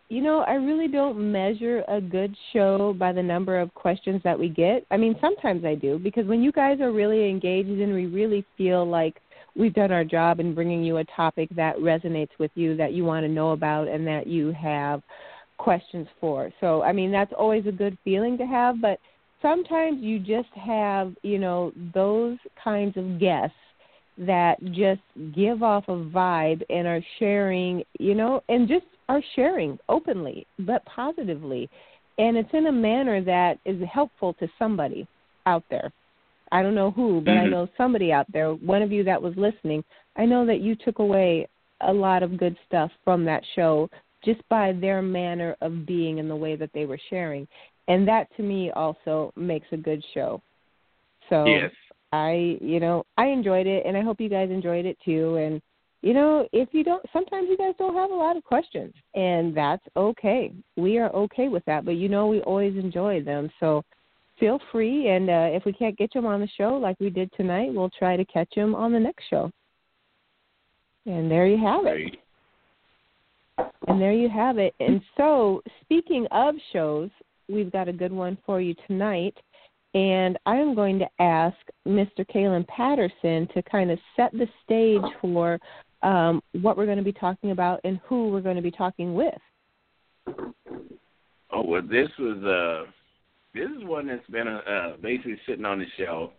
you 0.09 0.21
know, 0.21 0.39
I 0.39 0.53
really 0.53 0.87
don't 0.87 1.31
measure 1.31 1.83
a 1.87 2.01
good 2.01 2.35
show 2.51 2.95
by 2.97 3.11
the 3.11 3.21
number 3.21 3.59
of 3.59 3.71
questions 3.75 4.21
that 4.23 4.37
we 4.37 4.49
get. 4.49 4.83
I 4.89 4.97
mean, 4.97 5.15
sometimes 5.21 5.63
I 5.63 5.75
do 5.75 5.99
because 5.99 6.25
when 6.25 6.41
you 6.41 6.51
guys 6.51 6.81
are 6.81 6.91
really 6.91 7.29
engaged 7.29 7.69
and 7.69 7.93
we 7.93 8.07
really 8.07 8.43
feel 8.57 8.89
like 8.89 9.21
we've 9.55 9.73
done 9.73 9.91
our 9.91 10.03
job 10.03 10.39
in 10.39 10.55
bringing 10.55 10.83
you 10.83 10.97
a 10.97 11.03
topic 11.05 11.49
that 11.55 11.77
resonates 11.77 12.29
with 12.39 12.51
you, 12.55 12.75
that 12.77 12.93
you 12.93 13.03
want 13.03 13.23
to 13.23 13.29
know 13.29 13.51
about, 13.51 13.87
and 13.87 14.05
that 14.07 14.27
you 14.27 14.51
have 14.51 15.01
questions 15.57 16.07
for. 16.19 16.51
So, 16.61 16.81
I 16.83 16.91
mean, 16.93 17.11
that's 17.11 17.33
always 17.37 17.65
a 17.67 17.71
good 17.71 17.97
feeling 18.03 18.37
to 18.37 18.45
have, 18.45 18.81
but 18.81 18.99
sometimes 19.41 20.01
you 20.01 20.19
just 20.19 20.49
have, 20.55 21.13
you 21.23 21.37
know, 21.37 21.71
those 21.93 22.37
kinds 22.63 22.97
of 22.97 23.19
guests 23.19 23.55
that 24.17 24.61
just 24.71 25.01
give 25.33 25.63
off 25.63 25.85
a 25.87 25.95
vibe 25.95 26.61
and 26.69 26.87
are 26.87 27.01
sharing, 27.19 27.83
you 27.99 28.15
know, 28.15 28.41
and 28.49 28.67
just 28.67 28.85
are 29.07 29.21
sharing 29.35 29.79
openly 29.87 30.45
but 30.59 30.83
positively. 30.85 31.69
And 32.17 32.35
it's 32.35 32.49
in 32.53 32.67
a 32.67 32.71
manner 32.71 33.23
that 33.23 33.59
is 33.65 33.81
helpful 33.91 34.33
to 34.35 34.47
somebody 34.59 35.07
out 35.45 35.63
there. 35.69 35.91
I 36.51 36.61
don't 36.61 36.75
know 36.75 36.91
who, 36.91 37.21
but 37.21 37.31
mm-hmm. 37.31 37.45
I 37.45 37.49
know 37.49 37.67
somebody 37.77 38.11
out 38.11 38.31
there, 38.31 38.53
one 38.53 38.81
of 38.81 38.91
you 38.91 39.03
that 39.03 39.21
was 39.21 39.33
listening, 39.37 39.83
I 40.15 40.25
know 40.25 40.45
that 40.45 40.61
you 40.61 40.75
took 40.75 40.99
away 40.99 41.47
a 41.81 41.93
lot 41.93 42.23
of 42.23 42.37
good 42.37 42.57
stuff 42.67 42.91
from 43.03 43.23
that 43.25 43.43
show 43.55 43.89
just 44.23 44.41
by 44.49 44.73
their 44.73 45.01
manner 45.01 45.55
of 45.61 45.85
being 45.85 46.19
and 46.19 46.29
the 46.29 46.35
way 46.35 46.55
that 46.55 46.71
they 46.73 46.85
were 46.85 46.99
sharing. 47.09 47.47
And 47.87 48.07
that 48.07 48.27
to 48.37 48.43
me 48.43 48.71
also 48.71 49.31
makes 49.35 49.67
a 49.71 49.77
good 49.77 50.03
show. 50.13 50.41
So 51.29 51.45
yes. 51.45 51.71
I, 52.11 52.57
you 52.59 52.79
know, 52.79 53.05
I 53.17 53.27
enjoyed 53.27 53.67
it 53.67 53.85
and 53.85 53.95
I 53.95 54.01
hope 54.01 54.19
you 54.19 54.29
guys 54.29 54.49
enjoyed 54.49 54.85
it 54.85 54.97
too 55.03 55.35
and 55.37 55.61
you 56.01 56.13
know, 56.13 56.47
if 56.53 56.69
you 56.71 56.85
don't 56.85 57.03
sometimes 57.11 57.49
you 57.49 57.57
guys 57.57 57.73
don't 57.77 57.93
have 57.93 58.09
a 58.09 58.15
lot 58.15 58.37
of 58.37 58.43
questions 58.43 58.93
and 59.15 59.55
that's 59.55 59.83
okay. 59.97 60.51
We 60.77 60.97
are 60.97 61.13
okay 61.13 61.49
with 61.49 61.63
that, 61.65 61.83
but 61.83 61.95
you 61.95 62.07
know 62.07 62.27
we 62.27 62.39
always 62.41 62.75
enjoy 62.77 63.21
them. 63.21 63.49
So 63.59 63.83
feel 64.39 64.59
free. 64.71 65.09
And 65.09 65.29
uh, 65.29 65.49
if 65.51 65.65
we 65.65 65.73
can't 65.73 65.97
get 65.97 66.15
you 66.15 66.25
on 66.25 66.39
the 66.39 66.49
show 66.57 66.77
like 66.77 66.97
we 66.99 67.09
did 67.09 67.31
tonight, 67.33 67.73
we'll 67.73 67.89
try 67.89 68.15
to 68.17 68.25
catch 68.25 68.53
him 68.53 68.75
on 68.75 68.91
the 68.91 68.99
next 68.99 69.25
show. 69.29 69.51
And 71.05 71.29
there 71.29 71.47
you 71.47 71.57
have 71.57 71.85
it. 71.85 72.17
And 73.87 74.01
there 74.01 74.13
you 74.13 74.29
have 74.29 74.57
it. 74.57 74.73
And 74.79 75.01
so, 75.17 75.61
speaking 75.81 76.27
of 76.31 76.55
shows, 76.71 77.09
we've 77.47 77.71
got 77.71 77.87
a 77.87 77.93
good 77.93 78.11
one 78.11 78.37
for 78.45 78.61
you 78.61 78.75
tonight. 78.87 79.35
and 79.93 80.37
I 80.45 80.57
am 80.57 80.75
going 80.75 80.99
to 80.99 81.07
ask 81.19 81.57
Mr. 81.87 82.19
Kaelin 82.33 82.67
Patterson 82.67 83.47
to 83.53 83.63
kind 83.63 83.89
of 83.89 83.99
set 84.15 84.31
the 84.33 84.47
stage 84.63 85.01
for 85.19 85.59
um, 86.03 86.41
what 86.61 86.77
we're 86.77 86.85
going 86.85 86.99
to 86.99 87.03
be 87.03 87.11
talking 87.11 87.51
about 87.51 87.79
and 87.83 87.99
who 88.05 88.29
we're 88.29 88.41
going 88.41 88.55
to 88.55 88.61
be 88.61 88.71
talking 88.71 89.15
with. 89.15 89.33
Oh 91.51 91.63
well, 91.65 91.81
this 91.81 92.09
was 92.19 92.43
uh, 92.43 92.91
this 93.53 93.69
is 93.69 93.83
one 93.83 94.07
that's 94.07 94.27
been 94.29 94.47
uh, 94.47 94.61
uh, 94.69 94.97
basically 95.01 95.39
sitting 95.47 95.65
on 95.65 95.79
the 95.79 95.85
shelf, 95.97 96.31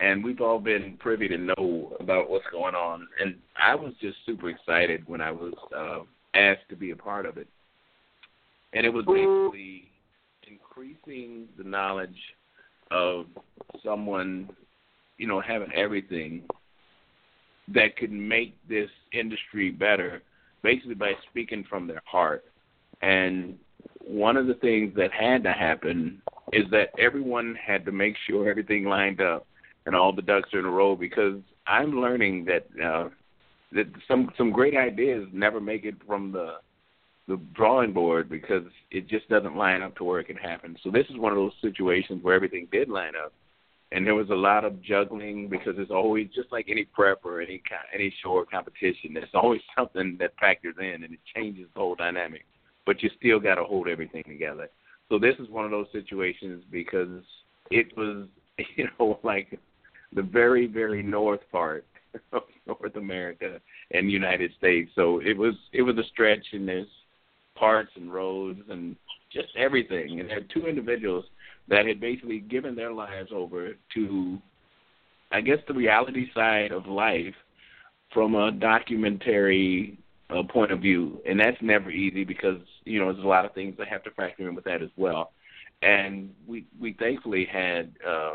and 0.00 0.24
we've 0.24 0.40
all 0.40 0.58
been 0.58 0.96
privy 0.98 1.28
to 1.28 1.38
know 1.38 1.96
about 2.00 2.30
what's 2.30 2.46
going 2.50 2.74
on. 2.74 3.06
And 3.20 3.36
I 3.56 3.74
was 3.74 3.92
just 4.00 4.16
super 4.26 4.50
excited 4.50 5.06
when 5.06 5.20
I 5.20 5.30
was 5.30 5.54
uh, 5.76 6.00
asked 6.34 6.68
to 6.70 6.76
be 6.76 6.90
a 6.90 6.96
part 6.96 7.26
of 7.26 7.36
it, 7.36 7.48
and 8.72 8.84
it 8.84 8.90
was 8.90 9.04
basically 9.04 9.90
increasing 10.48 11.48
the 11.56 11.64
knowledge 11.64 12.16
of 12.90 13.26
someone, 13.84 14.50
you 15.18 15.26
know, 15.26 15.40
having 15.40 15.72
everything 15.74 16.42
that 17.68 17.96
could 17.96 18.10
make 18.10 18.56
this 18.68 18.90
industry 19.12 19.70
better, 19.70 20.22
basically 20.62 20.94
by 20.94 21.12
speaking 21.30 21.64
from 21.68 21.86
their 21.86 22.02
heart. 22.04 22.44
And 23.02 23.56
one 24.04 24.36
of 24.36 24.46
the 24.46 24.54
things 24.54 24.94
that 24.96 25.12
had 25.12 25.42
to 25.44 25.52
happen 25.52 26.22
is 26.52 26.64
that 26.70 26.90
everyone 26.98 27.54
had 27.54 27.84
to 27.84 27.92
make 27.92 28.14
sure 28.26 28.48
everything 28.48 28.84
lined 28.84 29.20
up 29.20 29.46
and 29.86 29.94
all 29.94 30.12
the 30.12 30.22
ducks 30.22 30.52
are 30.52 30.58
in 30.58 30.64
a 30.64 30.70
row 30.70 30.96
because 30.96 31.40
I'm 31.66 32.00
learning 32.00 32.46
that 32.46 32.66
uh, 32.82 33.08
that 33.72 33.86
some 34.08 34.30
some 34.36 34.50
great 34.50 34.76
ideas 34.76 35.26
never 35.32 35.60
make 35.60 35.84
it 35.84 35.94
from 36.06 36.32
the 36.32 36.56
the 37.28 37.40
drawing 37.54 37.92
board 37.92 38.28
because 38.28 38.64
it 38.90 39.08
just 39.08 39.28
doesn't 39.28 39.56
line 39.56 39.82
up 39.82 39.96
to 39.96 40.04
where 40.04 40.18
it 40.18 40.26
can 40.26 40.36
happen. 40.36 40.76
So 40.82 40.90
this 40.90 41.06
is 41.10 41.16
one 41.16 41.32
of 41.32 41.38
those 41.38 41.52
situations 41.62 42.22
where 42.22 42.34
everything 42.34 42.66
did 42.72 42.88
line 42.88 43.12
up, 43.14 43.32
and 43.92 44.04
there 44.04 44.16
was 44.16 44.30
a 44.30 44.34
lot 44.34 44.64
of 44.64 44.82
juggling 44.82 45.48
because 45.48 45.74
it's 45.78 45.92
always 45.92 46.28
just 46.34 46.50
like 46.50 46.66
any 46.68 46.84
prep 46.84 47.24
or 47.24 47.40
any 47.40 47.62
any 47.94 48.12
show 48.22 48.30
or 48.30 48.46
competition. 48.46 49.14
There's 49.14 49.28
always 49.34 49.60
something 49.78 50.16
that 50.18 50.32
factors 50.40 50.74
in 50.78 51.04
and 51.04 51.14
it 51.14 51.20
changes 51.34 51.68
the 51.74 51.80
whole 51.80 51.94
dynamic, 51.94 52.44
but 52.86 53.02
you 53.02 53.10
still 53.18 53.40
got 53.40 53.56
to 53.56 53.64
hold 53.64 53.88
everything 53.88 54.24
together. 54.24 54.68
So 55.08 55.18
this 55.18 55.34
is 55.38 55.48
one 55.48 55.64
of 55.64 55.70
those 55.70 55.86
situations 55.92 56.64
because 56.70 57.22
it 57.70 57.96
was 57.96 58.26
you 58.76 58.88
know 58.98 59.18
like 59.22 59.58
the 60.12 60.22
very 60.22 60.66
very 60.66 61.02
north 61.02 61.40
part 61.52 61.84
of 62.32 62.42
North 62.66 62.96
America 62.96 63.60
and 63.92 64.10
United 64.10 64.52
States. 64.58 64.90
So 64.94 65.20
it 65.20 65.36
was 65.36 65.54
it 65.72 65.82
was 65.82 65.96
a 65.98 66.04
stretch, 66.12 66.46
and 66.52 66.68
there's 66.68 66.86
parts 67.56 67.90
and 67.96 68.12
roads 68.12 68.60
and 68.70 68.96
just 69.32 69.48
everything. 69.56 70.20
And 70.20 70.28
there 70.28 70.38
are 70.38 70.52
two 70.52 70.66
individuals 70.66 71.24
that 71.68 71.86
had 71.86 72.00
basically 72.00 72.40
given 72.40 72.74
their 72.74 72.92
lives 72.92 73.30
over 73.32 73.72
to, 73.94 74.38
I 75.30 75.40
guess, 75.40 75.58
the 75.68 75.74
reality 75.74 76.26
side 76.34 76.72
of 76.72 76.86
life 76.86 77.34
from 78.12 78.34
a 78.34 78.50
documentary 78.50 79.98
uh, 80.32 80.42
point 80.42 80.72
of 80.72 80.80
view, 80.80 81.20
and 81.26 81.38
that's 81.38 81.56
never 81.60 81.90
easy 81.90 82.24
because 82.24 82.60
you 82.84 82.98
know 82.98 83.12
there's 83.12 83.24
a 83.24 83.28
lot 83.28 83.44
of 83.44 83.52
things 83.52 83.76
that 83.78 83.88
have 83.88 84.02
to 84.04 84.10
factor 84.12 84.48
in 84.48 84.54
with 84.54 84.64
that 84.64 84.82
as 84.82 84.90
well. 84.96 85.32
And 85.82 86.30
we 86.46 86.66
we 86.78 86.94
thankfully 86.94 87.46
had 87.50 87.92
uh, 88.06 88.34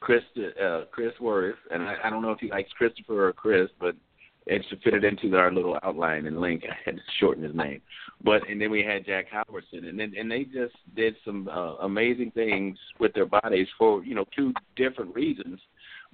Chris 0.00 0.22
uh, 0.62 0.82
Chris 0.90 1.12
Worth, 1.20 1.56
and 1.70 1.82
I, 1.82 1.94
I 2.04 2.10
don't 2.10 2.22
know 2.22 2.32
if 2.32 2.40
he 2.40 2.50
likes 2.50 2.70
Christopher 2.72 3.28
or 3.28 3.32
Chris, 3.32 3.70
but 3.80 3.94
it's 4.46 4.68
to 4.68 4.76
fit 4.76 4.94
it 4.94 5.04
into 5.04 5.34
our 5.36 5.50
little 5.50 5.78
outline 5.82 6.26
and 6.26 6.40
link. 6.40 6.64
I 6.70 6.74
had 6.84 6.96
to 6.96 7.02
shorten 7.18 7.42
his 7.42 7.54
name, 7.54 7.80
but 8.22 8.48
and 8.48 8.60
then 8.60 8.70
we 8.70 8.82
had 8.82 9.06
Jack 9.06 9.26
Halverson, 9.32 9.88
and 9.88 9.98
then 9.98 10.12
and 10.18 10.30
they 10.30 10.44
just 10.44 10.74
did 10.94 11.16
some 11.24 11.48
uh, 11.48 11.76
amazing 11.76 12.32
things 12.32 12.78
with 13.00 13.14
their 13.14 13.26
bodies 13.26 13.68
for 13.78 14.04
you 14.04 14.14
know 14.14 14.24
two 14.36 14.52
different 14.76 15.14
reasons, 15.14 15.58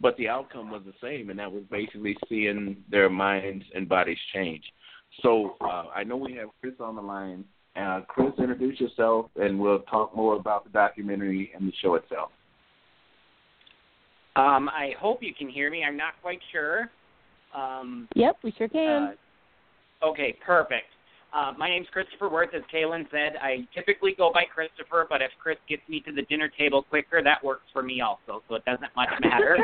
but 0.00 0.16
the 0.16 0.28
outcome 0.28 0.70
was 0.70 0.82
the 0.84 0.94
same, 1.02 1.30
and 1.30 1.38
that 1.38 1.50
was 1.50 1.62
basically 1.70 2.16
seeing 2.28 2.76
their 2.90 3.10
minds 3.10 3.64
and 3.74 3.88
bodies 3.88 4.18
change. 4.34 4.62
So 5.22 5.56
uh, 5.60 5.84
I 5.94 6.04
know 6.04 6.16
we 6.16 6.34
have 6.34 6.48
Chris 6.60 6.74
on 6.80 6.96
the 6.96 7.02
line. 7.02 7.44
Uh, 7.76 8.00
Chris, 8.08 8.32
introduce 8.38 8.80
yourself, 8.80 9.26
and 9.36 9.58
we'll 9.58 9.80
talk 9.80 10.14
more 10.16 10.36
about 10.36 10.64
the 10.64 10.70
documentary 10.70 11.52
and 11.54 11.68
the 11.68 11.72
show 11.82 11.94
itself. 11.94 12.30
Um, 14.36 14.68
I 14.68 14.94
hope 14.98 15.22
you 15.22 15.34
can 15.34 15.48
hear 15.48 15.70
me. 15.70 15.84
I'm 15.84 15.96
not 15.96 16.14
quite 16.22 16.40
sure. 16.52 16.90
Um, 17.54 18.08
yep, 18.14 18.36
we 18.42 18.52
sure 18.56 18.68
can. 18.68 19.14
Uh, 20.02 20.06
okay, 20.06 20.36
perfect. 20.44 20.86
Uh, 21.32 21.52
my 21.56 21.68
name's 21.68 21.86
Christopher 21.92 22.28
Worth, 22.28 22.54
as 22.54 22.62
Kaelin 22.74 23.08
said. 23.10 23.36
I 23.40 23.66
typically 23.74 24.14
go 24.16 24.32
by 24.32 24.44
Christopher, 24.52 25.06
but 25.08 25.22
if 25.22 25.30
Chris 25.40 25.58
gets 25.68 25.82
me 25.88 26.00
to 26.00 26.12
the 26.12 26.22
dinner 26.22 26.50
table 26.58 26.82
quicker, 26.82 27.22
that 27.22 27.42
works 27.44 27.64
for 27.72 27.82
me 27.82 28.00
also, 28.00 28.42
so 28.48 28.56
it 28.56 28.64
doesn't 28.64 28.90
much 28.96 29.10
matter. 29.20 29.58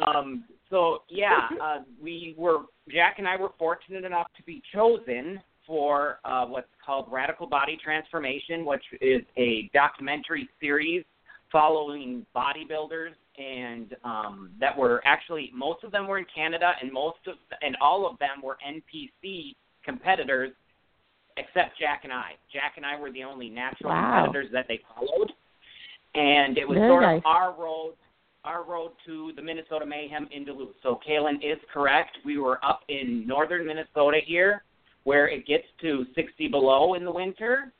um, 0.06 0.44
so 0.70 1.02
yeah, 1.08 1.48
uh, 1.62 1.78
we 2.02 2.34
were 2.38 2.60
Jack 2.90 3.16
and 3.18 3.28
I 3.28 3.36
were 3.36 3.50
fortunate 3.58 4.04
enough 4.04 4.28
to 4.36 4.42
be 4.44 4.62
chosen 4.74 5.40
for 5.66 6.18
uh, 6.24 6.46
what's 6.46 6.68
called 6.84 7.06
Radical 7.10 7.46
Body 7.46 7.78
Transformation, 7.82 8.64
which 8.64 8.84
is 9.00 9.22
a 9.36 9.70
documentary 9.74 10.48
series 10.60 11.04
following 11.52 12.26
bodybuilders 12.34 13.12
and 13.38 13.94
um, 14.04 14.50
that 14.60 14.76
were 14.76 15.02
actually 15.04 15.50
most 15.54 15.84
of 15.84 15.92
them 15.92 16.06
were 16.06 16.18
in 16.18 16.26
Canada, 16.34 16.72
and 16.80 16.90
most 16.90 17.18
of 17.26 17.34
and 17.60 17.76
all 17.82 18.08
of 18.08 18.18
them 18.18 18.42
were 18.42 18.56
NPC 18.66 19.54
competitors, 19.84 20.50
except 21.36 21.78
Jack 21.78 22.00
and 22.04 22.12
I. 22.12 22.32
Jack 22.52 22.74
and 22.76 22.86
I 22.86 22.98
were 22.98 23.10
the 23.10 23.24
only 23.24 23.48
natural 23.48 23.90
wow. 23.90 24.24
competitors 24.24 24.50
that 24.52 24.66
they 24.68 24.80
followed, 24.94 25.32
and 26.14 26.56
it 26.58 26.68
was 26.68 26.78
Very 26.78 26.90
sort 26.90 27.02
nice. 27.02 27.18
of 27.18 27.26
our 27.26 27.54
road, 27.58 27.94
our 28.44 28.62
road 28.62 28.92
to 29.06 29.32
the 29.36 29.42
Minnesota 29.42 29.86
Mayhem 29.86 30.28
in 30.30 30.44
Duluth. 30.44 30.74
So 30.82 31.00
Kaelin 31.06 31.36
is 31.36 31.58
correct. 31.72 32.18
We 32.24 32.38
were 32.38 32.64
up 32.64 32.82
in 32.88 33.26
northern 33.26 33.66
Minnesota 33.66 34.18
here, 34.24 34.62
where 35.04 35.28
it 35.28 35.46
gets 35.46 35.64
to 35.82 36.04
60 36.14 36.48
below 36.48 36.94
in 36.94 37.04
the 37.04 37.12
winter, 37.12 37.72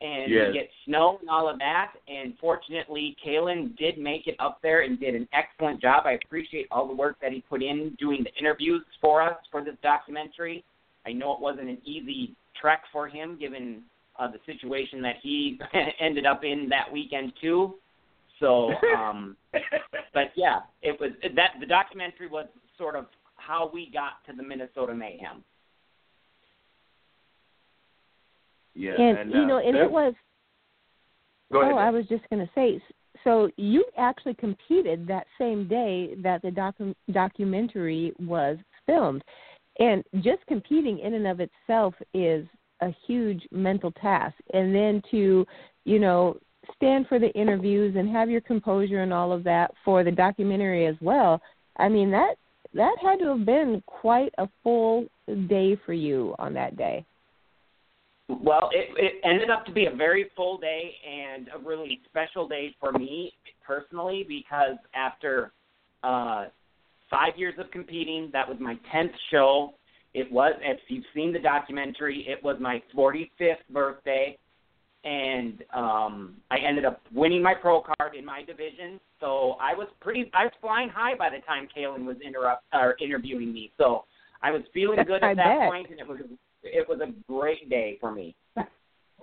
and 0.00 0.30
Yes. 0.30 0.48
we 0.48 0.52
get 0.54 0.70
snow 0.84 1.18
and 1.20 1.28
all 1.28 1.48
of 1.48 1.58
that. 1.58 1.92
And 2.06 2.38
fortunately, 2.38 3.16
Kaelin 3.24 3.76
did 3.76 3.98
make 3.98 4.26
it 4.26 4.36
up 4.38 4.60
there 4.62 4.82
and 4.82 4.98
did 4.98 5.14
an 5.14 5.28
excellent 5.32 5.80
job. 5.80 6.06
I 6.06 6.12
appreciate 6.12 6.68
all 6.70 6.86
the 6.86 6.94
work 6.94 7.16
that 7.20 7.32
he 7.32 7.40
put 7.40 7.62
in 7.62 7.96
doing 7.98 8.22
the 8.22 8.32
interviews 8.38 8.84
for 9.00 9.22
us 9.22 9.36
for 9.50 9.64
this 9.64 9.74
documentary. 9.82 10.64
I 11.08 11.12
know 11.12 11.32
it 11.32 11.40
wasn't 11.40 11.68
an 11.70 11.78
easy 11.84 12.36
trek 12.60 12.82
for 12.92 13.08
him, 13.08 13.38
given 13.38 13.82
uh, 14.18 14.28
the 14.30 14.38
situation 14.44 15.00
that 15.02 15.16
he 15.22 15.58
ended 16.00 16.26
up 16.26 16.44
in 16.44 16.68
that 16.68 16.92
weekend 16.92 17.32
too. 17.40 17.74
So, 18.40 18.70
um, 18.96 19.36
but 20.14 20.32
yeah, 20.36 20.60
it 20.82 21.00
was 21.00 21.10
that 21.22 21.52
the 21.60 21.66
documentary 21.66 22.28
was 22.28 22.46
sort 22.76 22.94
of 22.94 23.06
how 23.36 23.70
we 23.72 23.90
got 23.92 24.24
to 24.28 24.36
the 24.36 24.42
Minnesota 24.42 24.94
Mayhem. 24.94 25.42
Yeah, 28.74 29.00
and, 29.00 29.32
you 29.32 29.40
uh, 29.40 29.46
know, 29.46 29.58
and 29.58 29.76
it 29.76 29.90
was. 29.90 30.14
Go 31.50 31.62
ahead. 31.62 31.72
Oh, 31.72 31.78
I 31.78 31.90
was 31.90 32.06
just 32.06 32.28
going 32.30 32.46
to 32.46 32.50
say. 32.54 32.80
So 33.24 33.50
you 33.56 33.84
actually 33.96 34.34
competed 34.34 35.06
that 35.08 35.26
same 35.38 35.66
day 35.66 36.14
that 36.22 36.42
the 36.42 36.50
docu- 36.50 36.94
documentary 37.10 38.12
was 38.20 38.58
filmed, 38.86 39.24
and 39.78 40.02
just 40.20 40.44
competing 40.46 40.98
in 40.98 41.14
and 41.14 41.26
of 41.26 41.40
itself 41.40 41.94
is 42.14 42.46
a 42.80 42.94
huge 43.06 43.46
mental 43.50 43.92
task. 43.92 44.34
And 44.52 44.74
then 44.74 45.02
to, 45.10 45.46
you 45.84 45.98
know, 45.98 46.38
stand 46.76 47.06
for 47.08 47.18
the 47.18 47.30
interviews 47.30 47.94
and 47.96 48.08
have 48.10 48.30
your 48.30 48.40
composure 48.40 49.02
and 49.02 49.12
all 49.12 49.32
of 49.32 49.44
that 49.44 49.72
for 49.84 50.04
the 50.04 50.10
documentary 50.10 50.86
as 50.86 50.96
well. 51.00 51.40
I 51.76 51.88
mean 51.88 52.10
that 52.10 52.34
that 52.74 52.94
had 53.00 53.18
to 53.20 53.28
have 53.28 53.46
been 53.46 53.82
quite 53.86 54.32
a 54.38 54.48
full 54.62 55.06
day 55.48 55.78
for 55.86 55.94
you 55.94 56.34
on 56.38 56.52
that 56.54 56.76
day. 56.76 57.04
Well, 58.28 58.68
it, 58.72 58.90
it 58.98 59.20
ended 59.24 59.48
up 59.48 59.64
to 59.66 59.72
be 59.72 59.86
a 59.86 59.90
very 59.90 60.26
full 60.36 60.58
day 60.58 60.94
and 61.08 61.48
a 61.54 61.58
really 61.66 62.00
special 62.04 62.46
day 62.46 62.74
for 62.78 62.92
me 62.92 63.32
personally 63.66 64.24
because 64.28 64.76
after 64.94 65.52
uh, 66.04 66.46
five 67.10 67.34
years 67.36 67.54
of 67.58 67.70
competing, 67.70 68.30
that 68.32 68.48
was 68.48 68.58
my 68.60 68.76
tenth 68.92 69.12
show. 69.30 69.74
It 70.14 70.30
was, 70.32 70.54
if 70.62 70.78
you've 70.88 71.04
seen 71.14 71.32
the 71.32 71.38
documentary, 71.38 72.26
it 72.28 72.42
was 72.42 72.56
my 72.60 72.82
45th 72.96 73.56
birthday, 73.70 74.38
and 75.04 75.62
um, 75.74 76.36
I 76.50 76.56
ended 76.66 76.84
up 76.84 77.00
winning 77.12 77.42
my 77.42 77.54
pro 77.54 77.82
card 77.82 78.14
in 78.16 78.24
my 78.24 78.42
division. 78.42 78.98
So 79.20 79.56
I 79.60 79.74
was 79.74 79.88
pretty, 80.00 80.30
I 80.34 80.44
was 80.44 80.52
flying 80.60 80.88
high 80.88 81.14
by 81.16 81.28
the 81.30 81.44
time 81.46 81.68
Kaelin 81.76 82.04
was 82.04 82.16
interrupt 82.24 82.64
or 82.72 82.96
interviewing 83.00 83.52
me. 83.52 83.70
So 83.78 84.04
I 84.42 84.50
was 84.50 84.62
feeling 84.72 84.98
good 85.06 85.22
I 85.22 85.32
at 85.32 85.36
that 85.36 85.58
bet. 85.58 85.68
point, 85.68 85.90
and 85.90 86.00
it 86.00 86.08
was 86.08 86.20
it 86.62 86.88
was 86.88 87.00
a 87.00 87.12
great 87.30 87.68
day 87.68 87.98
for 88.00 88.12
me. 88.12 88.34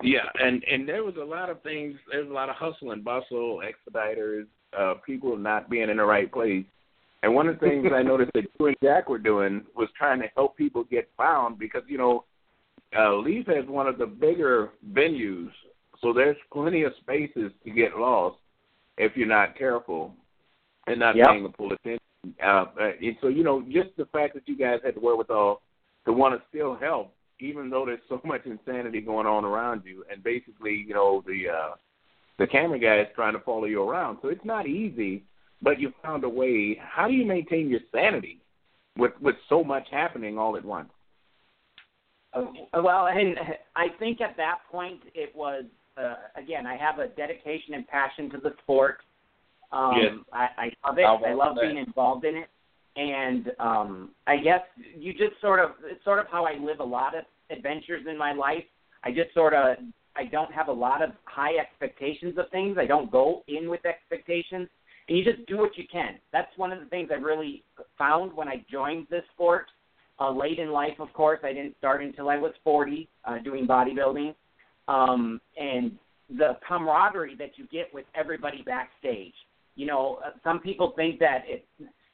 Yeah, 0.03 0.25
and 0.41 0.61
and 0.69 0.85
there 0.87 1.05
was 1.05 1.15
a 1.15 1.23
lot 1.23 1.49
of 1.49 1.61
things. 1.61 1.95
There's 2.11 2.29
a 2.29 2.33
lot 2.33 2.49
of 2.49 2.57
hustle 2.57 2.91
and 2.91 3.01
bustle, 3.01 3.61
expediters, 3.63 4.45
uh, 4.77 4.95
people 5.05 5.37
not 5.37 5.69
being 5.69 5.89
in 5.89 5.95
the 5.95 6.03
right 6.03 6.29
place. 6.29 6.65
And 7.25 7.33
one 7.33 7.47
of 7.47 7.59
the 7.59 7.67
things 7.67 7.87
I 7.91 8.03
noticed 8.03 8.33
that 8.35 8.43
you 8.59 8.67
and 8.67 8.75
Jack 8.83 9.09
were 9.09 9.17
doing 9.17 9.65
was 9.75 9.89
trying 9.97 10.21
to 10.21 10.27
help 10.35 10.55
people 10.55 10.83
get 10.83 11.09
found 11.17 11.57
because 11.57 11.81
you 11.87 11.97
know, 11.97 12.23
uh, 12.95 13.15
Leaf 13.15 13.47
has 13.47 13.65
one 13.65 13.87
of 13.87 13.97
the 13.97 14.05
bigger 14.05 14.73
venues 14.93 15.49
So 16.03 16.13
there's 16.13 16.37
plenty 16.53 16.83
of 16.83 16.93
spaces 17.01 17.51
to 17.63 17.71
get 17.71 17.97
lost 17.97 18.37
if 18.99 19.17
you're 19.17 19.25
not 19.25 19.57
careful 19.57 20.13
and 20.85 20.99
not 20.99 21.15
Yep. 21.15 21.27
paying 21.27 21.43
the 21.43 21.49
full 21.57 21.71
attention. 21.73 21.99
Uh, 22.43 22.65
uh, 22.79 22.91
and 23.01 23.17
so 23.21 23.27
you 23.27 23.43
know, 23.43 23.63
just 23.71 23.97
the 23.97 24.05
fact 24.05 24.35
that 24.35 24.47
you 24.47 24.55
guys 24.55 24.79
had 24.85 24.95
the 24.95 24.99
wherewithal 24.99 25.63
to 26.05 26.13
want 26.13 26.39
to 26.39 26.47
still 26.49 26.75
help, 26.75 27.11
even 27.39 27.71
though 27.71 27.87
there's 27.87 28.01
so 28.07 28.21
much 28.23 28.45
insanity 28.45 29.01
going 29.01 29.25
on 29.25 29.45
around 29.45 29.81
you, 29.83 30.05
and 30.11 30.23
basically, 30.23 30.75
you 30.87 30.93
know, 30.93 31.23
the 31.25 31.49
uh, 31.49 31.75
the 32.37 32.45
camera 32.45 32.77
guy 32.77 32.99
is 32.99 33.07
trying 33.15 33.33
to 33.33 33.39
follow 33.39 33.65
you 33.65 33.81
around. 33.81 34.19
So 34.21 34.27
it's 34.27 34.45
not 34.45 34.67
easy, 34.67 35.23
but 35.61 35.79
you 35.79 35.93
found 36.03 36.23
a 36.23 36.29
way. 36.29 36.79
How 36.81 37.07
do 37.07 37.13
you 37.13 37.25
maintain 37.25 37.69
your 37.69 37.81
sanity 37.93 38.39
with 38.97 39.13
with 39.21 39.35
so 39.49 39.63
much 39.63 39.87
happening 39.91 40.37
all 40.37 40.55
at 40.57 40.65
once? 40.65 40.89
Uh, 42.33 42.45
Well, 42.73 43.07
and 43.07 43.37
I 43.75 43.87
think 43.99 44.21
at 44.21 44.37
that 44.37 44.59
point 44.71 45.01
it 45.13 45.35
was 45.35 45.63
uh, 45.97 46.15
again 46.35 46.65
I 46.65 46.75
have 46.77 46.99
a 46.99 47.07
dedication 47.07 47.73
and 47.73 47.87
passion 47.87 48.29
to 48.31 48.37
the 48.37 48.53
sport. 48.63 48.99
Um, 49.71 49.93
Yes. 50.01 50.11
I, 50.31 50.47
I 50.57 50.89
love 50.89 50.97
it. 50.97 51.27
I 51.27 51.33
love 51.33 51.55
for 51.55 51.61
being 51.61 51.77
involved 51.77 52.25
in 52.25 52.35
it, 52.35 52.49
and 52.95 53.51
um, 53.59 54.11
I 54.27 54.37
guess 54.37 54.61
you 54.97 55.11
just 55.13 55.39
sort 55.41 55.59
of 55.59 55.71
it's 55.83 56.03
sort 56.03 56.19
of 56.19 56.27
how 56.31 56.45
I 56.45 56.57
live 56.59 56.79
a 56.79 56.83
lot 56.83 57.17
of 57.17 57.25
adventures 57.49 58.05
in 58.09 58.17
my 58.17 58.33
life. 58.33 58.63
I 59.03 59.11
just 59.11 59.33
sort 59.33 59.53
of 59.53 59.77
I 60.15 60.25
don't 60.25 60.51
have 60.53 60.69
a 60.69 60.73
lot 60.73 61.01
of 61.01 61.11
high 61.25 61.57
expectations 61.57 62.37
of 62.37 62.49
things. 62.51 62.77
I 62.79 62.85
don't 62.85 63.11
go 63.11 63.43
in 63.47 63.69
with 63.69 63.85
expectations, 63.85 64.69
and 65.07 65.17
you 65.17 65.23
just 65.23 65.45
do 65.47 65.57
what 65.57 65.77
you 65.77 65.83
can. 65.91 66.15
That's 66.33 66.51
one 66.57 66.71
of 66.71 66.79
the 66.79 66.85
things 66.87 67.09
I 67.11 67.15
really 67.15 67.63
found 67.97 68.33
when 68.33 68.47
I 68.47 68.65
joined 68.71 69.07
this 69.09 69.23
sport 69.33 69.65
uh, 70.19 70.31
late 70.31 70.59
in 70.59 70.71
life, 70.71 70.99
of 70.99 71.11
course. 71.13 71.39
I 71.43 71.53
didn't 71.53 71.77
start 71.77 72.03
until 72.03 72.29
I 72.29 72.37
was 72.37 72.53
40 72.63 73.07
uh, 73.25 73.39
doing 73.39 73.67
bodybuilding. 73.67 74.33
Um, 74.87 75.41
and 75.57 75.91
the 76.29 76.57
camaraderie 76.67 77.35
that 77.37 77.51
you 77.57 77.67
get 77.71 77.93
with 77.93 78.05
everybody 78.15 78.63
backstage. 78.63 79.33
You 79.75 79.87
know, 79.87 80.19
uh, 80.25 80.31
some 80.43 80.59
people 80.59 80.93
think 80.95 81.19
that 81.19 81.43
it, 81.45 81.65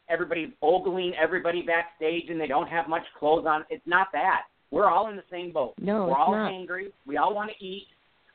everybody's 0.10 0.50
ogling 0.62 1.14
everybody 1.22 1.62
backstage 1.62 2.30
and 2.30 2.40
they 2.40 2.48
don't 2.48 2.68
have 2.68 2.88
much 2.90 3.04
clothes 3.18 3.46
on. 3.48 3.64
It's 3.70 3.86
not 3.86 4.08
that. 4.14 4.44
We're 4.72 4.90
all 4.90 5.10
in 5.10 5.16
the 5.16 5.24
same 5.30 5.52
boat. 5.52 5.74
No, 5.80 6.06
We're 6.06 6.12
it's 6.12 6.18
all 6.18 6.32
not. 6.32 6.52
hangry. 6.52 6.92
We 7.06 7.18
all 7.18 7.36
want 7.36 7.52
to 7.58 7.66
eat. 7.66 7.88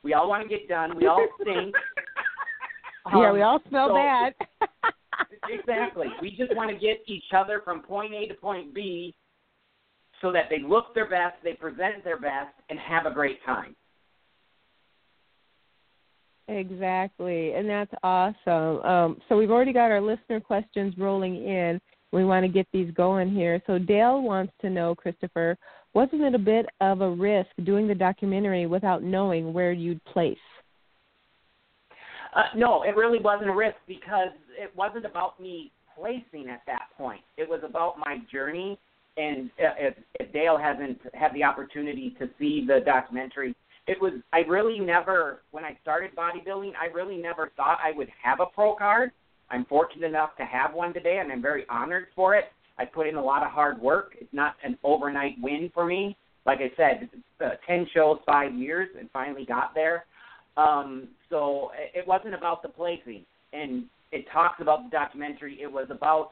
We 0.02 0.14
all 0.14 0.28
want 0.28 0.42
to 0.42 0.48
get 0.48 0.68
done. 0.68 0.96
We 0.96 1.06
all 1.06 1.26
stink. 1.40 1.74
yeah, 3.12 3.28
Um, 3.28 3.34
we 3.34 3.42
all 3.42 3.60
smell 3.68 3.88
so- 3.88 3.94
bad. 3.94 4.34
exactly. 5.48 6.08
We 6.20 6.30
just 6.36 6.54
want 6.56 6.70
to 6.70 6.76
get 6.76 7.02
each 7.06 7.32
other 7.34 7.60
from 7.64 7.80
point 7.82 8.12
A 8.14 8.26
to 8.28 8.34
point 8.34 8.74
B 8.74 9.14
so 10.22 10.32
that 10.32 10.44
they 10.50 10.60
look 10.60 10.94
their 10.94 11.08
best, 11.08 11.36
they 11.44 11.52
present 11.54 12.02
their 12.04 12.18
best, 12.18 12.54
and 12.70 12.78
have 12.78 13.06
a 13.06 13.10
great 13.10 13.44
time. 13.44 13.76
Exactly, 16.48 17.54
and 17.54 17.68
that's 17.68 17.92
awesome. 18.04 18.80
Um, 18.84 19.20
so 19.28 19.36
we've 19.36 19.50
already 19.50 19.72
got 19.72 19.90
our 19.90 20.00
listener 20.00 20.40
questions 20.40 20.94
rolling 20.96 21.36
in. 21.44 21.80
We 22.12 22.24
want 22.24 22.44
to 22.44 22.48
get 22.48 22.68
these 22.72 22.90
going 22.94 23.30
here. 23.34 23.60
So 23.66 23.78
Dale 23.78 24.22
wants 24.22 24.52
to 24.60 24.70
know, 24.70 24.94
Christopher, 24.94 25.58
wasn't 25.92 26.22
it 26.22 26.34
a 26.34 26.38
bit 26.38 26.66
of 26.80 27.00
a 27.00 27.10
risk 27.10 27.50
doing 27.64 27.88
the 27.88 27.94
documentary 27.96 28.66
without 28.66 29.02
knowing 29.02 29.52
where 29.52 29.72
you'd 29.72 30.02
place? 30.04 30.38
Uh, 32.34 32.42
no, 32.56 32.82
it 32.82 32.96
really 32.96 33.18
wasn't 33.18 33.48
a 33.48 33.54
risk 33.54 33.76
because 33.86 34.30
it 34.58 34.74
wasn't 34.76 35.04
about 35.04 35.40
me 35.40 35.72
placing 35.98 36.48
at 36.48 36.62
that 36.66 36.88
point. 36.96 37.20
It 37.36 37.48
was 37.48 37.60
about 37.64 37.98
my 37.98 38.18
journey. 38.30 38.78
And 39.16 39.50
uh, 39.58 39.72
if, 39.78 39.94
if 40.20 40.32
Dale 40.32 40.58
hasn't 40.58 40.98
had 41.14 41.32
the 41.34 41.42
opportunity 41.42 42.14
to 42.18 42.28
see 42.38 42.64
the 42.66 42.80
documentary, 42.84 43.54
it 43.86 44.00
was 44.00 44.12
I 44.32 44.40
really 44.40 44.78
never 44.78 45.42
when 45.52 45.64
I 45.64 45.78
started 45.80 46.10
bodybuilding, 46.14 46.72
I 46.80 46.92
really 46.92 47.16
never 47.16 47.50
thought 47.56 47.78
I 47.82 47.92
would 47.96 48.08
have 48.22 48.40
a 48.40 48.46
pro 48.46 48.74
card. 48.74 49.12
I'm 49.48 49.64
fortunate 49.66 50.06
enough 50.06 50.36
to 50.38 50.44
have 50.44 50.74
one 50.74 50.92
today, 50.92 51.18
and 51.22 51.30
I'm 51.30 51.40
very 51.40 51.64
honored 51.70 52.08
for 52.16 52.34
it. 52.34 52.46
I 52.78 52.84
put 52.84 53.06
in 53.06 53.14
a 53.14 53.24
lot 53.24 53.44
of 53.44 53.52
hard 53.52 53.80
work. 53.80 54.16
It's 54.20 54.32
not 54.32 54.56
an 54.64 54.76
overnight 54.82 55.36
win 55.40 55.70
for 55.72 55.86
me. 55.86 56.16
Like 56.44 56.58
I 56.58 56.70
said, 56.76 57.08
uh, 57.40 57.50
ten 57.66 57.86
shows, 57.94 58.18
five 58.26 58.54
years, 58.54 58.88
and 58.98 59.08
finally 59.12 59.46
got 59.46 59.72
there. 59.74 60.04
Um, 60.56 61.08
so 61.30 61.70
it 61.94 62.06
wasn't 62.06 62.34
about 62.34 62.62
the 62.62 62.68
placing, 62.68 63.24
and 63.52 63.84
it 64.12 64.26
talks 64.32 64.60
about 64.60 64.84
the 64.84 64.90
documentary. 64.90 65.58
It 65.60 65.70
was 65.70 65.86
about 65.90 66.30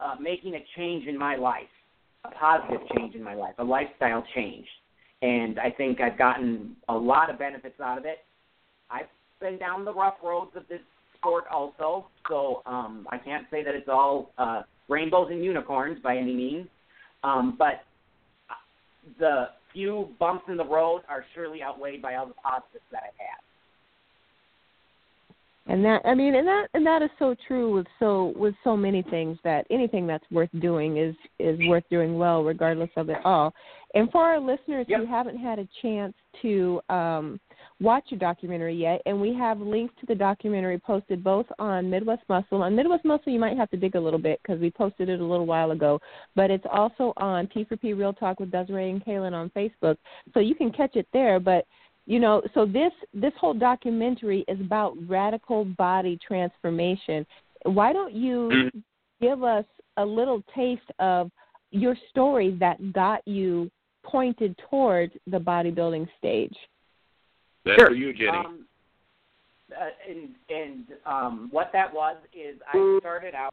uh, 0.00 0.14
making 0.20 0.54
a 0.54 0.64
change 0.76 1.06
in 1.06 1.18
my 1.18 1.36
life, 1.36 1.62
a 2.24 2.30
positive 2.30 2.80
change 2.96 3.14
in 3.14 3.22
my 3.22 3.34
life, 3.34 3.54
a 3.58 3.64
lifestyle 3.64 4.24
change, 4.34 4.66
and 5.22 5.58
I 5.58 5.70
think 5.70 6.00
I've 6.00 6.18
gotten 6.18 6.76
a 6.88 6.94
lot 6.94 7.30
of 7.30 7.38
benefits 7.38 7.80
out 7.80 7.98
of 7.98 8.04
it. 8.04 8.18
I've 8.90 9.06
been 9.40 9.58
down 9.58 9.84
the 9.84 9.92
rough 9.92 10.16
roads 10.22 10.52
of 10.56 10.62
this 10.68 10.80
sport 11.16 11.44
also, 11.50 12.06
so 12.28 12.62
um, 12.66 13.06
I 13.10 13.18
can't 13.18 13.46
say 13.50 13.64
that 13.64 13.74
it's 13.74 13.88
all 13.88 14.30
uh, 14.38 14.62
rainbows 14.88 15.28
and 15.30 15.44
unicorns 15.44 15.98
by 16.02 16.16
any 16.16 16.34
means, 16.34 16.68
um, 17.24 17.56
but 17.58 17.82
the 19.18 19.48
few 19.72 20.08
bumps 20.18 20.44
in 20.48 20.56
the 20.56 20.64
road 20.64 21.02
are 21.08 21.24
surely 21.34 21.62
outweighed 21.62 22.00
by 22.00 22.14
all 22.14 22.26
the 22.26 22.34
positives 22.34 22.84
that 22.90 23.02
I've 23.04 23.18
had. 23.18 23.40
And 25.68 25.84
that 25.84 26.00
I 26.04 26.14
mean, 26.14 26.36
and 26.36 26.46
that 26.46 26.68
and 26.74 26.86
that 26.86 27.02
is 27.02 27.10
so 27.18 27.34
true 27.48 27.74
with 27.74 27.86
so 27.98 28.32
with 28.36 28.54
so 28.62 28.76
many 28.76 29.02
things 29.02 29.36
that 29.42 29.66
anything 29.70 30.06
that's 30.06 30.24
worth 30.30 30.50
doing 30.60 30.96
is 30.96 31.14
is 31.40 31.58
worth 31.68 31.84
doing 31.90 32.18
well, 32.18 32.44
regardless 32.44 32.90
of 32.96 33.08
it 33.08 33.18
all. 33.24 33.52
And 33.94 34.10
for 34.12 34.22
our 34.22 34.38
listeners 34.38 34.86
Yep. 34.88 35.00
who 35.00 35.06
haven't 35.06 35.38
had 35.38 35.58
a 35.58 35.66
chance 35.82 36.14
to 36.42 36.80
um, 36.88 37.40
watch 37.80 38.04
your 38.08 38.18
documentary 38.18 38.74
yet, 38.74 39.00
and 39.06 39.20
we 39.20 39.34
have 39.34 39.58
links 39.58 39.94
to 40.00 40.06
the 40.06 40.14
documentary 40.14 40.78
posted 40.78 41.24
both 41.24 41.46
on 41.58 41.90
Midwest 41.90 42.22
Muscle. 42.28 42.62
On 42.62 42.76
Midwest 42.76 43.04
Muscle, 43.04 43.32
you 43.32 43.40
might 43.40 43.56
have 43.56 43.70
to 43.70 43.76
dig 43.76 43.96
a 43.96 44.00
little 44.00 44.18
bit 44.18 44.38
because 44.42 44.60
we 44.60 44.70
posted 44.70 45.08
it 45.08 45.20
a 45.20 45.24
little 45.24 45.46
while 45.46 45.70
ago, 45.72 45.98
but 46.36 46.50
it's 46.50 46.66
also 46.70 47.12
on 47.16 47.46
P 47.48 47.64
for 47.64 47.76
P 47.76 47.92
Real 47.92 48.12
Talk 48.12 48.38
with 48.38 48.50
Desiree 48.52 48.90
and 48.90 49.04
Kaelin 49.04 49.32
on 49.32 49.50
Facebook, 49.50 49.96
so 50.32 50.40
you 50.40 50.54
can 50.54 50.70
catch 50.70 50.94
it 50.94 51.08
there. 51.12 51.40
But 51.40 51.66
you 52.06 52.18
know 52.20 52.42
so 52.54 52.64
this 52.64 52.92
this 53.12 53.32
whole 53.40 53.54
documentary 53.54 54.44
is 54.48 54.60
about 54.60 54.94
radical 55.06 55.64
body 55.64 56.18
transformation 56.26 57.26
why 57.64 57.92
don't 57.92 58.14
you 58.14 58.70
give 59.20 59.42
us 59.42 59.64
a 59.96 60.04
little 60.04 60.42
taste 60.54 60.90
of 60.98 61.30
your 61.70 61.96
story 62.10 62.56
that 62.60 62.92
got 62.92 63.26
you 63.26 63.70
pointed 64.04 64.56
towards 64.70 65.12
the 65.26 65.38
bodybuilding 65.38 66.06
stage 66.18 66.54
That's 67.64 67.78
Sure. 67.80 67.88
for 67.88 67.94
you, 67.94 68.12
Jenny. 68.12 68.28
Um, 68.28 68.66
uh, 69.72 69.88
and 70.08 70.28
and 70.48 70.84
um, 71.04 71.48
what 71.50 71.70
that 71.72 71.92
was 71.92 72.16
is 72.32 72.56
I 72.72 72.98
started 73.00 73.34
out. 73.34 73.52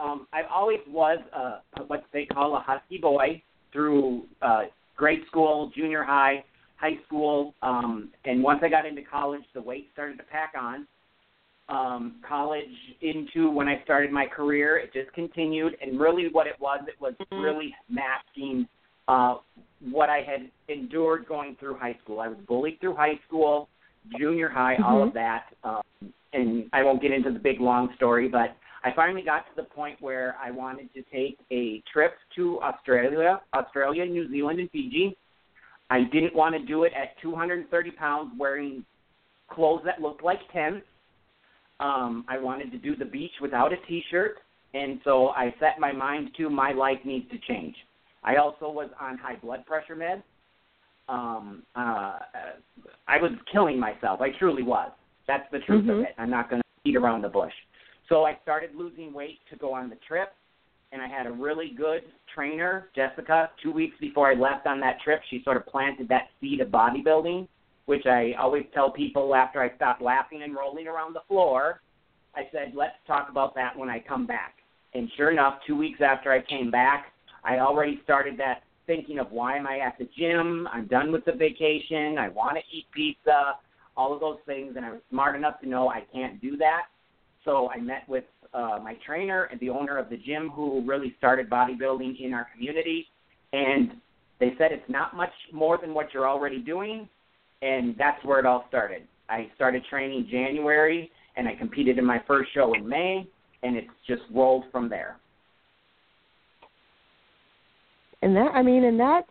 Um, 0.00 0.26
I 0.32 0.42
always 0.52 0.80
was 0.88 1.18
a, 1.32 1.82
what 1.84 2.04
they 2.12 2.26
call 2.26 2.56
a 2.56 2.60
husky 2.60 2.98
boy 2.98 3.40
through 3.72 4.24
uh, 4.42 4.62
grade 4.96 5.20
school, 5.28 5.70
junior 5.74 6.02
high, 6.02 6.44
high 6.76 6.98
school, 7.06 7.54
um, 7.62 8.10
and 8.24 8.42
once 8.42 8.60
I 8.62 8.68
got 8.68 8.86
into 8.86 9.02
college, 9.02 9.42
the 9.54 9.62
weight 9.62 9.88
started 9.92 10.18
to 10.18 10.24
pack 10.24 10.52
on. 10.58 10.86
Um, 11.68 12.20
college 12.26 12.64
into 13.00 13.50
when 13.50 13.66
I 13.66 13.82
started 13.82 14.12
my 14.12 14.26
career, 14.26 14.78
it 14.78 14.92
just 14.92 15.12
continued, 15.14 15.76
and 15.82 15.98
really 15.98 16.28
what 16.30 16.46
it 16.46 16.54
was, 16.60 16.80
it 16.86 16.94
was 17.00 17.14
really 17.32 17.74
masking 17.88 18.68
uh, 19.08 19.36
what 19.90 20.08
I 20.08 20.18
had 20.18 20.50
endured 20.68 21.26
going 21.26 21.56
through 21.58 21.76
high 21.76 21.96
school. 22.02 22.20
I 22.20 22.28
was 22.28 22.38
bullied 22.46 22.80
through 22.80 22.94
high 22.94 23.18
school, 23.26 23.68
junior 24.18 24.48
high, 24.48 24.76
all 24.84 25.02
of 25.02 25.12
that. 25.14 25.44
Um, 25.64 25.82
and 26.32 26.66
I 26.72 26.82
won't 26.82 27.02
get 27.02 27.12
into 27.12 27.32
the 27.32 27.38
big 27.38 27.60
long 27.60 27.90
story, 27.96 28.28
but 28.28 28.56
I 28.84 28.90
finally 28.94 29.22
got 29.22 29.46
to 29.46 29.52
the 29.56 29.64
point 29.64 30.00
where 30.00 30.36
I 30.40 30.50
wanted 30.50 30.92
to 30.94 31.02
take 31.12 31.38
a 31.50 31.82
trip 31.92 32.14
to 32.36 32.60
Australia, 32.62 33.40
Australia, 33.54 34.04
New 34.04 34.30
Zealand, 34.30 34.60
and 34.60 34.70
Fiji. 34.70 35.16
I 35.90 36.02
didn't 36.12 36.34
want 36.34 36.54
to 36.54 36.64
do 36.64 36.84
it 36.84 36.92
at 37.00 37.20
230 37.22 37.90
pounds 37.92 38.32
wearing 38.38 38.84
clothes 39.48 39.82
that 39.84 40.00
looked 40.00 40.24
like 40.24 40.40
tents. 40.52 40.84
Um, 41.78 42.24
I 42.28 42.38
wanted 42.38 42.72
to 42.72 42.78
do 42.78 42.96
the 42.96 43.04
beach 43.04 43.32
without 43.40 43.72
a 43.72 43.76
t-shirt, 43.86 44.38
and 44.74 45.00
so 45.04 45.28
I 45.28 45.54
set 45.60 45.78
my 45.78 45.92
mind 45.92 46.30
to 46.38 46.48
my 46.50 46.72
life 46.72 46.98
needs 47.04 47.30
to 47.30 47.38
change. 47.46 47.76
I 48.24 48.36
also 48.36 48.70
was 48.70 48.90
on 49.00 49.18
high 49.18 49.36
blood 49.36 49.64
pressure 49.66 49.94
meds. 49.94 50.22
Um, 51.08 51.62
uh, 51.76 52.18
I 53.06 53.18
was 53.20 53.30
killing 53.52 53.78
myself. 53.78 54.20
I 54.20 54.30
truly 54.38 54.64
was. 54.64 54.90
That's 55.28 55.48
the 55.52 55.60
truth 55.60 55.88
of 55.88 55.96
Mhm. 55.96 56.04
it. 56.06 56.14
I'm 56.18 56.30
not 56.30 56.50
going 56.50 56.62
to 56.62 56.68
beat 56.82 56.96
around 56.96 57.22
the 57.22 57.28
bush. 57.28 57.54
So 58.08 58.24
I 58.24 58.36
started 58.42 58.74
losing 58.74 59.12
weight 59.12 59.38
to 59.50 59.56
go 59.56 59.72
on 59.72 59.88
the 59.88 59.96
trip, 59.96 60.34
and 60.92 61.02
I 61.02 61.08
had 61.08 61.26
a 61.26 61.32
really 61.32 61.72
good 61.76 62.02
trainer, 62.34 62.88
Jessica. 62.94 63.50
Two 63.62 63.72
weeks 63.72 63.96
before 64.00 64.30
I 64.30 64.34
left 64.34 64.66
on 64.66 64.80
that 64.80 65.00
trip, 65.02 65.20
she 65.30 65.42
sort 65.44 65.56
of 65.56 65.66
planted 65.66 66.08
that 66.08 66.28
seed 66.40 66.60
of 66.60 66.68
bodybuilding, 66.68 67.48
which 67.86 68.06
I 68.06 68.32
always 68.38 68.64
tell 68.72 68.90
people 68.90 69.34
after 69.34 69.60
I 69.60 69.74
stop 69.76 70.00
laughing 70.00 70.42
and 70.42 70.54
rolling 70.54 70.86
around 70.86 71.14
the 71.14 71.22
floor. 71.28 71.80
I 72.34 72.42
said, 72.52 72.72
let's 72.74 72.96
talk 73.06 73.28
about 73.30 73.54
that 73.54 73.76
when 73.76 73.88
I 73.88 73.98
come 74.00 74.26
back. 74.26 74.56
And 74.94 75.10
sure 75.16 75.30
enough, 75.30 75.60
two 75.66 75.76
weeks 75.76 76.00
after 76.00 76.32
I 76.32 76.40
came 76.42 76.70
back, 76.70 77.06
I 77.44 77.58
already 77.58 78.00
started 78.04 78.38
that 78.38 78.62
thinking 78.86 79.18
of 79.18 79.32
why 79.32 79.56
am 79.56 79.66
I 79.66 79.78
at 79.78 79.98
the 79.98 80.08
gym? 80.16 80.68
I'm 80.72 80.86
done 80.86 81.12
with 81.12 81.24
the 81.24 81.32
vacation. 81.32 82.18
I 82.18 82.28
want 82.28 82.56
to 82.56 82.76
eat 82.76 82.86
pizza. 82.94 83.54
all 83.96 84.12
of 84.12 84.20
those 84.20 84.38
things, 84.46 84.74
and 84.76 84.84
I 84.84 84.90
was 84.90 85.00
smart 85.10 85.36
enough 85.36 85.60
to 85.62 85.68
know 85.68 85.88
I 85.88 86.04
can't 86.12 86.40
do 86.40 86.56
that. 86.58 86.82
So 87.44 87.70
I 87.70 87.78
met 87.78 88.08
with 88.08 88.24
uh, 88.56 88.78
my 88.82 88.96
trainer 89.04 89.44
and 89.44 89.60
the 89.60 89.68
owner 89.68 89.98
of 89.98 90.08
the 90.08 90.16
gym 90.16 90.48
who 90.48 90.82
really 90.86 91.14
started 91.18 91.50
bodybuilding 91.50 92.18
in 92.24 92.32
our 92.32 92.48
community, 92.54 93.06
and 93.52 93.92
they 94.40 94.54
said 94.56 94.72
it's 94.72 94.88
not 94.88 95.14
much 95.14 95.32
more 95.52 95.78
than 95.78 95.92
what 95.92 96.12
you're 96.14 96.28
already 96.28 96.58
doing, 96.58 97.06
and 97.60 97.94
that's 97.98 98.22
where 98.24 98.38
it 98.38 98.46
all 98.46 98.64
started. 98.68 99.02
I 99.28 99.50
started 99.54 99.84
training 99.90 100.28
January, 100.30 101.10
and 101.36 101.46
I 101.46 101.54
competed 101.54 101.98
in 101.98 102.04
my 102.04 102.22
first 102.26 102.52
show 102.54 102.72
in 102.74 102.88
May, 102.88 103.28
and 103.62 103.76
it's 103.76 103.88
just 104.06 104.22
rolled 104.32 104.64
from 104.72 104.88
there. 104.88 105.16
And 108.22 108.34
that, 108.36 108.52
I 108.54 108.62
mean, 108.62 108.84
and 108.84 108.98
that's 108.98 109.28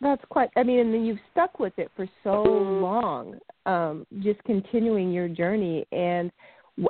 that's 0.00 0.22
quite. 0.30 0.48
I 0.56 0.62
mean, 0.62 0.78
and 0.78 1.06
you've 1.06 1.18
stuck 1.32 1.58
with 1.58 1.74
it 1.78 1.90
for 1.94 2.08
so 2.24 2.42
long, 2.42 3.38
um, 3.66 4.06
just 4.20 4.42
continuing 4.44 5.12
your 5.12 5.28
journey. 5.28 5.86
And 5.92 6.30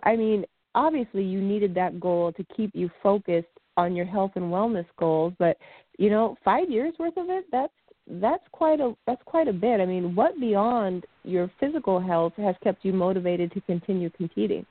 I 0.04 0.16
mean, 0.16 0.44
obviously, 0.76 1.24
you 1.24 1.40
needed 1.40 1.74
that 1.74 1.98
goal 1.98 2.32
to 2.32 2.44
keep 2.56 2.70
you 2.74 2.88
focused 3.02 3.48
on 3.76 3.96
your 3.96 4.06
health 4.06 4.32
and 4.36 4.44
wellness 4.44 4.86
goals. 4.98 5.32
But 5.38 5.56
you 5.98 6.10
know, 6.10 6.36
five 6.44 6.70
years 6.70 6.94
worth 6.98 7.16
of 7.16 7.28
it. 7.30 7.46
That's 7.50 7.72
that's 8.06 8.44
quite 8.52 8.80
a 8.80 8.94
that's 9.06 9.22
quite 9.24 9.48
a 9.48 9.52
bit. 9.52 9.80
I 9.80 9.86
mean, 9.86 10.14
what 10.14 10.38
beyond 10.38 11.04
your 11.24 11.50
physical 11.58 12.00
health 12.00 12.34
has 12.36 12.54
kept 12.62 12.84
you 12.84 12.92
motivated 12.92 13.50
to 13.52 13.60
continue 13.62 14.10
competing? 14.10 14.64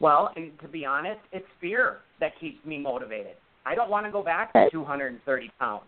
Well, 0.00 0.34
to 0.60 0.68
be 0.68 0.84
honest, 0.84 1.20
it's 1.30 1.46
fear 1.60 1.98
that 2.20 2.32
keeps 2.40 2.64
me 2.66 2.78
motivated. 2.78 3.36
I 3.64 3.76
don't 3.76 3.88
want 3.88 4.04
to 4.04 4.10
go 4.10 4.22
back 4.22 4.52
to 4.52 4.68
230 4.72 5.50
pounds. 5.60 5.84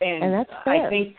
And, 0.00 0.24
and 0.24 0.34
that's 0.34 0.50
fair. 0.64 0.86
I 0.86 0.90
think 0.90 1.16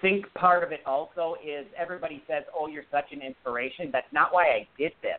think 0.00 0.32
part 0.34 0.62
of 0.64 0.72
it 0.72 0.80
also 0.86 1.36
is 1.44 1.66
everybody 1.76 2.22
says, 2.26 2.44
"Oh, 2.54 2.66
you're 2.66 2.84
such 2.90 3.12
an 3.12 3.22
inspiration." 3.22 3.90
That's 3.92 4.12
not 4.12 4.32
why 4.32 4.46
I 4.46 4.68
did 4.78 4.92
this. 5.02 5.18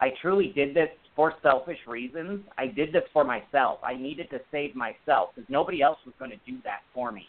I 0.00 0.10
truly 0.20 0.52
did 0.54 0.74
this 0.74 0.90
for 1.16 1.34
selfish 1.42 1.78
reasons. 1.86 2.44
I 2.56 2.68
did 2.68 2.92
this 2.92 3.02
for 3.12 3.24
myself. 3.24 3.80
I 3.82 3.94
needed 3.94 4.30
to 4.30 4.40
save 4.52 4.76
myself 4.76 5.30
because 5.34 5.48
nobody 5.50 5.82
else 5.82 5.98
was 6.06 6.14
going 6.18 6.30
to 6.30 6.36
do 6.46 6.58
that 6.64 6.80
for 6.94 7.10
me. 7.10 7.26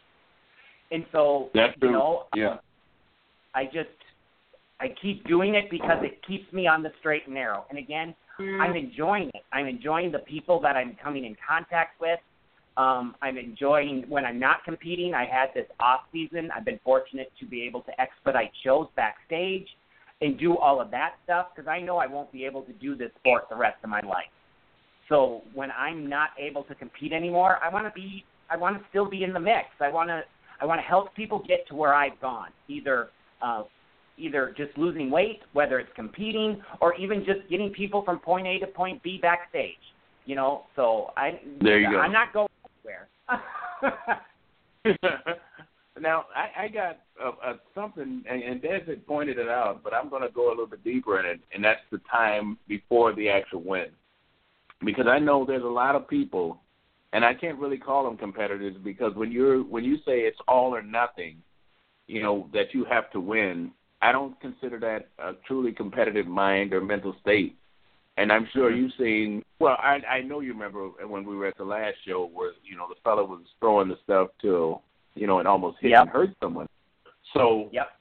And 0.92 1.06
so, 1.12 1.50
That's 1.54 1.76
you 1.82 1.88
true. 1.88 1.92
know, 1.92 2.26
Yeah. 2.36 2.58
I 3.56 3.66
just 3.66 3.90
I 4.80 4.90
keep 5.02 5.28
doing 5.28 5.56
it 5.56 5.70
because 5.70 6.04
it 6.04 6.22
keeps 6.26 6.52
me 6.54 6.68
on 6.68 6.84
the 6.84 6.92
straight 7.00 7.26
and 7.26 7.34
narrow. 7.34 7.66
And 7.70 7.78
again, 7.78 8.16
I'm 8.38 8.74
mm. 8.74 8.80
enjoying 8.80 9.30
it. 9.34 9.44
I'm 9.52 9.66
enjoying 9.66 10.12
the 10.12 10.20
people 10.20 10.62
that 10.62 10.78
I'm 10.78 10.96
coming 11.04 11.26
in 11.26 11.36
contact 11.46 12.00
with. 12.00 12.20
Um, 12.80 13.14
I'm 13.22 13.38
enjoying 13.38 14.06
when 14.08 14.24
I'm 14.24 14.40
not 14.40 14.64
competing. 14.64 15.14
I 15.14 15.26
had 15.26 15.50
this 15.54 15.66
off 15.82 16.04
season. 16.14 16.50
I've 16.56 16.64
been 16.64 16.80
fortunate 16.82 17.30
to 17.42 17.46
be 17.46 17.62
able 17.64 17.82
to 17.82 18.02
expedite 18.02 18.52
shows 18.64 18.88
backstage 18.96 19.68
and 20.22 20.40
do 20.40 20.56
all 20.56 20.80
of 20.80 20.90
that 20.92 21.16
stuff 21.26 21.48
because 21.54 21.68
I 21.68 21.82
know 21.82 21.98
I 21.98 22.08
won't 22.08 22.32
be 22.32 22.46
able 22.46 22.62
to 22.62 22.72
do 22.72 22.96
this 22.96 23.12
sport 23.20 23.50
the 23.50 23.58
rest 23.58 23.80
of 23.84 23.90
my 23.90 24.00
life. 24.00 24.32
So 25.10 25.42
when 25.54 25.72
I'm 25.72 26.08
not 26.08 26.30
able 26.40 26.64
to 26.64 26.76
compete 26.76 27.12
anymore, 27.12 27.60
I 27.62 27.68
want 27.68 27.86
to 27.86 27.92
be 27.92 28.24
I 28.50 28.56
want 28.56 28.78
to 28.78 28.84
still 28.92 29.10
be 29.10 29.26
in 29.26 29.34
the 29.34 29.42
mix. 29.42 29.68
I 29.82 29.90
want 29.90 30.08
to 30.08 30.22
I 30.62 30.66
want 30.66 30.80
to 30.80 30.88
help 30.88 31.14
people 31.16 31.44
get 31.46 31.68
to 31.68 31.76
where 31.76 31.94
I've 31.94 32.20
gone, 32.22 32.50
either 32.70 33.10
uh, 33.42 33.64
either 34.18 34.54
just 34.56 34.78
losing 34.78 35.12
weight, 35.12 35.42
whether 35.52 35.80
it's 35.80 35.92
competing, 35.98 36.62
or 36.80 36.94
even 36.96 37.26
just 37.26 37.42
getting 37.50 37.72
people 37.72 38.04
from 38.04 38.20
point 38.20 38.48
A 38.48 38.58
to 38.60 38.68
point 38.68 39.04
B 39.04 39.20
backstage. 39.22 39.76
You 40.26 40.36
know, 40.36 40.64
so 40.78 41.12
I 41.18 41.42
There 41.60 41.80
you 41.80 41.92
go. 41.92 42.00
I'm 42.00 42.14
not 42.14 42.32
going 42.32 42.48
anywhere. 42.90 43.10
now 46.00 46.26
I, 46.36 46.64
I 46.64 46.68
got 46.68 47.00
uh, 47.24 47.32
uh, 47.46 47.54
something, 47.76 48.24
and, 48.30 48.44
and 48.44 48.62
Des 48.62 48.82
had 48.88 49.06
pointed 49.06 49.38
it 49.38 49.50
out, 49.50 49.84
but 49.84 49.94
I'm 49.94 50.10
going 50.10 50.22
to 50.24 50.30
go 50.30 50.48
a 50.48 50.52
little 50.52 50.68
bit 50.68 50.84
deeper 50.84 51.20
in 51.20 51.26
it, 51.26 51.40
and 51.54 51.64
that's 51.64 51.82
the 51.92 52.00
time 52.12 52.58
before 52.68 53.14
the 53.14 53.30
actual 53.30 53.62
win, 53.62 53.88
because 54.84 55.08
I 55.08 55.20
know 55.20 55.46
there's 55.46 55.64
a 55.64 55.68
lot 55.68 55.96
of 55.96 56.08
people, 56.08 56.62
and 57.14 57.26
I 57.26 57.34
can't 57.34 57.60
really 57.60 57.78
call 57.78 58.04
them 58.06 58.18
competitors 58.18 58.76
because 58.84 59.16
when 59.16 59.32
you're 59.32 59.64
when 59.64 59.84
you 59.84 59.98
say 59.98 60.22
it's 60.22 60.40
all 60.48 60.76
or 60.76 60.82
nothing, 60.82 61.38
you 62.08 62.22
know 62.22 62.50
that 62.54 62.74
you 62.74 62.86
have 62.86 63.10
to 63.12 63.20
win. 63.20 63.72
I 64.02 64.14
don't 64.14 64.40
consider 64.40 64.80
that 64.80 65.10
a 65.22 65.34
truly 65.46 65.74
competitive 65.74 66.26
mind 66.26 66.74
or 66.74 66.80
mental 66.80 67.16
state. 67.20 67.58
And 68.20 68.34
I'm 68.34 68.50
sure 68.52 68.70
mm-hmm. 68.70 68.82
you've 68.82 68.92
seen. 69.00 69.44
Well, 69.60 69.78
I 69.80 70.00
I 70.10 70.22
know 70.22 70.42
you 70.42 70.52
remember 70.52 70.90
when 71.08 71.26
we 71.26 71.38
were 71.38 71.48
at 71.48 71.58
the 71.58 71.64
last 71.64 71.96
show 72.06 72.30
where 72.34 72.52
you 72.66 72.76
know 72.76 72.88
the 72.90 73.00
fellow 73.02 73.24
was 73.24 73.44
throwing 73.62 73.88
the 73.88 73.98
stuff 74.04 74.30
till 74.42 74.84
you 75.16 75.26
know 75.26 75.40
it 75.40 75.48
almost 75.48 75.78
hit 75.80 75.92
Yep. 75.92 76.02
and 76.02 76.10
hurt 76.10 76.30
someone. 76.42 76.68
So 77.34 77.70
yep. 77.72 77.92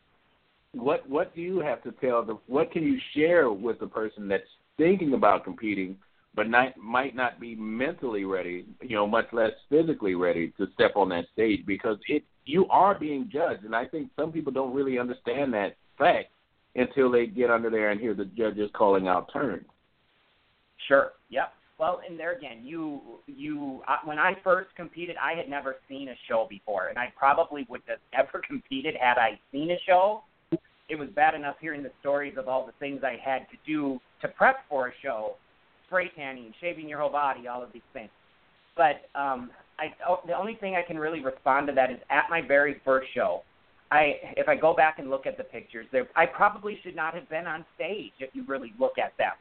what 0.73 1.09
what 1.09 1.35
do 1.37 1.41
you 1.41 1.61
have 1.61 1.85
to 1.85 1.93
tell 1.93 2.25
the 2.25 2.37
what 2.49 2.73
can 2.73 2.83
you 2.83 2.99
share 3.15 3.53
with 3.53 3.79
the 3.79 3.87
person 3.87 4.27
that's 4.27 4.43
thinking 4.77 5.15
about 5.15 5.45
competing 5.45 5.97
but 6.35 6.49
not 6.49 6.77
might 6.77 7.15
not 7.15 7.39
be 7.39 7.55
mentally 7.55 8.25
ready, 8.25 8.65
you 8.83 8.97
know, 8.97 9.07
much 9.07 9.27
less 9.33 9.53
physically 9.69 10.17
ready 10.17 10.53
to 10.57 10.67
step 10.75 10.93
on 10.97 11.09
that 11.11 11.27
stage 11.33 11.65
because 11.65 11.97
it 12.09 12.25
you 12.45 12.67
are 12.71 12.99
being 12.99 13.31
judged 13.33 13.65
and 13.65 13.75
I 13.75 13.87
think 13.87 14.11
some 14.19 14.33
people 14.33 14.53
don't 14.53 14.75
really 14.75 14.99
understand 14.99 15.55
that 15.55 15.77
fact 15.97 16.31
until 16.75 17.09
they 17.09 17.27
get 17.27 17.51
under 17.51 17.71
there 17.71 17.91
and 17.91 18.01
hear 18.01 18.15
the 18.15 18.25
judges 18.25 18.69
calling 18.75 19.07
out 19.07 19.33
turns. 19.33 19.65
Sure. 20.87 21.13
Yep. 21.31 21.53
Well, 21.79 22.01
and 22.09 22.19
there 22.19 22.33
again, 22.37 22.63
you 22.65 23.01
you 23.27 23.83
when 24.05 24.19
I 24.19 24.35
first 24.43 24.75
competed, 24.75 25.17
I 25.17 25.35
had 25.35 25.49
never 25.49 25.77
seen 25.89 26.09
a 26.09 26.15
show 26.29 26.47
before, 26.51 26.89
and 26.89 26.99
I 26.99 27.13
probably 27.17 27.67
would 27.69 27.83
have 27.87 27.99
ever 28.13 28.43
competed 28.47 28.97
had 29.01 29.17
I 29.17 29.39
seen 29.53 29.71
a 29.71 29.79
show. 29.87 30.23
It 30.89 30.99
was 30.99 31.09
bad 31.15 31.35
enough 31.35 31.57
hearing 31.61 31.83
the 31.83 31.93
stories 32.01 32.35
of 32.37 32.49
all 32.49 32.67
the 32.67 32.73
things 32.81 33.03
I 33.05 33.17
had 33.23 33.47
to 33.51 33.57
do 33.67 34.01
to 34.23 34.29
prep 34.29 34.61
for 34.69 34.89
a 34.89 34.93
show, 35.03 35.35
spray 35.87 36.11
tanning, 36.17 36.53
shaving 36.61 36.89
your 36.89 36.99
whole 36.99 37.13
body, 37.13 37.47
all 37.47 37.63
of 37.63 37.73
these 37.73 37.83
things. 37.93 38.11
But 38.75 39.09
um, 39.15 39.51
I 39.79 39.95
oh, 40.09 40.21
the 40.27 40.37
only 40.37 40.55
thing 40.57 40.75
I 40.75 40.83
can 40.83 40.99
really 40.99 41.23
respond 41.23 41.69
to 41.69 41.73
that 41.75 41.93
is 41.93 41.99
at 42.11 42.25
my 42.29 42.41
very 42.41 42.81
first 42.85 43.07
show. 43.15 43.43
I 43.93 44.15
if 44.37 44.49
I 44.49 44.57
go 44.57 44.75
back 44.75 44.99
and 44.99 45.11
look 45.11 45.27
at 45.27 45.39
the 45.39 45.45
pictures, 45.45 45.87
there 45.93 46.09
I 46.17 46.27
probably 46.27 46.81
should 46.83 46.97
not 46.97 47.15
have 47.15 47.29
been 47.29 47.47
on 47.47 47.65
stage 47.77 48.13
if 48.19 48.31
you 48.33 48.45
really 48.49 48.73
look 48.81 48.99
at 48.99 49.17
them 49.17 49.33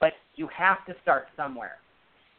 but 0.00 0.14
you 0.34 0.48
have 0.48 0.84
to 0.86 0.94
start 1.02 1.28
somewhere. 1.36 1.78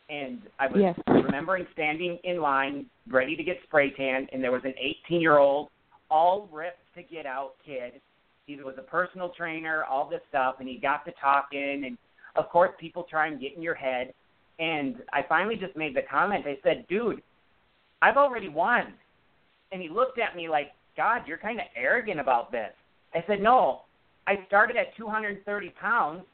And 0.10 0.42
I 0.60 0.68
was 0.68 0.82
Yes. 0.82 1.00
remembering 1.08 1.66
standing 1.72 2.18
in 2.24 2.42
line, 2.42 2.90
ready 3.08 3.36
to 3.36 3.44
get 3.44 3.62
spray 3.64 3.92
tan, 3.92 4.28
and 4.34 4.44
there 4.44 4.52
was 4.52 4.66
an 4.66 4.74
18 4.78 5.22
year 5.22 5.38
old, 5.38 5.70
all 6.10 6.48
ripped 6.52 6.94
to 6.96 7.04
get 7.04 7.26
out 7.26 7.56
kid. 7.64 8.02
He 8.46 8.58
was 8.58 8.78
a 8.78 8.82
personal 8.82 9.30
trainer, 9.30 9.86
all 9.86 10.10
this 10.10 10.22
stuff, 10.28 10.60
and 10.60 10.68
he 10.68 10.78
got 10.78 11.06
to 11.06 11.12
talking. 11.14 11.86
And 11.86 11.98
of 12.36 12.50
course, 12.50 12.72
people 12.78 13.04
try 13.04 13.28
and 13.28 13.40
get 13.40 13.56
in 13.56 13.62
your 13.62 13.76
head. 13.76 14.14
And 14.60 15.02
I 15.14 15.22
finally 15.24 15.56
just 15.56 15.76
made 15.78 15.96
the 15.96 16.02
comment. 16.02 16.46
I 16.46 16.60
said, 16.62 16.86
"Dude, 16.88 17.24
I've 18.02 18.18
already 18.18 18.50
won." 18.50 18.98
And 19.72 19.82
he 19.82 19.88
looked 19.88 20.20
at 20.20 20.36
me 20.36 20.50
like, 20.50 20.74
"God, 20.98 21.26
you're 21.26 21.38
kind 21.38 21.62
of 21.62 21.68
arrogant 21.76 22.20
about 22.20 22.52
this." 22.52 22.76
I 23.14 23.22
said, 23.28 23.40
"No, 23.42 23.84
I 24.28 24.44
started 24.48 24.76
at 24.76 24.94
230 24.96 25.70
pounds." 25.70 26.26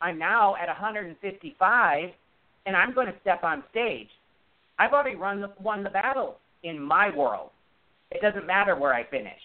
I'm 0.00 0.18
now 0.18 0.56
at 0.56 0.68
155, 0.68 2.10
and 2.66 2.76
I'm 2.76 2.94
going 2.94 3.06
to 3.06 3.14
step 3.20 3.44
on 3.44 3.62
stage. 3.70 4.08
I've 4.78 4.92
already 4.92 5.16
run 5.16 5.40
the, 5.40 5.50
won 5.60 5.82
the 5.82 5.90
battle 5.90 6.38
in 6.62 6.80
my 6.80 7.14
world. 7.14 7.50
It 8.10 8.20
doesn't 8.20 8.46
matter 8.46 8.76
where 8.76 8.92
I 8.94 9.04
finish. 9.04 9.40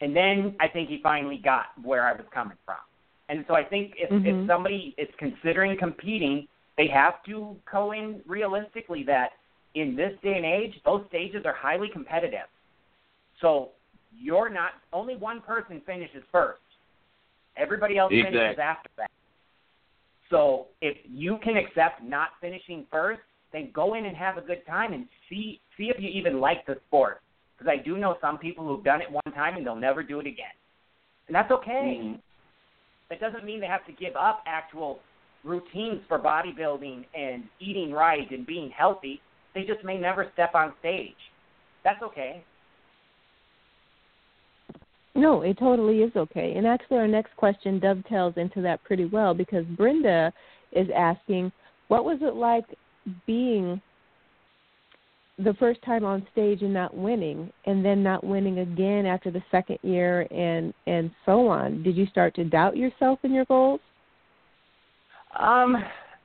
And 0.00 0.14
then 0.14 0.54
I 0.60 0.68
think 0.68 0.88
he 0.88 1.00
finally 1.02 1.40
got 1.42 1.66
where 1.82 2.06
I 2.06 2.12
was 2.12 2.26
coming 2.32 2.58
from. 2.64 2.76
And 3.28 3.44
so 3.48 3.54
I 3.54 3.64
think 3.64 3.94
if, 3.96 4.10
Mhm. 4.10 4.26
if 4.26 4.46
somebody 4.46 4.94
is 4.98 5.08
considering 5.16 5.76
competing, 5.78 6.46
they 6.76 6.86
have 6.88 7.22
to 7.24 7.56
go 7.70 7.92
in 7.92 8.22
realistically 8.26 9.02
that 9.04 9.32
in 9.74 9.96
this 9.96 10.18
day 10.20 10.36
and 10.36 10.44
age, 10.44 10.80
those 10.84 11.04
stages 11.08 11.44
are 11.44 11.52
highly 11.54 11.88
competitive. 11.88 12.46
So 13.40 13.70
you're 14.12 14.48
not 14.48 14.74
only 14.92 15.16
one 15.16 15.40
person 15.40 15.80
finishes 15.82 16.22
first. 16.30 16.60
Everybody 17.56 17.98
else 17.98 18.10
finishes 18.10 18.58
after 18.58 18.90
that. 18.98 19.10
So 20.30 20.66
if 20.80 20.96
you 21.04 21.38
can 21.42 21.56
accept 21.56 22.02
not 22.02 22.30
finishing 22.40 22.84
first, 22.90 23.20
then 23.52 23.70
go 23.72 23.94
in 23.94 24.06
and 24.06 24.16
have 24.16 24.36
a 24.36 24.40
good 24.40 24.66
time 24.66 24.92
and 24.92 25.06
see 25.28 25.60
see 25.76 25.84
if 25.84 26.00
you 26.00 26.08
even 26.08 26.40
like 26.40 26.66
the 26.66 26.76
sport. 26.88 27.20
Because 27.56 27.70
I 27.70 27.82
do 27.82 27.96
know 27.96 28.16
some 28.20 28.36
people 28.36 28.66
who've 28.66 28.84
done 28.84 29.00
it 29.00 29.10
one 29.10 29.34
time 29.34 29.56
and 29.56 29.64
they'll 29.64 29.76
never 29.76 30.02
do 30.02 30.20
it 30.20 30.26
again, 30.26 30.54
and 31.28 31.34
that's 31.34 31.50
okay. 31.50 31.98
Mhm. 32.02 32.20
That 33.08 33.20
doesn't 33.20 33.44
mean 33.44 33.60
they 33.60 33.66
have 33.66 33.86
to 33.86 33.92
give 33.92 34.16
up 34.16 34.42
actual 34.46 35.00
routines 35.44 36.04
for 36.06 36.18
bodybuilding 36.18 37.06
and 37.14 37.48
eating 37.60 37.92
right 37.92 38.28
and 38.30 38.44
being 38.44 38.70
healthy. 38.70 39.22
They 39.54 39.64
just 39.64 39.84
may 39.84 39.96
never 39.96 40.28
step 40.32 40.54
on 40.54 40.76
stage. 40.80 41.16
That's 41.84 42.02
okay. 42.02 42.42
No, 45.16 45.40
it 45.40 45.58
totally 45.58 46.00
is 46.00 46.14
okay. 46.14 46.52
And 46.56 46.66
actually, 46.66 46.98
our 46.98 47.08
next 47.08 47.34
question 47.36 47.80
dovetails 47.80 48.34
into 48.36 48.60
that 48.60 48.84
pretty 48.84 49.06
well 49.06 49.32
because 49.32 49.64
Brenda 49.76 50.30
is 50.72 50.88
asking, 50.94 51.50
what 51.88 52.04
was 52.04 52.18
it 52.20 52.34
like 52.34 52.66
being 53.26 53.80
the 55.38 55.54
first 55.54 55.80
time 55.82 56.04
on 56.04 56.26
stage 56.32 56.60
and 56.60 56.72
not 56.72 56.94
winning 56.94 57.50
and 57.64 57.82
then 57.82 58.02
not 58.02 58.24
winning 58.24 58.58
again 58.58 59.06
after 59.06 59.30
the 59.30 59.42
second 59.50 59.78
year 59.82 60.26
and 60.30 60.74
and 60.86 61.10
so 61.24 61.48
on? 61.48 61.82
Did 61.82 61.96
you 61.96 62.06
start 62.06 62.34
to 62.36 62.44
doubt 62.44 62.76
yourself 62.76 63.18
and 63.22 63.34
your 63.34 63.44
goals? 63.46 63.80
Um 65.38 65.76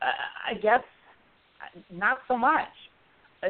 i 0.02 0.54
guess 0.62 0.84
not 1.92 2.20
so 2.28 2.38
much. 2.38 2.68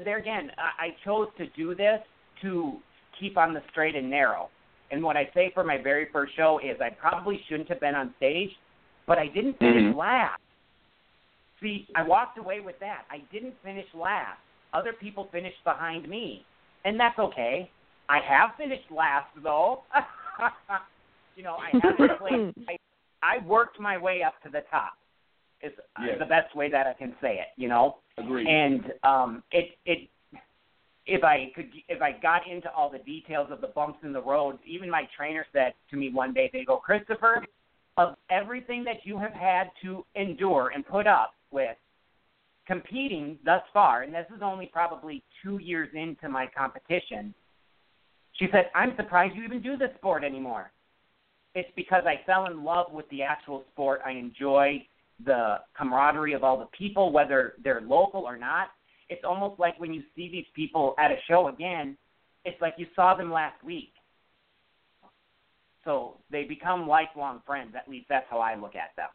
There 0.03 0.17
again 0.17 0.51
i 0.57 0.89
chose 1.03 1.27
to 1.37 1.47
do 1.55 1.75
this 1.75 1.99
to 2.41 2.73
keep 3.19 3.37
on 3.37 3.53
the 3.53 3.61
straight 3.71 3.95
and 3.95 4.09
narrow 4.09 4.49
and 4.91 5.01
what 5.03 5.15
i 5.17 5.29
say 5.33 5.51
for 5.53 5.63
my 5.63 5.77
very 5.81 6.07
first 6.11 6.35
show 6.35 6.59
is 6.63 6.79
i 6.81 6.89
probably 6.89 7.41
shouldn't 7.47 7.69
have 7.69 7.79
been 7.79 7.95
on 7.95 8.13
stage 8.17 8.49
but 9.07 9.17
i 9.17 9.27
didn't 9.27 9.57
finish 9.59 9.83
Mhm. 9.83 9.95
last 9.97 10.39
see 11.61 11.87
i 11.95 12.03
walked 12.03 12.37
away 12.37 12.59
with 12.59 12.79
that 12.79 13.05
i 13.09 13.19
didn't 13.31 13.55
finish 13.63 13.85
last 13.93 14.39
other 14.73 14.93
people 14.93 15.27
finished 15.33 15.61
behind 15.65 16.07
me, 16.07 16.45
and 16.85 16.97
that's 16.97 17.19
okay. 17.19 17.69
I 18.07 18.19
have 18.19 18.51
finished 18.57 18.89
last 18.89 19.27
though. 19.43 19.83
you 21.35 21.43
know, 21.43 21.55
I 21.57 21.71
haven't 21.81 22.17
played. 22.19 22.53
I, 22.69 22.77
I 23.21 23.45
worked 23.45 23.81
my 23.81 23.97
way 23.97 24.23
up 24.23 24.35
to 24.43 24.49
the 24.49 24.61
top. 24.71 24.93
Is 25.61 25.73
Yes. 26.01 26.17
the 26.19 26.25
best 26.25 26.55
way 26.55 26.69
that 26.71 26.87
I 26.87 26.93
can 26.93 27.13
say 27.21 27.33
it. 27.33 27.47
You 27.57 27.67
know, 27.67 27.97
Agreed. 28.17 28.47
and 28.47 28.93
um, 29.03 29.43
it 29.51 29.77
it 29.85 30.07
if 31.06 31.24
I 31.24 31.52
could 31.56 31.70
if 31.88 32.02
I 32.02 32.12
got 32.12 32.47
into 32.47 32.72
all 32.72 32.89
the 32.89 32.99
details 32.99 33.47
of 33.52 33.62
the 33.62 33.68
bumps 33.68 33.99
in 34.04 34.14
the 34.14 34.22
road, 34.22 34.60
even 34.66 34.89
my 34.89 35.08
trainer 35.16 35.45
said 35.52 35.74
to 35.89 35.97
me 35.97 36.12
one 36.12 36.34
day, 36.34 36.49
they 36.54 36.64
go, 36.64 36.78
Christopher, 36.78 37.45
of 37.97 38.16
everything 38.30 38.84
that 38.86 38.97
you 39.04 39.18
have 39.18 39.34
had 39.34 39.70
to 39.84 40.06
endure 40.16 40.72
and 40.74 40.86
put 40.86 41.08
up 41.08 41.34
with 41.52 41.76
competing 42.68 43.38
thus 43.43 43.62
far, 43.74 44.04
and 44.04 44.14
this 44.14 44.28
is 44.36 44.41
only 44.41 44.68
probably 44.72 45.24
two 45.43 45.58
years 45.58 45.89
into 45.93 46.30
my 46.30 46.47
competition, 46.56 47.34
she 48.34 48.47
said, 48.52 48.70
I'm 48.74 48.95
surprised 48.95 49.36
you 49.36 49.43
even 49.43 49.62
do 49.62 49.78
this 49.78 49.89
sport 49.97 50.24
anymore. 50.24 50.72
It's 51.54 51.70
because 51.76 52.04
I 52.06 52.26
fell 52.26 52.45
in 52.45 52.64
love 52.64 52.91
with 52.91 53.10
the 53.10 53.24
actual 53.24 53.66
sport. 53.74 54.02
I 54.06 54.12
enjoy 54.12 54.86
the 55.26 55.58
camaraderie 55.78 56.34
of 56.34 56.43
all 56.43 56.58
the 56.58 56.70
people, 56.78 57.12
whether 57.12 57.54
they're 57.64 57.82
local 57.82 58.22
or 58.22 58.38
not. 58.38 58.70
It's 59.12 59.26
almost 59.26 59.59
like 59.59 59.78
when 59.78 59.93
you 59.93 60.03
see 60.16 60.30
these 60.32 60.45
people 60.55 60.95
at 60.97 61.12
a 61.12 61.18
show 61.28 61.49
again, 61.49 61.97
it's 62.45 62.59
like 62.62 62.76
you 62.78 62.88
saw 62.95 63.14
them 63.14 63.30
last 63.30 63.62
week. 63.62 63.91
So 65.84 66.16
they 66.32 66.45
become 66.45 66.88
lifelong 66.88 67.41
friends. 67.45 67.74
At 67.76 67.89
least 67.89 68.05
that's 68.07 68.26
how 68.30 68.39
I 68.39 68.55
look 68.55 68.76
at 68.76 68.95
them. 68.95 69.09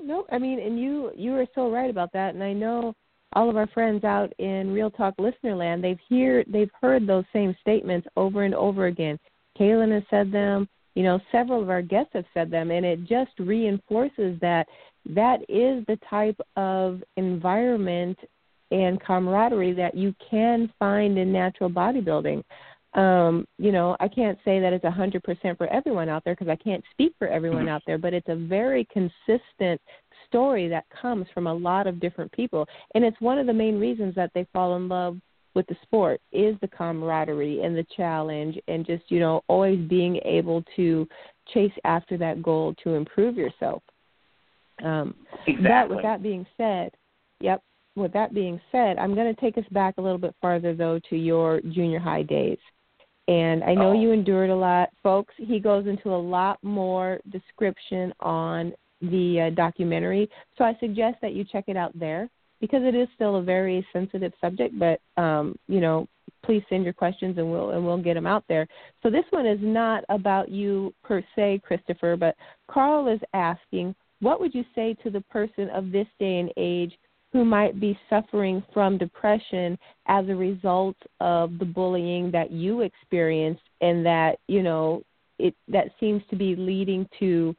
No, 0.00 0.26
I 0.30 0.38
mean, 0.38 0.60
and 0.60 0.78
you 0.78 1.10
you 1.16 1.34
are 1.34 1.46
so 1.56 1.72
right 1.72 1.90
about 1.90 2.12
that. 2.12 2.34
And 2.34 2.42
I 2.42 2.52
know 2.52 2.94
all 3.32 3.50
of 3.50 3.56
our 3.56 3.66
friends 3.66 4.04
out 4.04 4.32
in 4.38 4.72
Real 4.72 4.90
Talk 4.90 5.14
listener 5.18 5.56
land, 5.56 5.82
they've 5.82 5.98
hear 6.08 6.44
they've 6.46 6.70
heard 6.80 7.04
those 7.04 7.24
same 7.32 7.56
statements 7.60 8.06
over 8.16 8.44
and 8.44 8.54
over 8.54 8.86
again. 8.86 9.18
Kaelin 9.58 9.92
has 9.92 10.04
said 10.08 10.30
them. 10.30 10.68
You 10.94 11.02
know, 11.02 11.18
several 11.32 11.62
of 11.62 11.68
our 11.70 11.82
guests 11.82 12.12
have 12.12 12.26
said 12.32 12.50
them, 12.50 12.70
and 12.70 12.86
it 12.86 13.00
just 13.08 13.32
reinforces 13.40 14.38
that 14.40 14.68
that 15.06 15.40
is 15.48 15.84
the 15.86 15.98
type 16.08 16.38
of 16.56 17.02
environment 17.16 18.18
and 18.72 19.00
camaraderie 19.00 19.74
that 19.74 19.94
you 19.94 20.14
can 20.30 20.72
find 20.78 21.18
in 21.18 21.30
natural 21.30 21.70
bodybuilding. 21.70 22.42
Um, 22.94 23.46
you 23.58 23.72
know, 23.72 23.96
I 24.00 24.08
can't 24.08 24.38
say 24.44 24.60
that 24.60 24.72
it's 24.72 24.84
a 24.84 24.90
100% 24.90 25.56
for 25.56 25.66
everyone 25.68 26.08
out 26.08 26.24
there 26.24 26.34
because 26.34 26.48
I 26.48 26.56
can't 26.56 26.84
speak 26.90 27.14
for 27.18 27.28
everyone 27.28 27.68
out 27.68 27.82
there, 27.86 27.98
but 27.98 28.12
it's 28.12 28.28
a 28.28 28.36
very 28.36 28.86
consistent 28.92 29.80
story 30.28 30.68
that 30.68 30.84
comes 31.00 31.26
from 31.32 31.46
a 31.46 31.54
lot 31.54 31.86
of 31.86 32.00
different 32.00 32.32
people. 32.32 32.66
And 32.94 33.04
it's 33.04 33.20
one 33.20 33.38
of 33.38 33.46
the 33.46 33.52
main 33.52 33.78
reasons 33.78 34.14
that 34.14 34.30
they 34.34 34.46
fall 34.52 34.76
in 34.76 34.88
love 34.88 35.18
with 35.54 35.66
the 35.66 35.76
sport 35.82 36.20
is 36.32 36.56
the 36.60 36.68
camaraderie 36.68 37.62
and 37.62 37.76
the 37.76 37.86
challenge 37.96 38.58
and 38.68 38.86
just, 38.86 39.04
you 39.08 39.20
know, 39.20 39.42
always 39.48 39.78
being 39.88 40.18
able 40.24 40.64
to 40.76 41.06
chase 41.52 41.72
after 41.84 42.16
that 42.18 42.42
goal 42.42 42.74
to 42.82 42.94
improve 42.94 43.36
yourself. 43.36 43.82
Um, 44.82 45.14
that, 45.62 45.88
with 45.88 46.02
that 46.02 46.22
being 46.22 46.46
said, 46.56 46.92
yep. 47.40 47.62
With 47.94 48.12
that 48.14 48.32
being 48.32 48.60
said, 48.70 48.98
I'm 48.98 49.14
going 49.14 49.34
to 49.34 49.40
take 49.40 49.58
us 49.58 49.64
back 49.70 49.94
a 49.98 50.00
little 50.00 50.18
bit 50.18 50.34
farther 50.40 50.74
though 50.74 50.98
to 51.10 51.16
your 51.16 51.60
junior 51.60 51.98
high 51.98 52.22
days. 52.22 52.58
And 53.28 53.62
I 53.62 53.74
know 53.74 53.90
Oh. 53.90 54.00
you 54.00 54.10
endured 54.12 54.50
a 54.50 54.56
lot, 54.56 54.88
folks. 55.02 55.34
He 55.36 55.60
goes 55.60 55.86
into 55.86 56.12
a 56.14 56.16
lot 56.16 56.58
more 56.62 57.20
description 57.30 58.12
on 58.20 58.72
the 59.00 59.42
uh, 59.42 59.50
documentary, 59.50 60.28
so 60.56 60.64
I 60.64 60.76
suggest 60.80 61.16
that 61.22 61.32
you 61.32 61.44
check 61.44 61.64
it 61.68 61.76
out 61.76 61.96
there 61.98 62.28
because 62.60 62.82
it 62.84 62.94
is 62.94 63.08
still 63.14 63.36
a 63.36 63.42
very 63.42 63.86
sensitive 63.92 64.32
subject. 64.40 64.78
But 64.78 65.00
um, 65.20 65.56
you 65.68 65.80
know, 65.80 66.08
please 66.44 66.62
send 66.68 66.84
your 66.84 66.92
questions 66.92 67.36
and 67.38 67.50
we'll 67.50 67.70
and 67.70 67.84
we'll 67.84 67.98
get 68.02 68.14
them 68.14 68.26
out 68.26 68.44
there. 68.48 68.66
So 69.02 69.10
this 69.10 69.24
one 69.30 69.46
is 69.46 69.58
not 69.60 70.04
about 70.08 70.48
you 70.50 70.94
per 71.04 71.22
se, 71.36 71.60
Christopher, 71.64 72.16
but 72.16 72.36
Carl 72.70 73.08
is 73.08 73.20
asking, 73.34 73.94
what 74.20 74.40
would 74.40 74.54
you 74.54 74.64
say 74.74 74.94
to 75.02 75.10
the 75.10 75.20
person 75.22 75.68
of 75.70 75.90
this 75.92 76.06
day 76.18 76.38
and 76.38 76.50
age 76.56 76.96
who 77.32 77.44
might 77.44 77.80
be 77.80 77.98
suffering 78.10 78.62
from 78.74 78.98
depression 78.98 79.78
as 80.06 80.28
a 80.28 80.34
result 80.34 80.96
of 81.20 81.58
the 81.58 81.64
bullying 81.64 82.30
that 82.30 82.50
you 82.50 82.82
experienced 82.82 83.62
and 83.80 84.04
that, 84.04 84.38
you 84.48 84.62
know, 84.62 85.02
it 85.38 85.54
that 85.68 85.88
seems 85.98 86.22
to 86.30 86.36
be 86.36 86.54
leading 86.54 87.08
to 87.18 87.56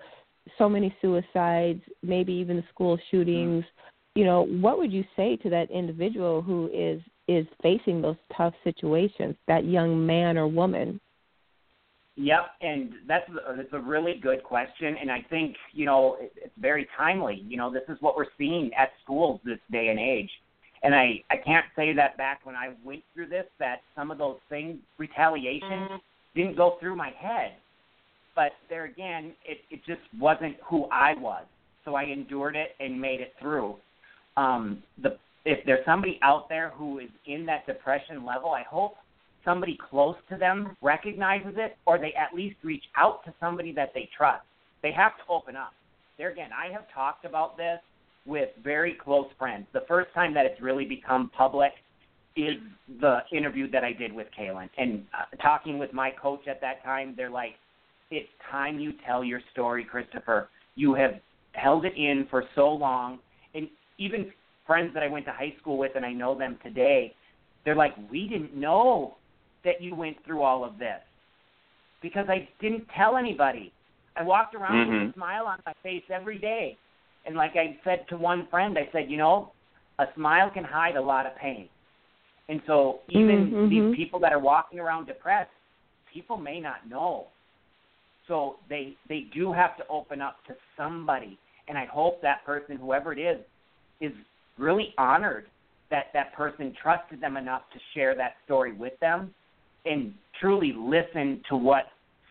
so 0.57 0.69
many 0.69 0.95
suicides, 1.01 1.81
maybe 2.03 2.33
even 2.33 2.57
the 2.57 2.63
school 2.69 2.97
shootings. 3.09 3.63
Mm-hmm. 3.63 4.19
You 4.19 4.25
know, 4.25 4.43
what 4.43 4.77
would 4.77 4.93
you 4.93 5.03
say 5.15 5.37
to 5.37 5.49
that 5.49 5.71
individual 5.71 6.41
who 6.41 6.69
is 6.71 7.01
is 7.27 7.47
facing 7.63 8.01
those 8.01 8.17
tough 8.35 8.53
situations, 8.63 9.35
that 9.47 9.65
young 9.65 10.05
man 10.05 10.37
or 10.37 10.47
woman? 10.47 10.99
Yep, 12.15 12.45
and 12.61 12.91
that's 13.07 13.27
a, 13.29 13.55
that's 13.55 13.73
a 13.73 13.79
really 13.79 14.19
good 14.21 14.43
question, 14.43 14.95
and 15.01 15.09
I 15.09 15.25
think 15.31 15.55
you 15.73 15.85
know 15.85 16.17
it, 16.19 16.31
it's 16.35 16.53
very 16.59 16.87
timely. 16.95 17.43
You 17.47 17.57
know, 17.57 17.73
this 17.73 17.81
is 17.89 17.97
what 18.01 18.15
we're 18.15 18.27
seeing 18.37 18.69
at 18.77 18.91
schools 19.03 19.39
this 19.43 19.57
day 19.71 19.87
and 19.87 19.99
age, 19.99 20.29
and 20.83 20.93
I 20.93 21.23
I 21.31 21.37
can't 21.37 21.65
say 21.75 21.91
that 21.93 22.15
back 22.15 22.41
when 22.43 22.55
I 22.55 22.73
went 22.85 23.01
through 23.15 23.29
this 23.29 23.45
that 23.57 23.81
some 23.95 24.11
of 24.11 24.19
those 24.19 24.37
things 24.47 24.77
retaliation 24.99 25.99
didn't 26.35 26.55
go 26.55 26.77
through 26.79 26.95
my 26.95 27.11
head, 27.17 27.53
but 28.35 28.51
there 28.69 28.85
again, 28.85 29.33
it 29.43 29.57
it 29.71 29.79
just 29.87 30.01
wasn't 30.19 30.55
who 30.63 30.85
I 30.91 31.15
was, 31.15 31.45
so 31.83 31.95
I 31.95 32.03
endured 32.03 32.55
it 32.55 32.75
and 32.79 33.01
made 33.01 33.21
it 33.21 33.33
through. 33.41 33.75
Um, 34.37 34.83
the 35.01 35.17
if 35.45 35.65
there's 35.65 35.83
somebody 35.83 36.19
out 36.21 36.47
there 36.47 36.69
who 36.75 36.99
is 36.99 37.09
in 37.25 37.45
that 37.47 37.65
depression 37.65 38.23
level, 38.23 38.51
I 38.51 38.63
hope 38.69 38.97
somebody 39.45 39.77
close 39.89 40.15
to 40.29 40.37
them 40.37 40.75
recognizes 40.81 41.53
it 41.57 41.77
or 41.85 41.97
they 41.97 42.13
at 42.13 42.35
least 42.35 42.55
reach 42.63 42.83
out 42.95 43.23
to 43.25 43.33
somebody 43.39 43.71
that 43.73 43.91
they 43.93 44.09
trust. 44.15 44.43
They 44.81 44.91
have 44.91 45.17
to 45.17 45.23
open 45.29 45.55
up. 45.55 45.73
There 46.17 46.29
again, 46.29 46.49
I 46.53 46.71
have 46.71 46.85
talked 46.93 47.25
about 47.25 47.57
this 47.57 47.79
with 48.25 48.49
very 48.63 48.95
close 49.03 49.27
friends. 49.37 49.65
The 49.73 49.83
first 49.87 50.13
time 50.13 50.33
that 50.33 50.45
it's 50.45 50.61
really 50.61 50.85
become 50.85 51.31
public 51.35 51.71
is 52.35 52.55
the 52.99 53.19
interview 53.31 53.69
that 53.71 53.83
I 53.83 53.93
did 53.93 54.11
with 54.11 54.27
Kaelin. 54.37 54.69
And 54.77 55.03
uh, 55.13 55.35
talking 55.41 55.77
with 55.77 55.93
my 55.93 56.11
coach 56.11 56.47
at 56.47 56.61
that 56.61 56.83
time, 56.83 57.13
they're 57.15 57.29
like, 57.29 57.53
it's 58.11 58.29
time 58.49 58.79
you 58.79 58.93
tell 59.05 59.23
your 59.23 59.41
story, 59.51 59.83
Christopher. 59.83 60.49
You 60.75 60.93
have 60.95 61.19
held 61.53 61.85
it 61.85 61.93
in 61.95 62.27
for 62.29 62.43
so 62.55 62.69
long. 62.69 63.19
And 63.53 63.67
even 63.97 64.31
friends 64.65 64.93
that 64.93 65.03
I 65.03 65.07
went 65.07 65.25
to 65.25 65.31
high 65.31 65.53
school 65.59 65.77
with 65.77 65.91
and 65.95 66.05
I 66.05 66.13
know 66.13 66.37
them 66.37 66.57
today, 66.63 67.13
they're 67.65 67.75
like, 67.75 67.93
we 68.11 68.27
didn't 68.27 68.55
know 68.55 69.15
that 69.63 69.81
you 69.81 69.95
went 69.95 70.17
through 70.25 70.41
all 70.41 70.63
of 70.63 70.77
this 70.77 71.01
because 72.01 72.25
I 72.29 72.47
didn't 72.59 72.87
tell 72.95 73.17
anybody. 73.17 73.71
I 74.15 74.21
walked 74.23 74.53
around 74.53 74.89
with 74.89 74.99
Mhm. 74.99 75.09
a 75.09 75.13
smile 75.13 75.47
on 75.47 75.59
my 75.65 75.73
face 75.81 76.03
every 76.09 76.37
day. 76.37 76.77
And 77.25 77.35
like 77.35 77.55
I 77.55 77.79
said 77.83 78.07
to 78.09 78.17
one 78.17 78.45
friend, 78.47 78.77
I 78.77 78.87
said, 78.91 79.09
you 79.09 79.17
know, 79.17 79.53
a 79.97 80.11
smile 80.13 80.51
can 80.51 80.63
hide 80.63 80.97
a 80.97 81.01
lot 81.01 81.25
of 81.25 81.35
pain. 81.35 81.69
And 82.49 82.61
so 82.67 83.01
even 83.07 83.51
Mhm. 83.51 83.69
these 83.69 83.95
people 83.95 84.19
that 84.19 84.33
are 84.33 84.39
walking 84.39 84.79
around 84.79 85.05
depressed, 85.05 85.49
people 86.05 86.37
may 86.37 86.59
not 86.59 86.85
know. 86.87 87.31
So 88.27 88.59
they 88.67 88.97
they 89.07 89.21
do 89.21 89.51
have 89.53 89.77
to 89.77 89.87
open 89.87 90.21
up 90.21 90.43
to 90.45 90.55
somebody. 90.75 91.37
And 91.67 91.77
I 91.77 91.85
hope 91.85 92.21
that 92.21 92.43
person, 92.43 92.77
whoever 92.77 93.13
it 93.13 93.19
is, 93.19 93.39
is 94.01 94.13
really 94.57 94.93
honored 94.97 95.49
that 95.89 96.11
that 96.13 96.33
person 96.33 96.73
trusted 96.73 97.21
them 97.21 97.37
enough 97.37 97.69
to 97.71 97.79
share 97.93 98.13
that 98.15 98.35
story 98.43 98.73
with 98.73 98.99
them 98.99 99.33
and 99.85 100.13
truly 100.39 100.73
listen 100.75 101.41
to 101.49 101.55
what 101.55 101.85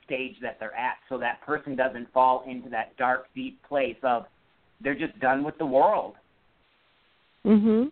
stage 0.04 0.36
that 0.42 0.58
they're 0.58 0.74
at 0.74 0.96
so 1.08 1.18
that 1.18 1.40
person 1.42 1.76
doesn't 1.76 2.12
fall 2.12 2.44
into 2.48 2.68
that 2.68 2.96
dark 2.96 3.26
deep 3.34 3.60
place 3.68 3.96
of 4.02 4.24
they're 4.80 4.94
just 4.94 5.18
done 5.20 5.44
with 5.44 5.56
the 5.58 5.66
world 5.66 6.14
Mhm. 7.44 7.90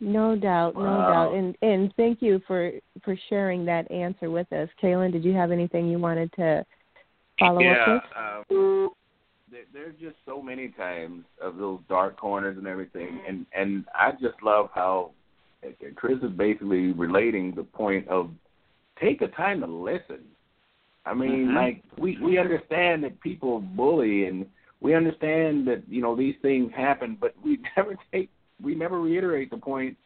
No 0.00 0.34
doubt, 0.34 0.74
no 0.74 0.82
Wow. 0.82 1.06
doubt, 1.08 1.34
and 1.34 1.56
and 1.62 1.94
thank 1.94 2.20
you 2.20 2.40
for 2.40 2.72
for 3.04 3.14
sharing 3.28 3.64
that 3.66 3.88
answer 3.90 4.30
with 4.30 4.52
us, 4.52 4.68
Kaelin. 4.82 5.12
Did 5.12 5.24
you 5.24 5.32
have 5.32 5.52
anything 5.52 5.86
you 5.86 6.00
wanted 6.00 6.32
to 6.32 6.66
follow 7.38 7.60
yeah, 7.60 7.70
up 7.70 8.02
with? 8.50 8.56
um, 8.58 8.90
there, 9.48 9.64
there's 9.72 9.94
just 10.00 10.16
so 10.24 10.42
many 10.42 10.68
times 10.68 11.24
of 11.40 11.56
those 11.56 11.78
dark 11.88 12.16
corners 12.16 12.58
and 12.58 12.66
everything, 12.66 13.20
and 13.28 13.46
and 13.54 13.84
I 13.94 14.10
just 14.12 14.42
love 14.42 14.70
how 14.74 15.12
Chris 15.94 16.18
is 16.22 16.30
basically 16.32 16.92
relating 16.92 17.54
the 17.54 17.64
point 17.64 18.06
of 18.08 18.30
take 19.00 19.20
the 19.20 19.28
time 19.28 19.60
to 19.60 19.66
listen. 19.66 20.20
I 21.04 21.14
mean, 21.14 21.48
Mhm. 21.48 21.54
like 21.54 21.82
we 21.98 22.16
we 22.18 22.38
understand 22.38 23.02
that 23.04 23.20
people 23.20 23.60
bully 23.60 24.26
and 24.26 24.46
we 24.80 24.94
understand 24.94 25.66
that 25.68 25.82
you 25.88 26.00
know 26.02 26.14
these 26.14 26.36
things 26.42 26.72
happen, 26.72 27.16
but 27.20 27.34
we 27.42 27.58
never 27.76 27.96
take 28.12 28.28
we 28.62 28.74
never 28.74 29.00
reiterate 29.00 29.50
the 29.50 29.56
point 29.56 29.96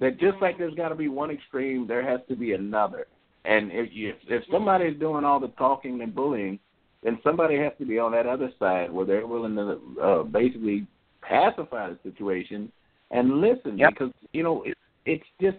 that 0.00 0.18
just 0.18 0.40
like 0.40 0.58
there's 0.58 0.74
got 0.74 0.88
to 0.88 0.94
be 0.94 1.08
one 1.08 1.30
extreme, 1.30 1.86
there 1.86 2.02
has 2.02 2.20
to 2.28 2.36
be 2.36 2.52
another. 2.52 3.06
And 3.44 3.72
if 3.72 3.92
you, 3.92 4.14
if 4.28 4.44
somebody's 4.50 4.98
doing 4.98 5.24
all 5.24 5.40
the 5.40 5.48
talking 5.48 6.00
and 6.00 6.14
bullying, 6.14 6.58
then 7.02 7.18
somebody 7.24 7.56
has 7.56 7.72
to 7.78 7.84
be 7.86 7.98
on 7.98 8.12
that 8.12 8.26
other 8.26 8.50
side 8.58 8.92
where 8.92 9.06
they're 9.06 9.26
willing 9.26 9.56
to 9.56 10.00
uh, 10.00 10.22
basically 10.24 10.86
pacify 11.22 11.90
the 11.90 11.98
situation 12.02 12.70
and 13.10 13.40
listen 13.40 13.78
Yep. 13.78 13.90
because 13.90 14.12
you 14.32 14.42
know 14.42 14.62
it, 14.62 14.76
it's 15.06 15.24
just 15.40 15.58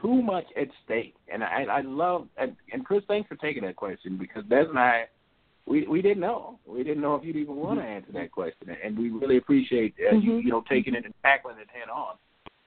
too 0.00 0.22
much 0.22 0.44
at 0.56 0.68
stake. 0.84 1.14
And 1.32 1.42
I, 1.42 1.64
I 1.70 1.80
love 1.80 2.28
and, 2.36 2.54
and 2.72 2.84
Chris, 2.84 3.02
thanks 3.08 3.28
for 3.28 3.36
taking 3.36 3.64
that 3.64 3.76
question 3.76 4.16
because 4.16 4.44
Des 4.48 4.66
and 4.68 4.78
I 4.78 5.06
we 5.66 5.86
we 5.86 6.02
didn't 6.02 6.20
know 6.20 6.58
we 6.66 6.82
didn't 6.82 7.02
know 7.02 7.14
if 7.14 7.24
you'd 7.24 7.36
even 7.36 7.56
want 7.56 7.80
to 7.80 7.84
answer 7.84 8.12
that 8.12 8.32
question, 8.32 8.74
and 8.82 8.98
we 8.98 9.10
really 9.10 9.36
appreciate 9.36 9.94
uh, 10.00 10.14
you 10.16 10.32
Mhm. 10.32 10.44
you 10.44 10.50
know 10.50 10.64
taking 10.68 10.94
it 10.94 11.04
and 11.04 11.14
tackling 11.22 11.58
it 11.58 11.68
head 11.70 11.88
on. 11.88 12.16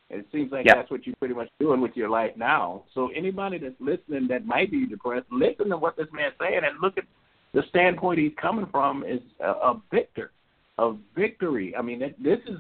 And 0.10 0.20
it 0.20 0.28
seems 0.32 0.52
like 0.52 0.66
Yep. 0.66 0.76
that's 0.76 0.92
what 0.92 1.08
you're 1.08 1.16
pretty 1.16 1.34
much 1.34 1.50
doing 1.58 1.80
with 1.80 1.96
your 1.96 2.10
life 2.10 2.36
now. 2.36 2.84
So 2.94 3.08
anybody 3.16 3.58
that's 3.58 3.80
listening 3.80 4.28
that 4.28 4.46
might 4.46 4.70
be 4.70 4.86
depressed, 4.86 5.26
listen 5.32 5.70
to 5.70 5.78
what 5.78 5.96
this 5.96 6.12
man's 6.12 6.34
saying 6.40 6.66
and 6.66 6.80
look 6.82 6.98
at 6.98 7.06
the 7.54 7.64
standpoint 7.70 8.20
he's 8.20 8.34
coming 8.36 8.66
from 8.68 9.04
is 9.06 9.22
a, 9.40 9.52
a 9.52 9.82
victor, 9.90 10.32
a 10.78 10.94
victory. 11.16 11.76
I 11.78 11.82
mean, 11.82 12.02
it, 12.02 12.22
this 12.22 12.40
is 12.46 12.60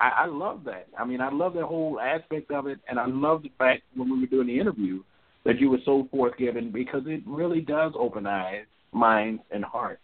I, 0.00 0.24
I 0.24 0.26
love 0.26 0.64
that. 0.64 0.88
I 0.98 1.04
mean, 1.04 1.20
I 1.20 1.30
love 1.30 1.54
the 1.54 1.66
whole 1.66 2.00
aspect 2.00 2.50
of 2.50 2.66
it, 2.66 2.78
and 2.88 2.98
I 2.98 3.06
love 3.06 3.42
the 3.42 3.52
fact 3.58 3.82
when 3.94 4.10
we 4.10 4.20
were 4.20 4.26
doing 4.26 4.46
the 4.46 4.58
interview 4.58 5.02
that 5.44 5.58
you 5.58 5.70
were 5.70 5.78
so 5.84 6.08
forthgiving 6.10 6.70
because 6.70 7.02
it 7.06 7.22
really 7.26 7.60
does 7.60 7.92
open 7.98 8.26
eyes, 8.26 8.64
minds, 8.92 9.42
and 9.50 9.64
hearts, 9.64 10.00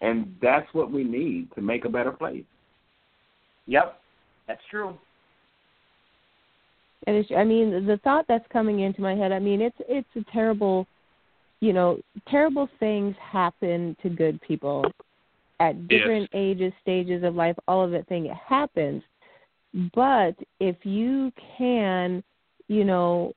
and 0.00 0.34
that's 0.40 0.72
what 0.72 0.90
we 0.90 1.04
need 1.04 1.48
to 1.54 1.62
make 1.62 1.84
a 1.84 1.88
better 1.88 2.12
place. 2.12 2.44
Yep, 3.66 4.00
that's 4.46 4.62
true. 4.70 4.96
And 7.06 7.16
it's, 7.16 7.30
I 7.36 7.44
mean, 7.44 7.86
the 7.86 7.98
thought 7.98 8.26
that's 8.28 8.46
coming 8.52 8.80
into 8.80 9.00
my 9.00 9.14
head. 9.14 9.32
I 9.32 9.38
mean, 9.38 9.60
it's 9.62 9.76
it's 9.88 10.08
a 10.16 10.30
terrible, 10.32 10.86
you 11.60 11.72
know, 11.72 12.00
terrible 12.28 12.68
things 12.80 13.14
happen 13.20 13.96
to 14.02 14.08
good 14.08 14.40
people 14.42 14.84
at 15.60 15.88
different 15.88 16.28
ages, 16.34 16.72
stages 16.82 17.22
of 17.24 17.34
life. 17.34 17.56
All 17.66 17.84
of 17.84 17.90
that 17.92 18.08
thing 18.08 18.26
it 18.26 18.36
happens, 18.36 19.02
but 19.94 20.34
if 20.60 20.76
you 20.84 21.32
can, 21.56 22.22
you 22.68 22.84
know, 22.84 23.32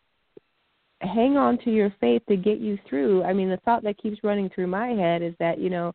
hang 1.01 1.37
on 1.37 1.57
to 1.59 1.71
your 1.71 1.93
faith 1.99 2.21
to 2.29 2.35
get 2.35 2.59
you 2.59 2.77
through. 2.87 3.23
I 3.23 3.33
mean, 3.33 3.49
the 3.49 3.57
thought 3.57 3.83
that 3.83 3.97
keeps 3.97 4.23
running 4.23 4.49
through 4.49 4.67
my 4.67 4.89
head 4.89 5.21
is 5.21 5.33
that 5.39 5.59
you 5.59 5.69
know, 5.69 5.93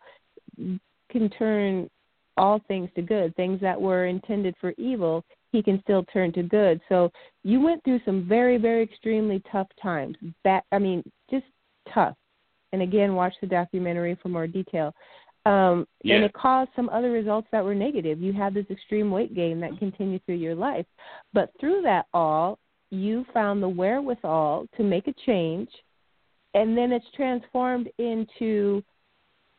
can 1.10 1.30
turn 1.38 1.88
all 2.36 2.60
things 2.68 2.90
to 2.94 3.02
good. 3.02 3.34
Things 3.36 3.60
that 3.60 3.80
were 3.80 4.06
intended 4.06 4.54
for 4.60 4.74
evil, 4.76 5.24
he 5.52 5.62
can 5.62 5.80
still 5.82 6.04
turn 6.12 6.32
to 6.34 6.42
good. 6.42 6.80
So 6.88 7.10
you 7.44 7.60
went 7.60 7.82
through 7.84 8.00
some 8.04 8.28
very, 8.28 8.58
very 8.58 8.82
extremely 8.82 9.42
tough 9.50 9.68
times. 9.82 10.16
That 10.44 10.64
I 10.72 10.78
mean, 10.78 11.02
just 11.30 11.46
tough. 11.92 12.16
And 12.72 12.82
again, 12.82 13.14
watch 13.14 13.34
the 13.40 13.46
documentary 13.46 14.18
for 14.22 14.28
more 14.28 14.46
detail. 14.46 14.92
Um, 15.46 15.86
Yeah. 16.02 16.16
And 16.16 16.24
it 16.24 16.32
caused 16.32 16.70
some 16.74 16.88
other 16.88 17.10
results 17.10 17.48
that 17.52 17.64
were 17.64 17.74
negative. 17.74 18.20
You 18.20 18.32
had 18.32 18.52
this 18.52 18.66
extreme 18.70 19.10
weight 19.10 19.34
gain 19.34 19.60
that 19.60 19.78
continued 19.78 20.24
through 20.24 20.36
your 20.36 20.54
life. 20.54 20.86
But 21.32 21.50
through 21.60 21.82
that 21.82 22.06
all, 22.12 22.58
you 22.90 23.24
found 23.32 23.62
the 23.62 23.68
wherewithal 23.68 24.66
to 24.76 24.82
make 24.82 25.08
a 25.08 25.14
change, 25.24 25.68
and 26.54 26.76
then 26.76 26.92
it's 26.92 27.10
transformed 27.14 27.88
into 27.98 28.82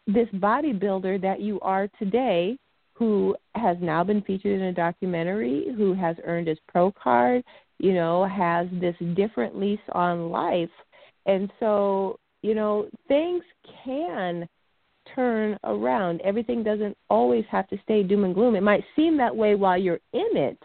this 0.07 0.29
bodybuilder 0.35 1.21
that 1.21 1.41
you 1.41 1.59
are 1.61 1.87
today 1.99 2.57
who 2.93 3.35
has 3.55 3.77
now 3.79 4.03
been 4.03 4.21
featured 4.23 4.59
in 4.59 4.67
a 4.67 4.73
documentary, 4.73 5.67
who 5.75 5.93
has 5.93 6.15
earned 6.23 6.47
his 6.47 6.57
pro 6.67 6.91
card, 6.91 7.43
you 7.79 7.93
know, 7.93 8.25
has 8.25 8.67
this 8.71 8.95
different 9.15 9.57
lease 9.57 9.79
on 9.91 10.31
life. 10.31 10.69
And 11.25 11.51
so, 11.59 12.19
you 12.41 12.55
know, 12.55 12.87
things 13.07 13.43
can 13.83 14.47
turn 15.15 15.57
around. 15.63 16.21
Everything 16.21 16.63
doesn't 16.63 16.97
always 17.09 17.45
have 17.49 17.67
to 17.69 17.77
stay 17.83 18.03
doom 18.03 18.23
and 18.23 18.35
gloom. 18.35 18.55
It 18.55 18.63
might 18.63 18.83
seem 18.95 19.17
that 19.17 19.35
way 19.35 19.55
while 19.55 19.77
you're 19.77 19.99
in 20.13 20.37
it, 20.37 20.59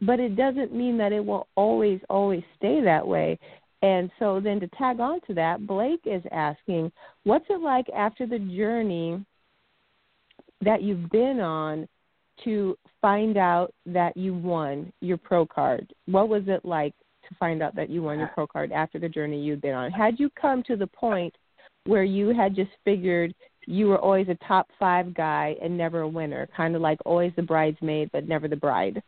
but 0.00 0.20
it 0.20 0.36
doesn't 0.36 0.74
mean 0.74 0.96
that 0.98 1.12
it 1.12 1.24
will 1.24 1.48
always, 1.54 2.00
always 2.08 2.42
stay 2.56 2.80
that 2.82 3.06
way. 3.06 3.38
And 3.82 4.10
so 4.18 4.40
then 4.40 4.58
to 4.60 4.68
tag 4.68 5.00
on 5.00 5.20
to 5.26 5.34
that, 5.34 5.66
Blake 5.66 6.00
is 6.04 6.22
asking, 6.32 6.90
what's 7.24 7.46
it 7.48 7.60
like 7.60 7.86
after 7.94 8.26
the 8.26 8.38
journey 8.38 9.24
that 10.62 10.82
you've 10.82 11.08
been 11.10 11.40
on 11.40 11.86
to 12.44 12.76
find 13.00 13.36
out 13.36 13.72
that 13.86 14.16
you 14.16 14.34
won 14.34 14.92
your 15.00 15.16
pro 15.16 15.46
card? 15.46 15.92
What 16.06 16.28
was 16.28 16.42
it 16.46 16.64
like 16.64 16.94
to 17.28 17.34
find 17.36 17.62
out 17.62 17.76
that 17.76 17.90
you 17.90 18.02
won 18.02 18.18
your 18.18 18.28
pro 18.28 18.46
card 18.46 18.72
after 18.72 18.98
the 18.98 19.08
journey 19.08 19.40
you'd 19.40 19.60
been 19.60 19.74
on? 19.74 19.92
Had 19.92 20.18
you 20.18 20.30
come 20.30 20.62
to 20.64 20.76
the 20.76 20.86
point 20.86 21.34
where 21.84 22.04
you 22.04 22.34
had 22.34 22.56
just 22.56 22.70
figured 22.84 23.34
you 23.68 23.86
were 23.86 23.98
always 23.98 24.28
a 24.28 24.46
top 24.46 24.66
five 24.78 25.12
guy 25.12 25.54
and 25.60 25.76
never 25.76 26.00
a 26.00 26.08
winner, 26.08 26.48
kind 26.56 26.74
of 26.74 26.80
like 26.80 26.98
always 27.04 27.32
the 27.36 27.42
bridesmaid 27.42 28.10
but 28.12 28.26
never 28.26 28.48
the 28.48 28.56
bride? 28.56 29.02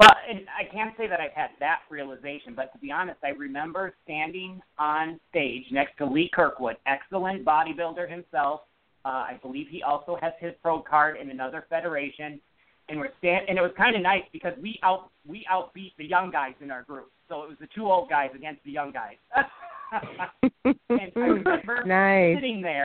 Well, 0.00 0.10
and 0.28 0.40
I 0.58 0.72
can't 0.72 0.94
say 0.96 1.06
that 1.06 1.20
I've 1.20 1.32
had 1.32 1.50
that 1.60 1.80
realization, 1.88 2.54
but 2.54 2.72
to 2.72 2.78
be 2.78 2.90
honest, 2.90 3.18
I 3.22 3.28
remember 3.28 3.94
standing 4.04 4.60
on 4.78 5.20
stage 5.30 5.64
next 5.70 5.96
to 5.98 6.06
Lee 6.06 6.30
Kirkwood, 6.32 6.76
excellent 6.86 7.44
bodybuilder 7.44 8.10
himself. 8.10 8.62
Uh, 9.04 9.08
I 9.08 9.38
believe 9.40 9.66
he 9.70 9.82
also 9.84 10.18
has 10.20 10.32
his 10.40 10.52
pro 10.60 10.82
card 10.82 11.16
in 11.16 11.30
another 11.30 11.64
federation, 11.70 12.40
and 12.88 12.98
we're 12.98 13.10
stand 13.18 13.48
and 13.48 13.56
it 13.56 13.62
was 13.62 13.72
kind 13.76 13.94
of 13.94 14.02
nice 14.02 14.24
because 14.32 14.54
we 14.60 14.80
out 14.82 15.10
we 15.26 15.46
outbeat 15.52 15.92
the 15.96 16.04
young 16.04 16.30
guys 16.32 16.54
in 16.60 16.72
our 16.72 16.82
group, 16.82 17.10
so 17.28 17.42
it 17.44 17.48
was 17.48 17.58
the 17.60 17.68
two 17.72 17.86
old 17.86 18.10
guys 18.10 18.30
against 18.34 18.64
the 18.64 18.72
young 18.72 18.92
guys. 18.92 19.16
and 20.64 21.12
I 21.16 21.20
remember 21.20 21.84
nice. 21.86 22.36
sitting 22.36 22.60
there 22.62 22.84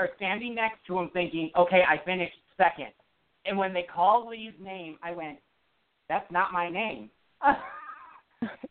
or 0.00 0.10
standing 0.16 0.54
next 0.54 0.84
to 0.86 0.98
him, 0.98 1.10
thinking, 1.12 1.50
"Okay, 1.56 1.82
I 1.86 1.98
finished 2.04 2.36
second. 2.56 2.92
And 3.46 3.56
when 3.56 3.72
they 3.72 3.82
called 3.82 4.28
Lee's 4.28 4.52
name, 4.60 4.98
I 5.02 5.12
went, 5.12 5.38
that's 6.08 6.30
not 6.30 6.52
my 6.52 6.68
name. 6.68 7.10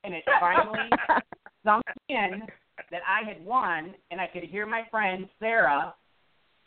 and 0.04 0.14
it 0.14 0.24
finally 0.40 0.90
sunk 1.64 1.84
in 2.10 2.44
that 2.92 3.02
I 3.08 3.28
had 3.28 3.44
won, 3.44 3.94
and 4.12 4.22
I 4.22 4.28
could 4.28 4.44
hear 4.44 4.66
my 4.66 4.84
friend 4.92 5.28
Sarah 5.40 5.94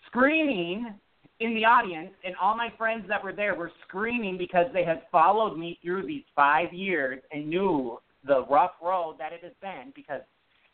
screaming 0.07 0.95
in 1.41 1.55
the 1.55 1.65
audience, 1.65 2.11
and 2.25 2.35
all 2.41 2.57
my 2.57 2.73
friends 2.79 3.05
that 3.09 3.23
were 3.23 3.33
there 3.33 3.55
were 3.55 3.73
screaming 3.87 4.39
because 4.39 4.67
they 4.73 4.85
had 4.85 5.03
followed 5.11 5.57
me 5.57 5.79
through 5.83 6.07
these 6.07 6.25
five 6.35 6.73
years 6.73 7.21
and 7.33 7.49
knew 7.49 7.99
the 8.27 8.45
rough 8.47 8.73
road 8.83 9.17
that 9.19 9.33
it 9.33 9.43
has 9.43 9.53
been. 9.61 9.93
Because 9.95 10.21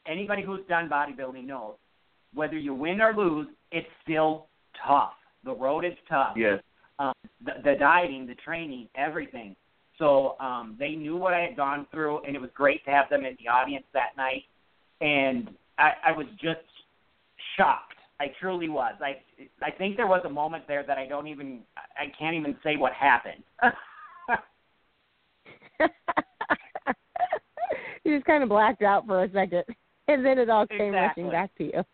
anybody 0.07 0.43
who's 0.43 0.67
done 0.69 0.89
bodybuilding 0.89 1.47
knows 1.47 1.75
whether 2.35 2.57
you 2.57 2.75
win 2.75 3.01
or 3.01 3.15
lose, 3.15 3.49
it's 3.73 3.87
still 4.03 4.47
tough. 4.87 5.13
The 5.45 5.55
road 5.55 5.85
is 5.85 5.95
tough 6.09 6.35
Yes. 6.37 6.61
um, 6.99 7.13
the, 7.45 7.53
the 7.65 7.75
dieting, 7.79 8.27
the 8.27 8.35
training, 8.35 8.89
everything. 8.97 9.55
So 9.99 10.37
um, 10.41 10.77
they 10.79 10.91
knew 10.91 11.17
what 11.17 11.35
I 11.35 11.41
had 11.41 11.57
gone 11.57 11.87
through, 11.91 12.23
and 12.25 12.37
it 12.37 12.41
was 12.41 12.51
great 12.55 12.85
to 12.85 12.91
have 12.91 13.09
them 13.11 13.25
in 13.25 13.37
the 13.43 13.49
audience 13.49 13.85
that 13.95 14.17
night. 14.17 14.45
And 15.01 15.51
I, 15.79 15.93
I 16.07 16.13
was 16.13 16.27
just 16.41 16.61
shocked. 17.57 17.95
I 18.21 18.33
truly 18.41 18.69
was. 18.69 18.95
I 19.01 19.19
I 19.63 19.71
think 19.71 19.97
there 19.97 20.09
was 20.09 20.23
a 20.25 20.29
moment 20.29 20.65
there 20.67 20.83
that 20.85 20.99
I 20.99 21.07
don't 21.07 21.29
even 21.29 21.61
I 21.97 22.13
can't 22.19 22.35
even 22.35 22.57
say 22.65 22.77
what 22.77 22.93
happened. 22.93 23.45
you 28.05 28.17
just 28.17 28.27
kind 28.27 28.43
of 28.43 28.49
blacked 28.49 28.83
out 28.83 29.07
for 29.07 29.23
a 29.23 29.31
second, 29.31 29.63
and 30.09 30.25
then 30.27 30.39
it 30.39 30.51
all 30.51 30.67
came 30.67 30.95
Exactly. 30.95 31.25
rushing 31.25 31.31
back 31.31 31.55
to 31.59 31.65
you. 31.65 31.85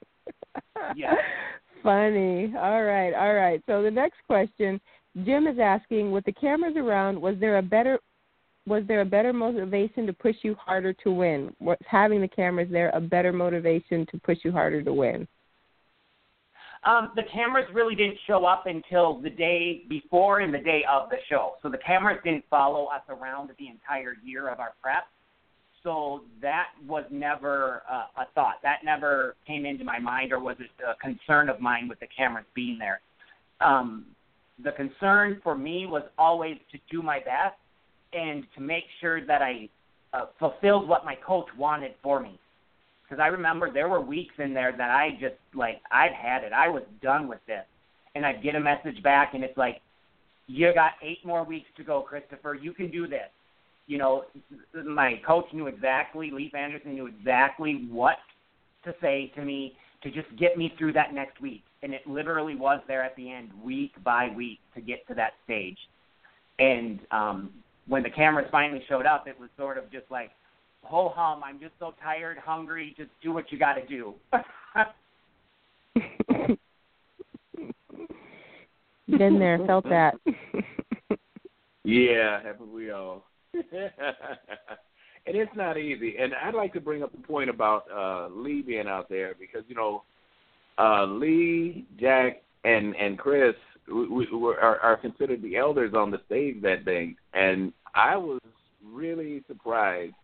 Yeah. 0.94 1.14
Funny. 1.82 2.54
All 2.56 2.82
right, 2.82 3.12
all 3.12 3.34
right. 3.34 3.62
So 3.66 3.82
the 3.82 3.90
next 3.90 4.16
question, 4.26 4.80
Jim 5.24 5.46
is 5.46 5.58
asking, 5.58 6.10
with 6.10 6.24
the 6.24 6.32
cameras 6.32 6.74
around, 6.76 7.20
was 7.20 7.36
there 7.40 7.58
a 7.58 7.62
better 7.62 7.98
was 8.66 8.82
there 8.88 9.02
a 9.02 9.04
better 9.04 9.34
motivation 9.34 10.06
to 10.06 10.12
push 10.14 10.36
you 10.40 10.54
harder 10.54 10.94
to 10.94 11.12
win? 11.12 11.54
Was 11.60 11.76
having 11.86 12.22
the 12.22 12.28
cameras 12.28 12.68
there 12.70 12.88
a 12.94 13.00
better 13.00 13.30
motivation 13.30 14.06
to 14.10 14.18
push 14.20 14.38
you 14.42 14.52
harder 14.52 14.82
to 14.82 14.92
win? 14.92 15.28
Um, 16.84 17.12
the 17.16 17.22
cameras 17.32 17.66
really 17.72 17.94
didn't 17.94 18.18
show 18.26 18.44
up 18.44 18.64
until 18.66 19.20
the 19.20 19.30
day 19.30 19.84
before 19.88 20.40
and 20.40 20.52
the 20.52 20.58
day 20.58 20.84
of 20.90 21.08
the 21.08 21.16
show. 21.28 21.54
So 21.62 21.68
the 21.68 21.78
cameras 21.78 22.18
didn't 22.24 22.44
follow 22.50 22.86
us 22.86 23.02
around 23.08 23.50
the 23.58 23.68
entire 23.68 24.16
year 24.22 24.48
of 24.48 24.60
our 24.60 24.74
prep. 24.82 25.04
So 25.84 26.22
that 26.40 26.68
was 26.88 27.04
never 27.10 27.82
uh, 27.90 28.22
a 28.22 28.26
thought. 28.34 28.54
That 28.62 28.78
never 28.84 29.36
came 29.46 29.66
into 29.66 29.84
my 29.84 29.98
mind 29.98 30.32
or 30.32 30.40
was 30.40 30.56
a 30.82 30.94
concern 30.94 31.50
of 31.50 31.60
mine 31.60 31.88
with 31.88 32.00
the 32.00 32.08
cameras 32.16 32.46
being 32.54 32.78
there. 32.78 33.00
Um, 33.60 34.06
the 34.62 34.72
concern 34.72 35.40
for 35.42 35.54
me 35.54 35.86
was 35.86 36.02
always 36.16 36.56
to 36.72 36.78
do 36.90 37.02
my 37.02 37.18
best 37.18 37.56
and 38.14 38.44
to 38.54 38.62
make 38.62 38.84
sure 39.00 39.26
that 39.26 39.42
I 39.42 39.68
uh, 40.14 40.26
fulfilled 40.38 40.88
what 40.88 41.04
my 41.04 41.16
coach 41.16 41.48
wanted 41.58 41.92
for 42.02 42.18
me. 42.18 42.38
Because 43.02 43.20
I 43.20 43.26
remember 43.26 43.70
there 43.70 43.88
were 43.88 44.00
weeks 44.00 44.34
in 44.38 44.54
there 44.54 44.72
that 44.76 44.90
I 44.90 45.10
just 45.20 45.34
like 45.54 45.82
I'd 45.90 46.12
had 46.12 46.44
it. 46.44 46.52
I 46.54 46.68
was 46.68 46.82
done 47.02 47.28
with 47.28 47.40
this, 47.46 47.64
and 48.14 48.24
I'd 48.24 48.42
get 48.42 48.54
a 48.54 48.60
message 48.60 49.02
back, 49.02 49.34
and 49.34 49.44
it's 49.44 49.58
like, 49.58 49.82
"You 50.46 50.72
got 50.72 50.92
eight 51.02 51.24
more 51.24 51.44
weeks 51.44 51.68
to 51.76 51.84
go, 51.84 52.00
Christopher. 52.00 52.54
You 52.54 52.72
can 52.72 52.90
do 52.90 53.06
this." 53.06 53.28
You 53.86 53.98
know, 53.98 54.24
my 54.84 55.20
coach 55.26 55.46
knew 55.52 55.66
exactly. 55.66 56.30
Leif 56.30 56.54
Anderson 56.54 56.94
knew 56.94 57.06
exactly 57.06 57.86
what 57.90 58.16
to 58.84 58.94
say 59.00 59.32
to 59.34 59.42
me 59.42 59.76
to 60.02 60.10
just 60.10 60.28
get 60.38 60.56
me 60.56 60.72
through 60.78 60.92
that 60.92 61.14
next 61.14 61.40
week, 61.40 61.62
and 61.82 61.92
it 61.92 62.06
literally 62.06 62.54
was 62.54 62.80
there 62.86 63.02
at 63.02 63.16
the 63.16 63.30
end, 63.30 63.50
week 63.62 63.92
by 64.04 64.28
week, 64.34 64.58
to 64.74 64.80
get 64.80 65.06
to 65.08 65.14
that 65.14 65.32
stage. 65.44 65.78
And 66.58 67.00
um, 67.10 67.50
when 67.88 68.02
the 68.02 68.10
cameras 68.10 68.46
finally 68.50 68.82
showed 68.88 69.06
up, 69.06 69.26
it 69.26 69.38
was 69.38 69.48
sort 69.56 69.78
of 69.78 69.90
just 69.90 70.10
like, 70.10 70.30
ho 70.82 71.12
hum, 71.14 71.42
I'm 71.42 71.58
just 71.58 71.72
so 71.78 71.94
tired, 72.02 72.38
hungry, 72.38 72.94
just 72.96 73.10
do 73.22 73.32
what 73.32 73.50
you 73.50 73.58
got 73.58 73.74
to 73.74 73.86
do. 73.86 74.14
Been 79.06 79.38
there, 79.38 79.58
felt 79.66 79.84
that. 79.84 80.14
yeah, 81.84 82.42
haven't 82.42 82.72
we 82.72 82.90
all? 82.90 83.24
and 85.26 85.36
it's 85.36 85.56
not 85.56 85.78
easy. 85.78 86.16
And 86.18 86.32
I'd 86.34 86.54
like 86.54 86.72
to 86.74 86.80
bring 86.80 87.02
up 87.02 87.12
the 87.12 87.26
point 87.26 87.50
about 87.50 87.84
uh 87.94 88.28
Lee 88.28 88.62
being 88.62 88.88
out 88.88 89.08
there 89.08 89.34
because 89.38 89.62
you 89.68 89.74
know, 89.74 90.02
uh 90.78 91.04
Lee, 91.06 91.86
Jack, 91.98 92.42
and 92.64 92.94
and 92.96 93.18
Chris 93.18 93.54
we, 93.86 94.06
we, 94.08 94.26
are, 94.60 94.78
are 94.80 94.96
considered 94.96 95.42
the 95.42 95.56
elders 95.56 95.92
on 95.94 96.10
the 96.10 96.20
stage 96.26 96.62
that 96.62 96.84
day, 96.84 97.14
and 97.34 97.72
I 97.94 98.16
was 98.16 98.40
really 98.82 99.42
surprised 99.46 100.14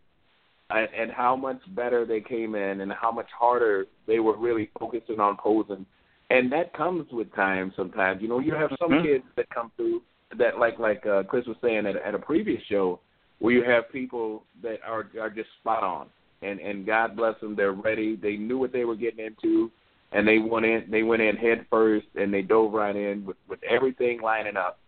at, 0.71 0.93
at 0.95 1.11
how 1.11 1.37
much 1.37 1.61
better 1.75 2.07
they 2.07 2.21
came 2.21 2.55
in 2.55 2.81
and 2.81 2.93
how 2.93 3.11
much 3.11 3.29
harder 3.39 3.87
they 4.07 4.19
were 4.19 4.37
really 4.37 4.71
focusing 4.79 5.21
on 5.21 5.37
posing. 5.37 5.85
And 6.31 6.51
that 6.53 6.73
comes 6.75 7.07
with 7.11 7.35
time 7.35 7.73
sometimes. 7.77 8.23
You 8.23 8.29
know, 8.29 8.39
you 8.39 8.55
have 8.55 8.71
some 8.81 8.91
mm-hmm. 8.93 9.05
kids 9.05 9.25
that 9.37 9.51
come 9.51 9.73
through 9.77 10.03
that 10.39 10.59
like 10.59 10.79
like 10.79 11.05
uh, 11.05 11.25
Chris 11.25 11.47
was 11.47 11.57
saying 11.61 11.87
at, 11.87 11.97
at 11.97 12.15
a 12.15 12.19
previous 12.19 12.63
show 12.69 13.01
where 13.41 13.53
you 13.53 13.65
have 13.65 13.91
people 13.93 14.45
that 14.63 14.79
are 14.87 15.07
are 15.21 15.31
just 15.31 15.49
spot 15.61 15.83
on. 15.83 16.07
And 16.43 16.61
and 16.61 16.87
God 16.87 17.17
bless 17.17 17.39
them. 17.41 17.57
They're 17.57 17.73
ready. 17.73 18.17
They 18.17 18.37
knew 18.37 18.59
what 18.59 18.73
they 18.73 18.85
were 18.85 18.97
getting 18.97 19.25
into 19.25 19.71
and 20.13 20.27
they 20.27 20.39
went 20.39 20.67
in 20.67 20.85
they 20.91 21.03
went 21.03 21.23
in 21.23 21.37
head 21.37 21.67
first 21.71 22.07
and 22.15 22.33
they 22.33 22.43
dove 22.43 22.73
right 22.73 22.97
in 22.97 23.25
with 23.25 23.37
with 23.49 23.61
everything 23.63 24.21
lining 24.21 24.57
up 24.57 24.79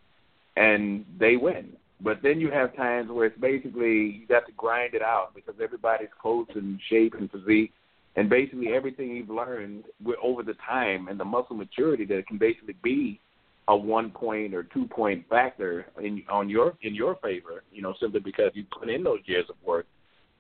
and 0.57 1.05
they 1.19 1.37
win. 1.37 1.73
But 2.01 2.19
then 2.23 2.41
you 2.41 2.51
have 2.51 2.75
times 2.77 3.11
where 3.11 3.27
it's 3.27 3.41
basically 3.41 4.19
you 4.21 4.27
got 4.29 4.47
to 4.47 4.53
grind 4.57 4.95
it 4.95 5.03
out 5.03 5.35
because 5.35 5.55
everybody's 5.63 6.09
close 6.21 6.47
in 6.55 6.79
shape 6.91 7.15
and 7.15 7.31
physique, 7.31 7.73
and 8.17 8.29
basically 8.29 8.69
everything 8.75 9.11
you've 9.11 9.31
learned 9.31 9.85
over 10.21 10.43
the 10.43 10.57
time 10.67 11.09
and 11.09 11.19
the 11.19 11.25
muscle 11.25 11.57
maturity 11.57 12.05
that 12.07 12.19
it 12.19 12.27
can 12.27 12.39
basically 12.39 12.75
be 12.83 13.21
a 13.73 13.77
one 13.77 14.11
point 14.11 14.55
or 14.55 14.65
two 14.65 14.87
point 14.87 15.25
factor 15.29 15.87
in 16.01 16.23
on 16.31 16.49
your 16.49 16.75
in 16.83 16.95
your 16.95 17.17
favor. 17.17 17.65
You 17.73 17.83
know, 17.83 17.95
simply 18.01 18.21
because 18.21 18.53
you 18.55 18.65
put 18.79 18.91
in 18.91 19.03
those 19.03 19.21
years 19.25 19.47
of 19.49 19.57
work, 19.65 19.87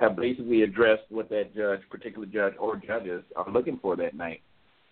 have 0.00 0.16
basically 0.16 0.62
addressed 0.62 1.04
what 1.08 1.30
that 1.30 1.54
judge, 1.56 1.80
particular 1.90 2.26
judge 2.26 2.54
or 2.58 2.76
judges, 2.76 3.24
are 3.34 3.50
looking 3.50 3.78
for 3.80 3.96
that 3.96 4.14
night. 4.14 4.42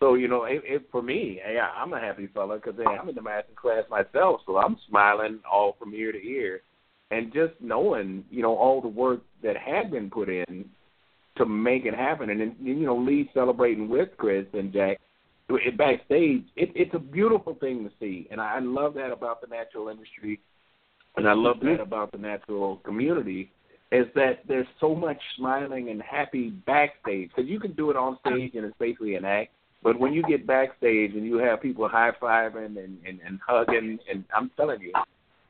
So 0.00 0.14
you 0.14 0.28
know, 0.28 0.44
it, 0.44 0.62
it, 0.64 0.88
for 0.90 1.02
me, 1.02 1.40
hey, 1.44 1.58
I'm 1.58 1.92
a 1.92 2.00
happy 2.00 2.28
fella 2.32 2.56
because 2.56 2.74
hey, 2.78 2.84
I'm 2.84 3.08
in 3.10 3.14
the 3.14 3.22
master 3.22 3.52
class 3.54 3.84
myself, 3.90 4.40
so 4.46 4.56
I'm 4.56 4.78
smiling 4.88 5.40
all 5.50 5.76
from 5.78 5.94
ear 5.94 6.12
to 6.12 6.18
ear, 6.18 6.62
and 7.10 7.32
just 7.32 7.52
knowing 7.60 8.24
you 8.30 8.42
know 8.42 8.56
all 8.56 8.80
the 8.80 8.88
work 8.88 9.20
that 9.42 9.56
had 9.58 9.90
been 9.90 10.08
put 10.08 10.30
in 10.30 10.64
to 11.36 11.44
make 11.44 11.84
it 11.84 11.94
happen, 11.94 12.30
and 12.30 12.40
then 12.40 12.56
you 12.62 12.86
know 12.86 12.96
Lee 12.96 13.30
celebrating 13.34 13.90
with 13.90 14.08
Chris 14.16 14.46
and 14.54 14.72
Jack 14.72 14.98
it, 15.56 15.76
backstage. 15.76 16.44
It, 16.56 16.70
it's 16.74 16.94
a 16.94 16.98
beautiful 16.98 17.54
thing 17.54 17.84
to 17.84 17.90
see, 18.00 18.28
and 18.30 18.40
I 18.40 18.58
love 18.60 18.94
that 18.94 19.12
about 19.12 19.40
the 19.40 19.46
natural 19.46 19.88
industry, 19.88 20.40
and 21.16 21.28
I 21.28 21.32
love 21.32 21.60
that 21.60 21.66
mm-hmm. 21.66 21.82
about 21.82 22.12
the 22.12 22.18
natural 22.18 22.76
community 22.84 23.50
is 23.92 24.06
that 24.14 24.40
there's 24.46 24.68
so 24.80 24.94
much 24.94 25.20
smiling 25.36 25.88
and 25.88 26.00
happy 26.00 26.50
backstage 26.50 27.28
because 27.34 27.50
you 27.50 27.58
can 27.58 27.72
do 27.72 27.90
it 27.90 27.96
on 27.96 28.16
stage 28.24 28.52
and 28.54 28.64
it's 28.64 28.76
basically 28.78 29.16
an 29.16 29.24
act 29.24 29.50
but 29.82 29.98
when 29.98 30.12
you 30.12 30.22
get 30.22 30.46
backstage 30.46 31.14
and 31.14 31.24
you 31.24 31.38
have 31.38 31.62
people 31.62 31.88
high 31.88 32.12
fiving 32.20 32.76
and, 32.78 32.98
and, 33.06 33.20
and 33.26 33.40
hugging, 33.46 33.98
and 34.10 34.24
I'm 34.34 34.50
telling 34.56 34.80
you, 34.80 34.92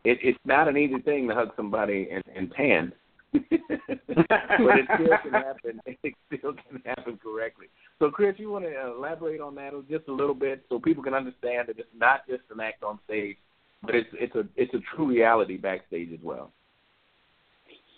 it, 0.05 0.19
it's 0.23 0.39
not 0.45 0.69
an 0.69 0.77
easy 0.77 1.01
thing 1.01 1.29
to 1.29 1.35
hug 1.35 1.51
somebody 1.57 2.09
and, 2.13 2.23
and 2.35 2.53
tan. 2.57 2.93
but 3.33 4.79
it 4.79 4.87
still 4.95 5.19
can 5.23 5.33
happen. 5.33 5.81
It 6.03 6.15
still 6.39 6.55
can 6.55 6.83
happen 6.85 7.19
correctly. 7.23 7.67
So, 7.99 8.11
Chris, 8.11 8.35
you 8.39 8.51
want 8.51 8.65
to 8.65 8.87
elaborate 8.87 9.41
on 9.41 9.55
that 9.57 9.73
just 9.91 10.09
a 10.09 10.13
little 10.13 10.35
bit 10.35 10.65
so 10.69 10.79
people 10.79 11.03
can 11.03 11.15
understand 11.15 11.69
that 11.69 11.79
it's 11.79 11.89
not 11.97 12.27
just 12.29 12.43
an 12.51 12.61
act 12.61 12.83
on 12.83 12.99
stage, 13.05 13.37
but 13.83 13.95
it's 13.95 14.09
it's 14.15 14.35
a 14.35 14.45
it's 14.57 14.73
a 14.75 14.79
true 14.95 15.09
reality 15.09 15.57
backstage 15.57 16.13
as 16.13 16.21
well. 16.23 16.51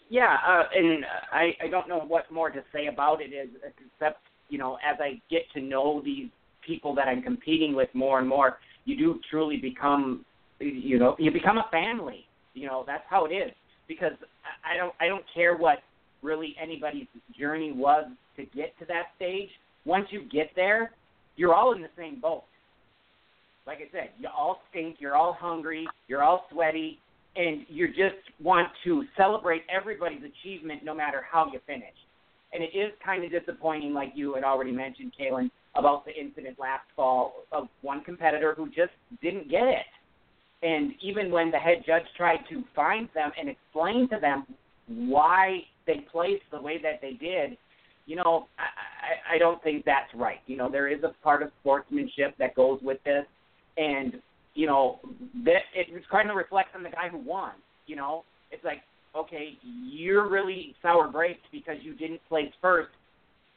Yeah, 0.09 0.37
uh, 0.47 0.65
and 0.75 1.05
I 1.33 1.53
I 1.63 1.69
don't 1.71 1.89
know 1.89 2.01
what 2.01 2.31
more 2.31 2.51
to 2.51 2.63
say 2.73 2.89
about 2.89 3.21
it 3.21 3.33
is 3.33 3.49
except 3.65 4.19
you 4.53 4.59
know, 4.59 4.79
as 4.87 4.99
I 5.01 5.21
get 5.31 5.43
to 5.55 5.61
know 5.61 6.03
these 6.05 6.29
people 6.65 6.95
that 6.95 7.09
I'm 7.09 7.23
competing 7.23 7.75
with 7.75 7.89
more 7.95 8.19
and 8.19 8.29
more, 8.29 8.59
you 8.85 8.97
do 8.97 9.19
truly 9.31 9.57
become, 9.57 10.25
you 10.61 10.99
know, 10.99 11.17
you 11.19 11.33
become 11.33 11.57
a 11.57 11.67
family. 11.73 12.27
You 12.53 12.67
know, 12.67 12.85
that's 12.87 13.05
how 13.09 13.25
it 13.25 13.31
is. 13.31 13.51
Because 13.93 14.17
I 14.65 14.77
don't, 14.77 14.95
I 15.01 15.07
don't 15.09 15.25
care 15.35 15.57
what 15.57 15.79
really 16.23 16.55
anybody's 16.63 17.07
journey 17.39 17.73
was 17.73 18.07
to 18.37 18.45
get 18.45 18.79
to 18.79 18.87
that 18.87 19.07
stage. 19.17 19.49
Once 19.85 20.07
you 20.11 20.23
get 20.31 20.51
there, 20.55 20.93
you're 21.37 21.55
all 21.55 21.73
in 21.75 21.83
the 21.83 21.89
same 21.97 22.21
boat. 22.21 22.45
Like 23.67 23.79
I 23.79 23.91
said, 23.93 24.11
you 24.19 24.29
all 24.37 24.61
stink, 24.71 24.97
you're 24.99 25.15
all 25.15 25.37
hungry, 25.39 25.87
you're 26.09 26.23
all 26.23 26.47
sweaty, 26.51 26.99
and 27.37 27.65
you 27.69 27.89
just 27.89 28.17
want 28.43 28.69
to 28.85 29.05
celebrate 29.17 29.63
everybody's 29.75 30.23
achievement 30.23 30.85
no 30.85 30.95
matter 30.95 31.23
how 31.31 31.51
you 31.53 31.61
finish. 31.67 31.95
And 32.53 32.63
it 32.63 32.77
is 32.77 32.93
kind 33.05 33.25
of 33.25 33.31
disappointing, 33.31 33.95
like 33.95 34.13
you 34.15 34.35
had 34.35 34.45
already 34.45 34.73
mentioned, 34.73 35.13
Kaelin, 35.19 35.51
about 35.75 36.05
the 36.05 36.13
incident 36.13 36.59
last 36.59 36.85
fall 36.95 37.45
of 37.51 37.69
one 37.81 38.03
competitor 38.05 38.55
who 38.55 38.67
just 38.67 38.93
didn't 39.23 39.51
get 39.51 39.65
it. 39.65 39.87
And 40.63 40.93
even 41.03 41.31
when 41.31 41.51
the 41.51 41.59
head 41.59 41.83
judge 41.85 42.05
tried 42.17 42.41
to 42.51 42.63
find 42.75 43.09
them 43.15 43.33
and 43.39 43.49
explain 43.49 44.09
to 44.11 44.19
them 44.21 44.47
why 44.87 45.63
they 45.87 46.07
placed 46.11 46.45
the 46.53 46.61
way 46.61 46.81
that 46.83 47.01
they 47.01 47.13
did, 47.15 47.59
you 48.07 48.17
know, 48.17 48.47
I, 48.59 48.63
I, 48.63 49.37
I 49.37 49.39
don't 49.39 49.63
think 49.63 49.85
that's 49.85 50.13
right. 50.15 50.39
You 50.47 50.57
know, 50.57 50.71
there 50.71 50.89
is 50.89 51.03
a 51.03 51.13
part 51.23 51.43
of 51.43 51.51
sportsmanship 51.61 52.37
that 52.39 52.55
goes 52.55 52.79
with 52.83 53.03
this, 53.05 53.25
and 53.77 54.15
you 54.55 54.67
know, 54.67 55.01
that 55.45 55.63
it 55.75 55.89
kind 56.11 56.31
of 56.31 56.37
reflects 56.37 56.73
on 56.75 56.83
the 56.83 56.91
guy 56.91 57.09
who 57.11 57.19
won. 57.19 57.53
You 57.87 57.97
know, 57.97 58.25
it's 58.51 58.65
like 58.65 58.83
okay, 59.17 59.59
you're 59.63 60.29
really 60.29 60.75
sour 60.81 61.09
grapes 61.09 61.43
because 61.51 61.77
you 61.83 61.95
didn't 61.95 62.21
place 62.29 62.51
first. 62.61 62.91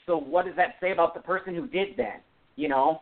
So 0.06 0.18
what 0.18 0.46
does 0.46 0.56
that 0.58 0.76
say 0.82 0.92
about 0.92 1.14
the 1.14 1.22
person 1.22 1.56
who 1.56 1.68
did 1.68 1.90
then? 1.98 2.20
You 2.56 2.70
know. 2.70 3.02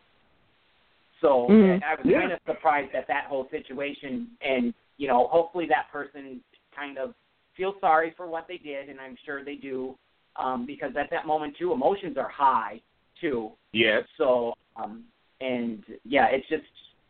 So 1.20 1.46
mm-hmm. 1.50 1.82
I 1.84 1.94
was 1.94 2.04
yeah. 2.04 2.20
kind 2.20 2.32
of 2.32 2.38
surprised 2.46 2.94
at 2.94 3.06
that 3.08 3.24
whole 3.28 3.48
situation, 3.50 4.28
and 4.40 4.74
you 4.96 5.08
know, 5.08 5.28
hopefully 5.30 5.66
that 5.68 5.90
person 5.92 6.40
kind 6.74 6.98
of 6.98 7.14
feels 7.56 7.74
sorry 7.80 8.12
for 8.16 8.26
what 8.26 8.46
they 8.48 8.58
did, 8.58 8.88
and 8.88 9.00
I'm 9.00 9.16
sure 9.24 9.44
they 9.44 9.54
do, 9.54 9.96
um, 10.36 10.66
because 10.66 10.92
at 10.98 11.10
that 11.10 11.26
moment 11.26 11.56
too, 11.58 11.72
emotions 11.72 12.16
are 12.16 12.28
high 12.28 12.80
too. 13.20 13.52
Yes. 13.72 14.02
So, 14.18 14.54
um, 14.76 15.04
and 15.40 15.84
yeah, 16.04 16.26
it's 16.30 16.48
just 16.48 16.62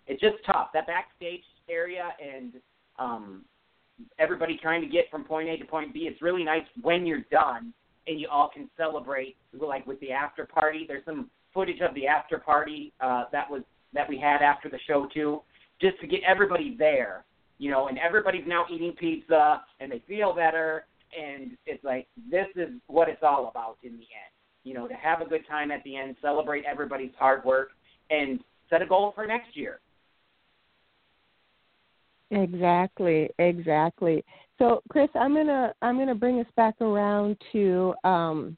it's 0.07 0.21
just 0.21 0.37
tough 0.47 0.69
that 0.75 0.87
backstage 0.87 1.43
area, 1.69 2.11
and 2.23 2.53
um, 2.99 3.45
everybody 4.19 4.59
trying 4.61 4.83
to 4.83 4.89
get 4.89 5.11
from 5.11 5.25
point 5.25 5.49
A 5.49 5.57
to 5.57 5.65
point 5.65 5.95
B. 5.95 6.01
It's 6.01 6.21
really 6.23 6.45
nice 6.45 6.65
when 6.83 7.07
you're 7.07 7.25
done 7.31 7.73
and 8.07 8.21
you 8.21 8.29
all 8.31 8.51
can 8.53 8.69
celebrate, 8.77 9.37
like 9.59 9.87
with 9.87 9.99
the 10.01 10.13
after 10.13 10.45
party. 10.45 10.85
There's 10.87 11.05
some 11.05 11.31
footage 11.53 11.81
of 11.81 11.95
the 11.95 12.07
after 12.07 12.39
party 12.39 12.93
uh, 13.01 13.25
that 13.33 13.51
was 13.51 13.63
that 13.95 14.09
we 14.09 14.19
had 14.19 14.43
after 14.43 14.69
the 14.69 14.79
show 14.87 15.09
too, 15.13 15.41
just 15.81 15.99
to 16.01 16.07
get 16.07 16.21
everybody 16.27 16.77
there, 16.79 17.25
you 17.59 17.71
know. 17.71 17.89
And 17.89 17.99
everybody's 17.99 18.47
now 18.47 18.67
eating 18.71 18.93
pizza 18.99 19.63
and 19.81 19.91
they 19.91 20.03
feel 20.07 20.35
better, 20.35 20.87
and 21.19 21.57
it's 21.67 21.83
like 21.85 22.07
this 22.31 22.47
is 22.57 22.71
what 22.87 23.09
it's 23.09 23.23
all 23.23 23.49
about 23.49 23.79
in 23.83 23.93
the 23.93 23.97
end. 23.97 24.33
You 24.65 24.75
know, 24.75 24.89
to 24.89 24.95
have 24.95 25.21
a 25.21 25.27
good 25.27 25.47
time 25.49 25.71
at 25.71 25.83
the 25.85 25.97
end, 25.97 26.17
celebrate 26.23 26.65
everybody's 26.65 27.13
hard 27.19 27.45
work, 27.45 27.71
and 28.11 28.41
set 28.71 28.83
a 28.83 28.87
goal 28.87 29.13
for 29.15 29.27
next 29.27 29.57
year. 29.57 29.81
Exactly, 32.31 33.31
exactly. 33.39 34.25
So, 34.59 34.83
Chris, 34.89 35.09
I'm 35.15 35.35
gonna 35.35 35.73
I'm 35.83 35.99
gonna 35.99 36.15
bring 36.15 36.41
us 36.41 36.47
back 36.57 36.81
around 36.81 37.37
to 37.53 37.95
um, 38.05 38.57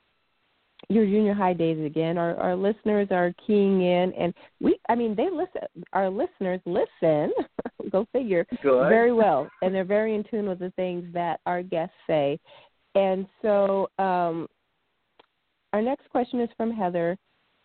your 0.89 1.05
junior 1.05 1.35
high 1.35 1.53
days 1.53 1.85
again. 1.85 2.19
Our 2.19 2.37
our 2.37 2.57
listeners 2.57 3.09
are 3.11 3.33
keying 3.47 3.83
in, 3.83 4.13
and 4.13 4.33
we 4.61 4.79
I 4.89 4.95
mean 4.95 5.15
they 5.15 5.29
listen. 5.31 5.85
Our 5.93 6.11
listeners 6.11 6.61
listen. 6.65 7.33
go 7.91 8.07
figure. 8.13 8.47
Good. 8.63 8.89
Very 8.89 9.13
well, 9.13 9.49
and 9.63 9.75
they're 9.75 9.85
very 9.85 10.15
in 10.15 10.25
tune 10.31 10.49
with 10.49 10.59
the 10.59 10.73
things 10.77 11.05
that 11.13 11.41
our 11.47 11.63
guests 11.63 11.95
say. 12.07 12.39
and 12.95 13.27
so 13.43 13.89
um, 13.99 14.49
our 15.73 15.83
next 15.83 16.09
question 16.11 16.41
is 16.41 16.49
from 16.57 16.71
Heather. 16.71 17.19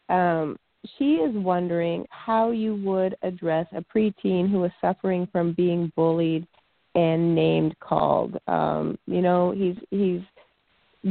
Um, 0.09 0.57
she 0.97 1.15
is 1.15 1.33
wondering 1.35 2.05
how 2.09 2.51
you 2.51 2.75
would 2.77 3.15
address 3.21 3.67
a 3.71 3.83
preteen 3.95 4.49
who 4.49 4.63
is 4.63 4.71
suffering 4.81 5.27
from 5.31 5.53
being 5.53 5.91
bullied 5.95 6.47
and 6.95 7.35
named 7.35 7.75
called. 7.79 8.37
Um, 8.47 8.97
you 9.05 9.21
know, 9.21 9.51
he's 9.51 9.75
he's 9.91 10.21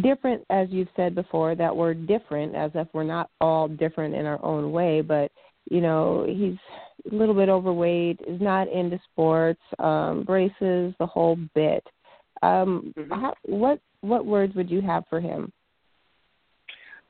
different 0.03 0.45
as 0.51 0.68
you've 0.70 0.88
said 0.95 1.14
before 1.14 1.55
that 1.57 1.74
we're 1.74 1.95
different 1.95 2.55
as 2.55 2.70
if 2.74 2.86
we're 2.93 3.03
not 3.03 3.28
all 3.41 3.66
different 3.66 4.14
in 4.14 4.24
our 4.24 4.43
own 4.45 4.70
way, 4.72 5.01
but 5.01 5.32
you 5.70 5.80
know, 5.80 6.26
he's 6.28 6.57
a 7.11 7.14
little 7.14 7.34
bit 7.34 7.49
overweight, 7.49 8.20
is 8.26 8.41
not 8.41 8.68
into 8.68 8.99
sports, 9.11 9.61
um, 9.78 10.24
braces, 10.24 10.95
the 10.99 11.07
whole 11.07 11.36
bit. 11.55 11.84
Um, 12.43 12.95
Mm-hmm. 12.97 13.12
how, 13.12 13.34
what 13.45 13.80
what 14.01 14.24
words 14.24 14.55
would 14.55 14.70
you 14.70 14.80
have 14.80 15.05
for 15.11 15.20
him? 15.20 15.53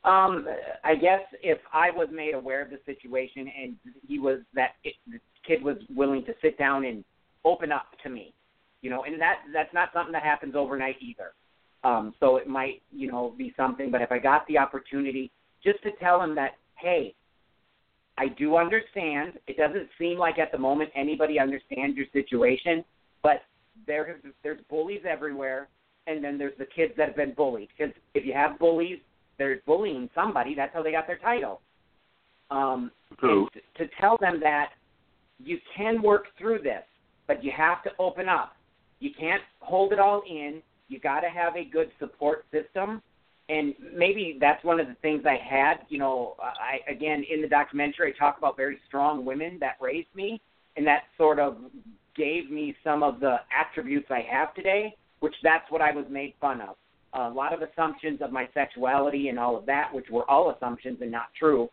Um, 0.02 0.46
I 0.82 0.94
guess 0.94 1.20
if 1.42 1.58
I 1.72 1.90
was 1.90 2.08
made 2.10 2.34
aware 2.34 2.62
of 2.62 2.70
the 2.70 2.80
situation 2.86 3.50
and 3.62 3.76
he 4.08 4.18
was 4.18 4.40
that 4.54 4.70
it, 4.82 4.94
the 5.06 5.20
kid 5.46 5.62
was 5.62 5.76
willing 5.94 6.24
to 6.24 6.32
sit 6.42 6.58
down 6.58 6.84
and 6.84 7.04
open 7.44 7.70
up 7.70 7.86
to 8.02 8.10
me, 8.10 8.34
you 8.82 8.90
know, 8.90 9.04
and 9.04 9.20
that 9.20 9.36
that's 9.52 9.72
not 9.72 9.90
something 9.92 10.12
that 10.12 10.22
happens 10.22 10.54
overnight 10.56 10.96
either. 11.00 11.32
Um, 11.82 12.14
so 12.20 12.36
it 12.36 12.46
might, 12.46 12.82
you 12.92 13.10
know, 13.10 13.34
be 13.36 13.54
something. 13.56 13.90
But 13.90 14.02
if 14.02 14.12
I 14.12 14.18
got 14.18 14.46
the 14.46 14.58
opportunity, 14.58 15.30
just 15.64 15.82
to 15.82 15.90
tell 15.92 16.22
him 16.22 16.34
that, 16.34 16.52
hey, 16.76 17.14
I 18.18 18.28
do 18.28 18.56
understand. 18.56 19.38
It 19.46 19.56
doesn't 19.56 19.88
seem 19.98 20.18
like 20.18 20.38
at 20.38 20.52
the 20.52 20.58
moment 20.58 20.90
anybody 20.94 21.38
understands 21.38 21.96
your 21.96 22.06
situation, 22.12 22.84
but 23.22 23.42
there 23.86 24.20
there's 24.42 24.60
bullies 24.68 25.02
everywhere, 25.08 25.68
and 26.06 26.22
then 26.22 26.36
there's 26.36 26.56
the 26.58 26.66
kids 26.66 26.92
that 26.98 27.08
have 27.08 27.16
been 27.16 27.32
bullied. 27.34 27.68
Because 27.76 27.94
if 28.14 28.26
you 28.26 28.34
have 28.34 28.58
bullies, 28.58 28.98
they're 29.38 29.62
bullying 29.66 30.10
somebody. 30.14 30.54
That's 30.54 30.74
how 30.74 30.82
they 30.82 30.92
got 30.92 31.06
their 31.06 31.18
title. 31.18 31.62
Um, 32.50 32.90
Who? 33.20 33.48
to 33.78 33.86
tell 33.98 34.18
them 34.20 34.38
that 34.40 34.70
you 35.42 35.58
can 35.74 36.02
work 36.02 36.24
through 36.38 36.58
this, 36.58 36.82
but 37.26 37.42
you 37.42 37.52
have 37.56 37.82
to 37.84 37.90
open 37.98 38.28
up. 38.28 38.52
You 38.98 39.10
can't 39.18 39.42
hold 39.60 39.92
it 39.92 39.98
all 39.98 40.22
in. 40.28 40.60
You 40.90 40.98
got 41.00 41.20
to 41.20 41.30
have 41.30 41.56
a 41.56 41.64
good 41.64 41.90
support 42.00 42.44
system, 42.52 43.00
and 43.48 43.74
maybe 43.96 44.36
that's 44.40 44.62
one 44.64 44.80
of 44.80 44.88
the 44.88 44.96
things 45.00 45.22
I 45.24 45.38
had. 45.42 45.76
You 45.88 45.98
know, 45.98 46.34
I 46.40 46.80
again 46.90 47.24
in 47.32 47.40
the 47.40 47.48
documentary 47.48 48.12
I 48.14 48.18
talk 48.18 48.38
about 48.38 48.56
very 48.56 48.78
strong 48.88 49.24
women 49.24 49.58
that 49.60 49.76
raised 49.80 50.14
me, 50.14 50.40
and 50.76 50.86
that 50.86 51.04
sort 51.16 51.38
of 51.38 51.56
gave 52.16 52.50
me 52.50 52.74
some 52.82 53.02
of 53.04 53.20
the 53.20 53.36
attributes 53.56 54.08
I 54.10 54.26
have 54.30 54.52
today, 54.54 54.94
which 55.20 55.34
that's 55.42 55.70
what 55.70 55.80
I 55.80 55.92
was 55.92 56.04
made 56.10 56.34
fun 56.40 56.60
of. 56.60 56.76
A 57.12 57.28
lot 57.28 57.52
of 57.52 57.62
assumptions 57.62 58.20
of 58.20 58.32
my 58.32 58.48
sexuality 58.52 59.28
and 59.28 59.38
all 59.38 59.56
of 59.56 59.64
that, 59.66 59.94
which 59.94 60.10
were 60.10 60.28
all 60.28 60.50
assumptions 60.50 60.98
and 61.00 61.10
not 61.10 61.26
true. 61.38 61.68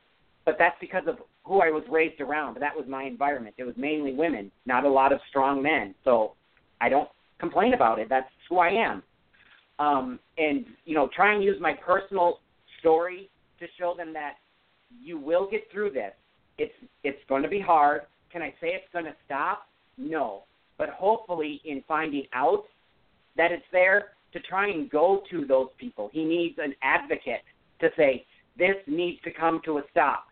But 0.46 0.58
that's 0.58 0.78
because 0.80 1.04
of 1.08 1.18
who 1.44 1.60
I 1.62 1.70
was 1.72 1.84
raised 1.90 2.22
around. 2.22 2.58
That 2.60 2.76
was 2.76 2.86
my 2.88 3.04
environment. 3.04 3.56
It 3.58 3.64
was 3.64 3.76
mainly 3.78 4.14
women, 4.14 4.52
not 4.66 4.86
a 4.86 4.90
lot 4.90 5.12
of 5.12 5.20
strong 5.30 5.62
men. 5.62 5.94
So 6.04 6.34
I 6.82 6.90
don't 6.90 7.10
complain 7.40 7.74
about 7.74 8.00
it. 8.00 8.10
That's 8.10 8.30
who 8.50 8.60
I 8.60 8.70
am. 8.70 9.04
Um, 9.80 10.20
and 10.38 10.66
you 10.86 10.96
know, 10.96 11.10
try 11.16 11.34
and 11.34 11.44
use 11.44 11.58
my 11.62 11.74
personal 11.74 12.40
story 12.80 13.30
to 13.60 13.66
show 13.80 13.94
them 13.96 14.14
that 14.14 14.34
you 14.90 15.20
will 15.20 15.48
get 15.50 15.62
through 15.72 15.92
this. 15.92 16.14
It's 16.58 16.74
it's 17.04 17.20
going 17.30 17.44
to 17.44 17.50
be 17.50 17.60
hard. 17.60 18.02
Can 18.32 18.42
I 18.42 18.50
say 18.60 18.70
it's 18.70 18.92
going 18.92 19.06
to 19.06 19.16
stop? 19.26 19.68
No. 19.98 20.44
But 20.78 20.90
hopefully, 20.90 21.62
in 21.66 21.84
finding 21.88 22.26
out 22.34 22.64
that 23.36 23.52
it's 23.52 23.66
there, 23.72 24.10
to 24.34 24.40
try 24.42 24.70
and 24.70 24.90
go 24.90 25.22
to 25.32 25.46
those 25.46 25.70
people. 25.78 26.10
He 26.12 26.24
needs 26.24 26.56
an 26.58 26.74
advocate 26.82 27.42
to 27.82 27.90
say 27.96 28.26
this 28.58 28.76
needs 28.88 29.22
to 29.24 29.32
come 29.32 29.62
to 29.66 29.78
a 29.78 29.84
stop 29.92 30.26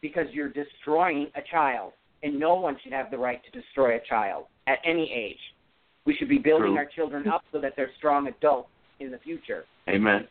because 0.00 0.26
you're 0.32 0.48
destroying 0.48 1.28
a 1.36 1.40
child, 1.50 1.92
and 2.22 2.38
no 2.38 2.54
one 2.54 2.76
should 2.82 2.92
have 2.92 3.10
the 3.10 3.18
right 3.18 3.40
to 3.44 3.60
destroy 3.60 3.96
a 3.96 4.00
child 4.08 4.46
at 4.66 4.78
any 4.84 5.12
age. 5.12 5.38
We 6.10 6.16
should 6.16 6.28
be 6.28 6.38
building 6.38 6.72
True. 6.72 6.76
our 6.76 6.86
children 6.86 7.28
up 7.28 7.44
so 7.52 7.60
that 7.60 7.74
they're 7.76 7.92
strong 7.96 8.26
adults 8.26 8.68
in 8.98 9.12
the 9.12 9.18
future. 9.18 9.64
Amen. 9.88 10.26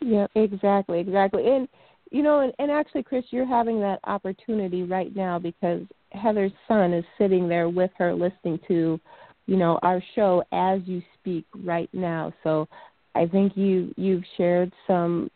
Yeah, 0.00 0.28
exactly, 0.36 1.00
exactly. 1.00 1.48
And 1.48 1.66
you 2.12 2.22
know, 2.22 2.42
and, 2.42 2.52
and 2.60 2.70
actually, 2.70 3.02
Chris, 3.02 3.24
you're 3.30 3.44
having 3.44 3.80
that 3.80 3.98
opportunity 4.04 4.84
right 4.84 5.14
now 5.16 5.40
because 5.40 5.80
Heather's 6.12 6.52
son 6.68 6.92
is 6.92 7.04
sitting 7.18 7.48
there 7.48 7.68
with 7.68 7.90
her, 7.98 8.14
listening 8.14 8.60
to, 8.68 9.00
you 9.46 9.56
know, 9.56 9.76
our 9.82 10.00
show 10.14 10.44
as 10.52 10.82
you 10.86 11.02
speak 11.18 11.44
right 11.64 11.90
now. 11.92 12.32
So, 12.44 12.68
I 13.16 13.26
think 13.26 13.56
you 13.56 13.92
you've 13.96 14.22
shared 14.36 14.72
some 14.86 15.32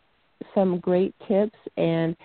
some 0.54 0.78
great 0.78 1.12
tips 1.26 1.58
and 1.76 2.16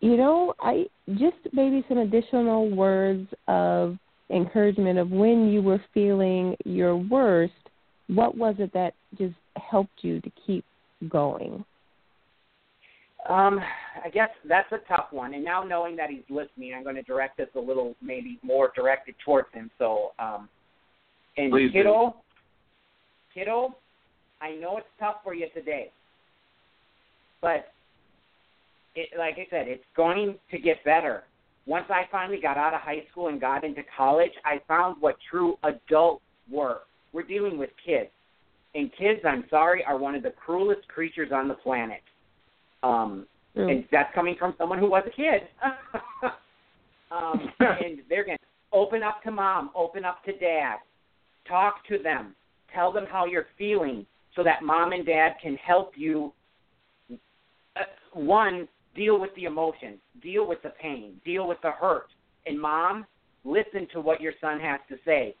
you 0.00 0.16
know 0.16 0.54
i 0.60 0.86
just 1.14 1.36
maybe 1.52 1.84
some 1.88 1.98
additional 1.98 2.70
words 2.70 3.28
of 3.48 3.98
encouragement 4.30 4.98
of 4.98 5.10
when 5.10 5.48
you 5.48 5.62
were 5.62 5.82
feeling 5.94 6.54
your 6.64 6.96
worst 6.96 7.52
what 8.08 8.36
was 8.36 8.54
it 8.58 8.72
that 8.72 8.94
just 9.16 9.34
helped 9.70 10.02
you 10.02 10.20
to 10.20 10.30
keep 10.46 10.64
going 11.08 11.64
Um, 13.28 13.60
I 14.04 14.08
guess 14.08 14.30
that's 14.48 14.70
a 14.72 14.78
tough 14.88 15.06
one. 15.10 15.34
And 15.34 15.44
now 15.44 15.62
knowing 15.62 15.96
that 15.96 16.08
he's 16.08 16.22
listening, 16.30 16.72
I'm 16.74 16.82
going 16.82 16.94
to 16.96 17.02
direct 17.02 17.36
this 17.36 17.48
a 17.56 17.60
little, 17.60 17.94
maybe 18.00 18.38
more 18.42 18.72
directed 18.74 19.14
towards 19.24 19.48
him. 19.52 19.70
So, 19.78 20.12
um, 20.18 20.48
and 21.36 21.50
Please 21.50 21.68
do. 21.72 21.78
kiddo, 21.78 22.16
kiddo, 23.34 23.74
I 24.40 24.52
know 24.52 24.78
it's 24.78 24.86
tough 24.98 25.16
for 25.24 25.34
you 25.34 25.48
today, 25.52 25.90
but 27.42 27.72
it, 28.94 29.10
like 29.18 29.34
I 29.34 29.46
said, 29.50 29.68
it's 29.68 29.84
going 29.96 30.36
to 30.50 30.58
get 30.58 30.82
better. 30.84 31.24
Once 31.68 31.84
I 31.90 32.04
finally 32.10 32.40
got 32.40 32.56
out 32.56 32.72
of 32.72 32.80
high 32.80 33.04
school 33.10 33.28
and 33.28 33.38
got 33.38 33.62
into 33.62 33.82
college, 33.94 34.32
I 34.42 34.58
found 34.66 34.96
what 35.00 35.16
true 35.30 35.58
adults 35.64 36.24
were. 36.50 36.78
We're 37.12 37.24
dealing 37.24 37.58
with 37.58 37.68
kids, 37.84 38.08
and 38.74 38.90
kids, 38.96 39.20
I'm 39.22 39.44
sorry, 39.50 39.84
are 39.84 39.98
one 39.98 40.14
of 40.14 40.22
the 40.22 40.30
cruelest 40.30 40.88
creatures 40.88 41.30
on 41.30 41.46
the 41.46 41.54
planet. 41.54 42.00
Um, 42.82 43.26
True. 43.54 43.68
and 43.68 43.84
that's 43.92 44.14
coming 44.14 44.34
from 44.38 44.54
someone 44.56 44.78
who 44.78 44.88
was 44.88 45.04
a 45.06 45.10
kid. 45.10 45.42
um, 47.10 47.52
and 47.60 47.98
they're 48.08 48.24
going 48.24 48.38
to 48.38 48.44
open 48.72 49.02
up 49.02 49.22
to 49.24 49.30
mom, 49.30 49.70
open 49.74 50.06
up 50.06 50.24
to 50.24 50.32
dad, 50.38 50.76
talk 51.46 51.86
to 51.88 51.98
them, 52.02 52.34
tell 52.74 52.92
them 52.92 53.04
how 53.10 53.26
you're 53.26 53.46
feeling, 53.58 54.06
so 54.34 54.42
that 54.42 54.62
mom 54.62 54.92
and 54.92 55.04
dad 55.04 55.32
can 55.42 55.56
help 55.56 55.92
you. 55.96 56.32
Uh, 57.10 57.82
one, 58.14 58.68
deal 58.98 59.18
with 59.18 59.30
the 59.36 59.44
emotions, 59.44 60.00
deal 60.20 60.46
with 60.46 60.60
the 60.62 60.72
pain, 60.82 61.14
deal 61.24 61.46
with 61.46 61.58
the 61.62 61.70
hurt, 61.70 62.08
and 62.46 62.60
mom, 62.60 63.06
listen 63.44 63.86
to 63.92 64.00
what 64.00 64.20
your 64.20 64.32
son 64.40 64.58
has 64.58 64.80
to 64.88 64.96
say. 65.04 65.34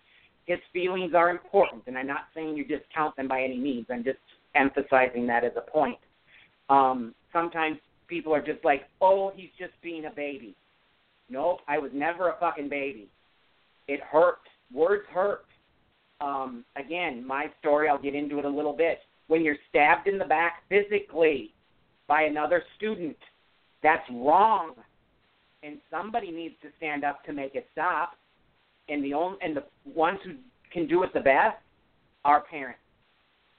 His 0.46 0.58
feelings 0.72 1.12
are 1.14 1.28
important, 1.28 1.82
and 1.88 1.98
I'm 1.98 2.06
not 2.06 2.28
saying 2.34 2.56
you 2.56 2.64
discount 2.64 3.16
them 3.16 3.26
by 3.28 3.42
any 3.42 3.58
means. 3.58 3.86
I'm 3.90 4.04
just 4.04 4.18
emphasizing 4.54 5.26
that 5.26 5.44
as 5.44 5.52
a 5.56 5.70
point. 5.70 5.98
Um, 6.70 7.14
sometimes 7.32 7.78
people 8.06 8.32
are 8.32 8.40
just 8.40 8.64
like, 8.64 8.88
"Oh, 9.00 9.30
he's 9.34 9.50
just 9.58 9.78
being 9.82 10.06
a 10.06 10.10
baby." 10.10 10.54
Nope, 11.28 11.60
I 11.68 11.78
was 11.78 11.90
never 11.92 12.30
a 12.30 12.36
fucking 12.38 12.68
baby. 12.68 13.08
It 13.88 14.00
hurt. 14.00 14.40
Words 14.72 15.06
hurt. 15.08 15.44
Um, 16.20 16.64
again, 16.76 17.26
my 17.26 17.50
story. 17.58 17.88
I'll 17.88 17.98
get 17.98 18.14
into 18.14 18.38
it 18.38 18.44
a 18.44 18.48
little 18.48 18.72
bit. 18.72 19.00
When 19.26 19.42
you're 19.42 19.58
stabbed 19.68 20.08
in 20.08 20.16
the 20.16 20.24
back 20.24 20.62
physically 20.68 21.52
by 22.06 22.22
another 22.22 22.62
student, 22.76 23.18
that's 23.82 24.08
wrong, 24.10 24.74
and 25.62 25.78
somebody 25.90 26.30
needs 26.30 26.54
to 26.62 26.68
stand 26.76 27.04
up 27.04 27.24
to 27.24 27.32
make 27.32 27.54
it 27.54 27.66
stop. 27.72 28.12
And 28.88 29.04
the 29.04 29.14
only 29.14 29.38
and 29.42 29.56
the 29.56 29.64
ones 29.84 30.18
who 30.24 30.32
can 30.72 30.86
do 30.86 31.02
it 31.02 31.12
the 31.12 31.20
best 31.20 31.56
are 32.24 32.42
parents 32.42 32.80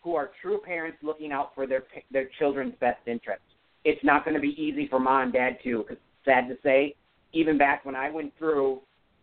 who 0.01 0.15
are 0.15 0.31
true 0.41 0.59
parents 0.63 0.97
looking 1.01 1.31
out 1.31 1.53
for 1.53 1.67
their 1.67 1.83
their 2.11 2.29
children's 2.39 2.73
best 2.79 2.99
interests. 3.07 3.43
It's 3.85 4.03
not 4.03 4.25
going 4.25 4.35
to 4.35 4.41
be 4.41 4.59
easy 4.61 4.87
for 4.87 4.99
mom 4.99 5.23
and 5.23 5.33
dad 5.33 5.57
too. 5.63 5.85
Cause 5.87 5.97
sad 6.25 6.47
to 6.49 6.57
say, 6.63 6.95
even 7.33 7.57
back 7.57 7.85
when 7.85 7.95
I 7.95 8.09
went 8.09 8.33
through 8.37 8.81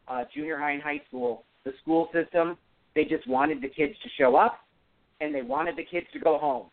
uh, 0.09 0.25
junior 0.35 0.59
high 0.59 0.73
and 0.73 0.83
high 0.83 1.03
school, 1.09 1.45
the 1.65 1.73
school 1.83 2.09
system 2.13 2.57
they 2.95 3.05
just 3.05 3.29
wanted 3.29 3.61
the 3.61 3.69
kids 3.69 3.95
to 4.03 4.09
show 4.19 4.37
up, 4.37 4.61
and 5.21 5.35
they 5.35 5.43
wanted 5.43 5.77
the 5.77 5.85
kids 5.85 6.07
to 6.15 6.19
go 6.19 6.39
home. 6.39 6.69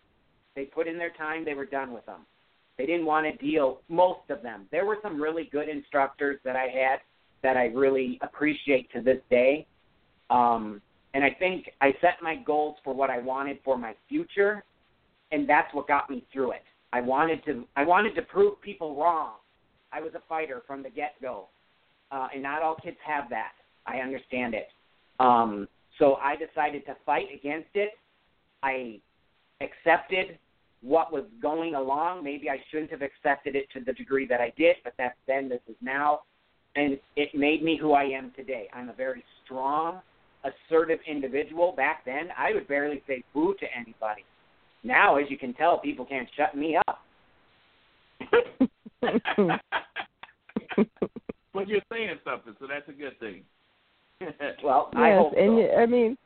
They 0.56 0.64
put 0.64 0.88
in 0.88 0.98
their 0.98 1.12
time. 1.12 1.44
They 1.44 1.54
were 1.54 1.66
done 1.66 1.92
with 1.92 2.06
them. 2.06 2.22
They 2.78 2.86
didn't 2.86 3.06
want 3.06 3.26
to 3.26 3.46
deal. 3.46 3.82
Most 3.88 4.30
of 4.30 4.42
them. 4.42 4.66
There 4.72 4.86
were 4.86 4.98
some 5.02 5.22
really 5.22 5.50
good 5.52 5.70
instructors 5.70 6.40
that 6.44 6.56
I 6.56 6.66
had 6.66 7.00
that 7.44 7.58
I 7.58 7.66
really 7.66 8.20
appreciate 8.22 8.92
to 8.94 9.02
this 9.02 9.20
day. 9.30 9.68
Um, 10.30 10.82
and 11.14 11.24
I 11.24 11.30
think 11.30 11.70
I 11.82 11.94
set 12.02 12.16
my 12.22 12.36
goals 12.36 12.78
for 12.84 12.94
what 12.94 13.10
I 13.10 13.20
wanted 13.20 13.60
for 13.64 13.78
my 13.78 13.94
future, 14.10 14.64
and 15.32 15.48
that's 15.48 15.72
what 15.74 15.88
got 15.88 16.10
me 16.10 16.26
through 16.34 16.54
it. 16.54 16.64
I 16.92 17.02
wanted 17.02 17.44
to 17.46 17.66
I 17.76 17.84
wanted 17.84 18.16
to 18.16 18.24
prove 18.24 18.60
people 18.62 18.96
wrong. 18.96 19.34
I 19.92 20.02
was 20.02 20.14
a 20.16 20.22
fighter 20.28 20.64
from 20.66 20.82
the 20.82 20.90
get 20.90 21.14
go, 21.22 21.50
uh, 22.12 22.30
and 22.34 22.42
not 22.42 22.64
all 22.64 22.76
kids 22.76 22.98
have 23.06 23.30
that. 23.30 23.52
I 23.86 23.98
understand 23.98 24.56
it. 24.56 24.70
Um, 25.20 25.68
so 26.00 26.16
I 26.16 26.36
decided 26.36 26.86
to 26.88 26.96
fight 27.06 27.28
against 27.34 27.70
it, 27.76 27.92
I 28.64 29.00
accepted 29.62 30.40
what 30.84 31.12
was 31.12 31.24
going 31.42 31.76
along. 31.76 32.24
Maybe 32.24 32.50
I 32.50 32.58
shouldn't 32.70 32.92
have 32.92 33.02
accepted 33.02 33.56
it 33.56 33.68
to 33.74 33.80
the 33.80 33.94
degree 33.94 34.28
that 34.28 34.42
I 34.42 34.54
did, 34.58 34.76
but 34.84 34.94
that's 34.98 35.18
then, 35.28 35.50
this 35.50 35.62
is 35.68 35.76
now. 35.82 36.22
And 36.76 37.00
it 37.16 37.30
made 37.34 37.64
me 37.64 37.78
who 37.80 37.94
I 37.94 38.04
am 38.04 38.32
today. 38.36 38.68
I'm 38.74 38.90
a 38.90 38.94
very 38.94 39.24
strong, 39.44 40.02
assertive 40.44 41.00
individual. 41.08 41.74
Back 41.76 42.04
then, 42.06 42.30
I 42.38 42.54
would 42.54 42.68
barely 42.68 43.02
say 43.08 43.24
boo 43.34 43.56
to 43.60 43.66
anybody. 43.76 44.24
Now, 44.84 45.16
as 45.18 45.26
you 45.30 45.38
can 45.38 45.54
tell, 45.54 45.80
people 45.80 46.06
can't 46.06 46.28
shut 46.36 46.56
me 46.56 46.78
up. 46.88 47.00
but 51.54 51.68
you're 51.68 51.82
saying 51.92 52.18
something, 52.26 52.56
so 52.60 52.68
that's 52.68 52.90
a 52.90 52.92
good 52.92 53.18
thing. 53.20 53.44
well, 54.64 54.90
yes, 54.94 55.02
I 55.02 55.14
hope 55.16 55.34
and 55.38 55.52
so. 55.52 55.58
you, 55.60 55.72
I 55.72 55.86
mean, 55.86 56.18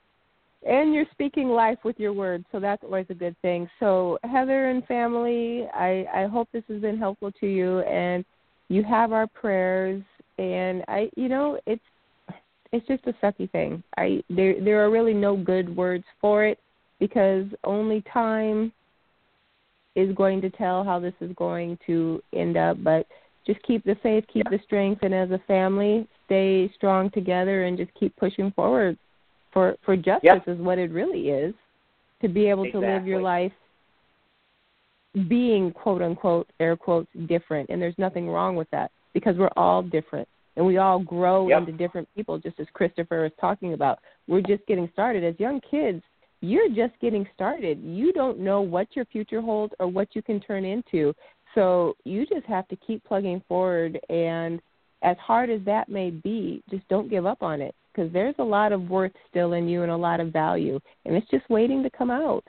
and 0.66 0.93
you're 0.93 1.05
speaking 1.12 1.49
life 1.49 1.78
with 1.84 1.99
your 1.99 2.14
words, 2.14 2.45
so 2.51 2.60
that's 2.60 2.84
always 2.84 3.05
a 3.10 3.14
good 3.14 3.36
thing. 3.41 3.70
So, 3.80 4.18
Heather 4.24 4.70
and 4.70 4.86
family, 4.86 5.68
I 5.74 6.05
I 6.14 6.28
hope 6.28 6.49
this 6.51 6.64
has 6.68 6.82
been 6.82 6.97
helpful 6.97 7.32
to 7.39 7.47
you, 7.47 7.80
and 7.82 8.26
you 8.70 8.84
have 8.84 9.12
our 9.12 9.28
prayers. 9.28 10.01
And 10.39 10.84
I, 10.88 11.10
you 11.16 11.30
know, 11.30 11.60
it's 11.66 11.84
it's 12.72 12.88
just 12.88 13.05
a 13.08 13.14
sucky 13.24 13.49
thing. 13.51 13.84
I 13.97 14.24
there 14.30 14.62
there 14.64 14.84
are 14.84 14.89
really 14.89 15.14
no 15.14 15.38
good 15.38 15.76
words 15.76 16.05
for 16.20 16.45
it 16.45 16.60
because 16.99 17.45
only 17.64 18.03
time 18.12 18.72
is 19.95 20.14
going 20.16 20.41
to 20.41 20.49
tell 20.49 20.84
how 20.84 20.99
this 20.99 21.14
is 21.22 21.32
going 21.36 21.78
to 21.88 22.22
end 22.34 22.58
up. 22.58 22.84
But 22.84 23.08
just 23.45 23.62
keep 23.64 23.84
the 23.84 23.95
faith, 24.03 24.26
keep 24.32 24.49
the 24.49 24.60
strength, 24.66 25.03
and 25.03 25.14
as 25.14 25.32
a 25.32 25.41
family, 25.47 26.08
stay 26.26 26.72
strong 26.76 27.10
together 27.12 27.66
and 27.66 27.78
just 27.78 27.91
keep 27.93 28.16
pushing 28.18 28.51
forward 28.51 28.97
for 29.52 29.76
for 29.84 29.95
justice 29.95 30.24
Yep. 30.24 30.48
is 30.48 30.60
what 30.60 30.78
it 30.78 30.91
really 30.91 31.30
is 31.30 31.54
to 32.22 32.28
be 32.28 32.50
able 32.50 32.70
to 32.72 32.80
live 32.80 33.06
your 33.06 33.22
life 33.22 33.54
being 35.28 35.72
quote 35.72 36.02
unquote 36.02 36.48
air 36.60 36.76
quotes 36.76 37.10
different. 37.28 37.70
And 37.70 37.82
there's 37.82 37.98
nothing 37.98 38.30
wrong 38.30 38.56
with 38.56 38.70
that 38.72 38.91
because 39.14 39.38
we're 39.38 39.50
all 39.58 39.82
different. 39.82 40.28
And 40.56 40.66
we 40.66 40.78
all 40.78 41.00
grow 41.00 41.48
Yep. 41.50 41.60
into 41.60 41.72
different 41.72 42.08
people 42.16 42.38
just 42.39 42.60
as 42.60 42.68
Christopher 42.74 43.26
is 43.26 43.32
talking 43.39 43.74
about. 43.74 44.00
We're 44.28 44.41
just 44.41 44.66
getting 44.68 44.89
started. 44.93 45.24
As 45.24 45.39
young 45.39 45.62
kids 45.62 46.04
you're 46.41 46.70
just 46.70 46.93
getting 47.00 47.28
started. 47.34 47.82
You 47.84 48.14
don't 48.14 48.39
know 48.39 48.62
what 48.62 48.95
your 48.95 49.06
future 49.06 49.41
holds 49.41 49.74
or 49.80 49.88
what 49.88 50.16
you 50.16 50.22
can 50.22 50.39
turn 50.39 50.66
into. 50.66 51.14
So 51.56 51.95
you 52.04 52.26
just 52.26 52.45
have 52.45 52.68
to 52.68 52.76
keep 52.76 53.04
plugging 53.04 53.41
forward. 53.48 54.00
And 54.10 54.62
as 55.02 55.18
hard 55.18 55.50
as 55.50 55.62
that 55.66 55.89
may 55.89 56.12
be 56.12 56.62
just 56.70 56.88
don't 56.89 57.10
give 57.10 57.26
up 57.26 57.41
on 57.41 57.62
it 57.62 57.74
because 57.98 58.14
there's 58.14 58.36
a 58.39 58.43
lot 58.43 58.72
of 58.72 58.89
worth 58.89 59.12
still 59.30 59.54
in 59.54 59.68
you 59.68 59.82
and 59.82 59.91
a 59.91 59.98
lot 59.98 60.20
of 60.20 60.32
value 60.32 60.80
and 61.06 61.16
it's 61.16 61.30
just 61.32 61.50
waiting 61.50 61.82
to 61.84 61.89
come 61.89 62.12
out. 62.12 62.43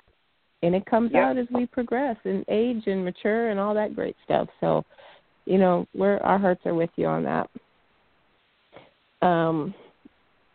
And 0.62 0.74
it 0.74 0.84
comes 0.86 1.12
Yep. 1.14 1.22
out 1.22 1.38
as 1.38 1.46
we 1.50 1.66
progress 1.66 2.16
and 2.24 2.44
age 2.48 2.82
and 2.86 3.04
mature 3.04 3.50
and 3.50 3.58
all 3.60 3.74
that 3.74 3.94
great 3.94 4.16
stuff. 4.24 4.48
So 4.60 4.84
you 5.46 5.58
know 5.58 5.86
we're 5.94 6.18
our 6.18 6.38
hearts 6.38 6.60
are 6.66 6.74
with 6.74 6.90
you 6.96 7.06
on 7.06 7.24
that. 7.24 7.48
Um 9.26 9.74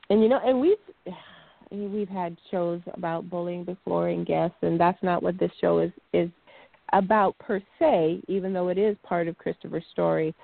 and 0.10 0.22
you 0.22 0.30
know 0.30 0.40
and 0.46 0.60
we've 0.62 0.78
we've 1.72 2.10
had 2.10 2.38
shows 2.52 2.82
about 2.94 3.30
bullying 3.30 3.64
before 3.64 4.10
and 4.10 4.26
guests 4.28 4.58
and 4.62 4.80
that's 4.80 5.02
not 5.02 5.24
what 5.24 5.40
this 5.40 5.52
show 5.60 5.80
is 5.80 5.92
is 6.14 6.30
about 6.92 7.36
per 7.40 7.60
se 7.80 8.22
even 8.28 8.54
though 8.54 8.68
it 8.68 8.78
is 8.78 8.96
part 9.02 9.28
of 9.28 9.36
christopher's 9.40 9.84
story 9.92 10.36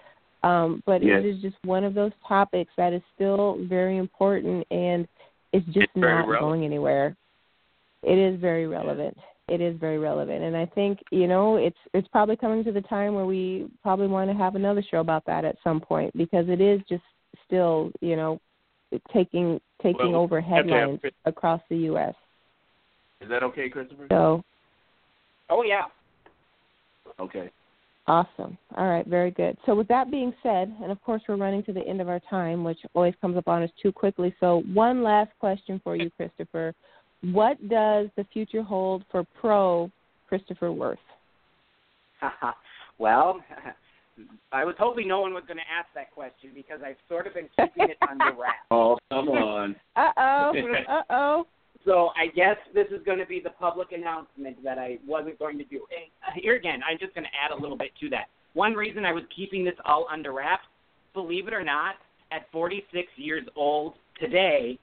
um 0.44 0.82
but 0.86 1.04
Yes. 1.04 1.24
it 1.24 1.26
is 1.28 1.42
just 1.42 1.58
one 1.64 1.84
of 1.84 1.94
those 1.94 2.12
topics 2.28 2.72
that 2.78 2.94
is 2.94 3.02
still 3.16 3.58
very 3.62 3.98
important 3.98 4.66
and 4.72 5.08
it's 5.52 5.66
just 5.68 5.78
It's 5.78 5.96
not 5.96 6.28
relevant. 6.28 6.40
going 6.40 6.66
anywhere 6.66 7.16
it 8.04 8.18
is 8.18 8.40
very 8.40 8.68
relevant 8.68 9.18
it 9.48 9.62
is 9.62 9.78
very 9.80 9.98
relevant 9.98 10.44
and 10.44 10.56
i 10.56 10.66
think 10.66 11.00
you 11.12 11.28
know 11.28 11.58
it's 11.58 11.78
it's 11.94 12.08
probably 12.10 12.36
coming 12.36 12.64
to 12.64 12.72
the 12.72 12.82
time 12.82 13.16
where 13.16 13.26
we 13.26 13.68
probably 13.82 14.08
want 14.08 14.30
to 14.30 14.36
have 14.38 14.56
another 14.56 14.84
show 14.90 15.00
about 15.00 15.26
that 15.26 15.44
at 15.44 15.58
some 15.64 15.80
point 15.82 16.16
because 16.16 16.48
it 16.48 16.62
is 16.62 16.80
just 16.88 17.04
still 17.46 17.92
you 18.02 18.16
know 18.16 18.40
taking 19.14 19.60
taking 19.82 20.14
Well, 20.14 20.22
over 20.22 20.38
okay, 20.40 20.48
I'm 20.48 20.54
headlines 20.54 21.00
across 21.26 21.62
the 21.70 21.78
us 21.78 22.16
Is 23.22 23.30
that 23.30 23.44
okay, 23.44 23.70
Christopher? 23.70 24.08
so 24.10 24.44
Oh 25.50 25.64
yeah. 25.64 25.86
Okay. 27.20 27.50
Awesome. 28.10 28.58
All 28.76 28.88
right, 28.88 29.06
very 29.06 29.30
good. 29.30 29.56
So, 29.68 29.76
with 29.76 29.88
that 29.90 30.10
being 30.10 30.34
said, 30.42 30.76
and 30.82 30.92
of 30.92 31.00
course, 31.04 31.22
we're 31.30 31.38
running 31.38 31.62
to 31.66 31.74
the 31.74 31.88
end 31.88 32.02
of 32.02 32.10
our 32.10 32.20
time, 32.28 32.64
which 32.64 32.80
always 32.96 33.14
comes 33.22 33.38
upon 33.38 33.62
us 33.62 33.70
too 33.82 33.92
quickly. 33.92 34.34
So, 34.40 34.64
one 34.74 35.04
last 35.04 35.30
question 35.40 35.80
for 35.84 35.96
you, 35.96 36.10
Christopher. 36.18 36.74
What 37.22 37.60
does 37.70 38.08
the 38.18 38.26
future 38.34 38.64
hold 38.64 39.04
for 39.12 39.24
pro 39.40 39.92
Christopher 40.28 40.72
Worth? 40.72 40.98
well, 42.98 43.42
I 44.52 44.66
was 44.66 44.74
hoping 44.80 45.08
no 45.08 45.22
one 45.22 45.36
was 45.36 45.44
going 45.48 45.58
to 45.58 45.64
ask 45.72 45.88
that 45.94 46.12
question 46.12 46.50
because 46.56 46.80
I've 46.84 46.98
sort 47.08 47.28
of 47.28 47.36
been 47.36 47.48
keeping 47.60 47.92
it 47.92 47.98
under 48.10 48.26
wraps. 48.26 48.58
Oh, 48.72 48.98
come 49.12 49.30
on. 49.30 49.76
Uh 49.96 50.12
oh. 50.18 50.54
Uh 50.88 51.02
oh. 51.12 51.48
So 51.86 52.10
I 52.18 52.28
guess 52.36 52.58
this 52.74 52.88
is 52.88 53.02
going 53.06 53.20
to 53.20 53.26
be 53.26 53.40
the 53.40 53.52
public 53.52 53.92
announcement 53.92 54.64
that 54.64 54.78
I 54.78 54.98
wasn't 55.08 55.40
going 55.40 55.58
to 55.58 55.64
do. 55.66 55.86
And 55.96 56.42
here 56.42 56.56
again, 56.56 56.82
I'm 56.90 56.98
just 57.00 57.14
going 57.16 57.24
to 57.24 57.30
add 57.30 57.58
a 57.58 57.62
little 57.62 57.78
bit 57.78 57.92
to 58.02 58.10
that. 58.10 58.26
One 58.54 58.74
reason 58.74 59.06
I 59.06 59.14
was 59.14 59.24
keeping 59.36 59.64
this 59.64 59.76
all 59.86 60.08
under 60.12 60.34
wraps, 60.34 60.66
believe 61.14 61.48
it 61.48 61.54
or 61.54 61.64
not, 61.64 61.96
at 62.32 62.46
46 62.52 63.08
years 63.16 63.44
old 63.56 63.94
today, 64.20 64.78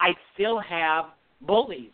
I 0.00 0.08
still 0.34 0.60
have 0.60 1.06
bullies. 1.42 1.90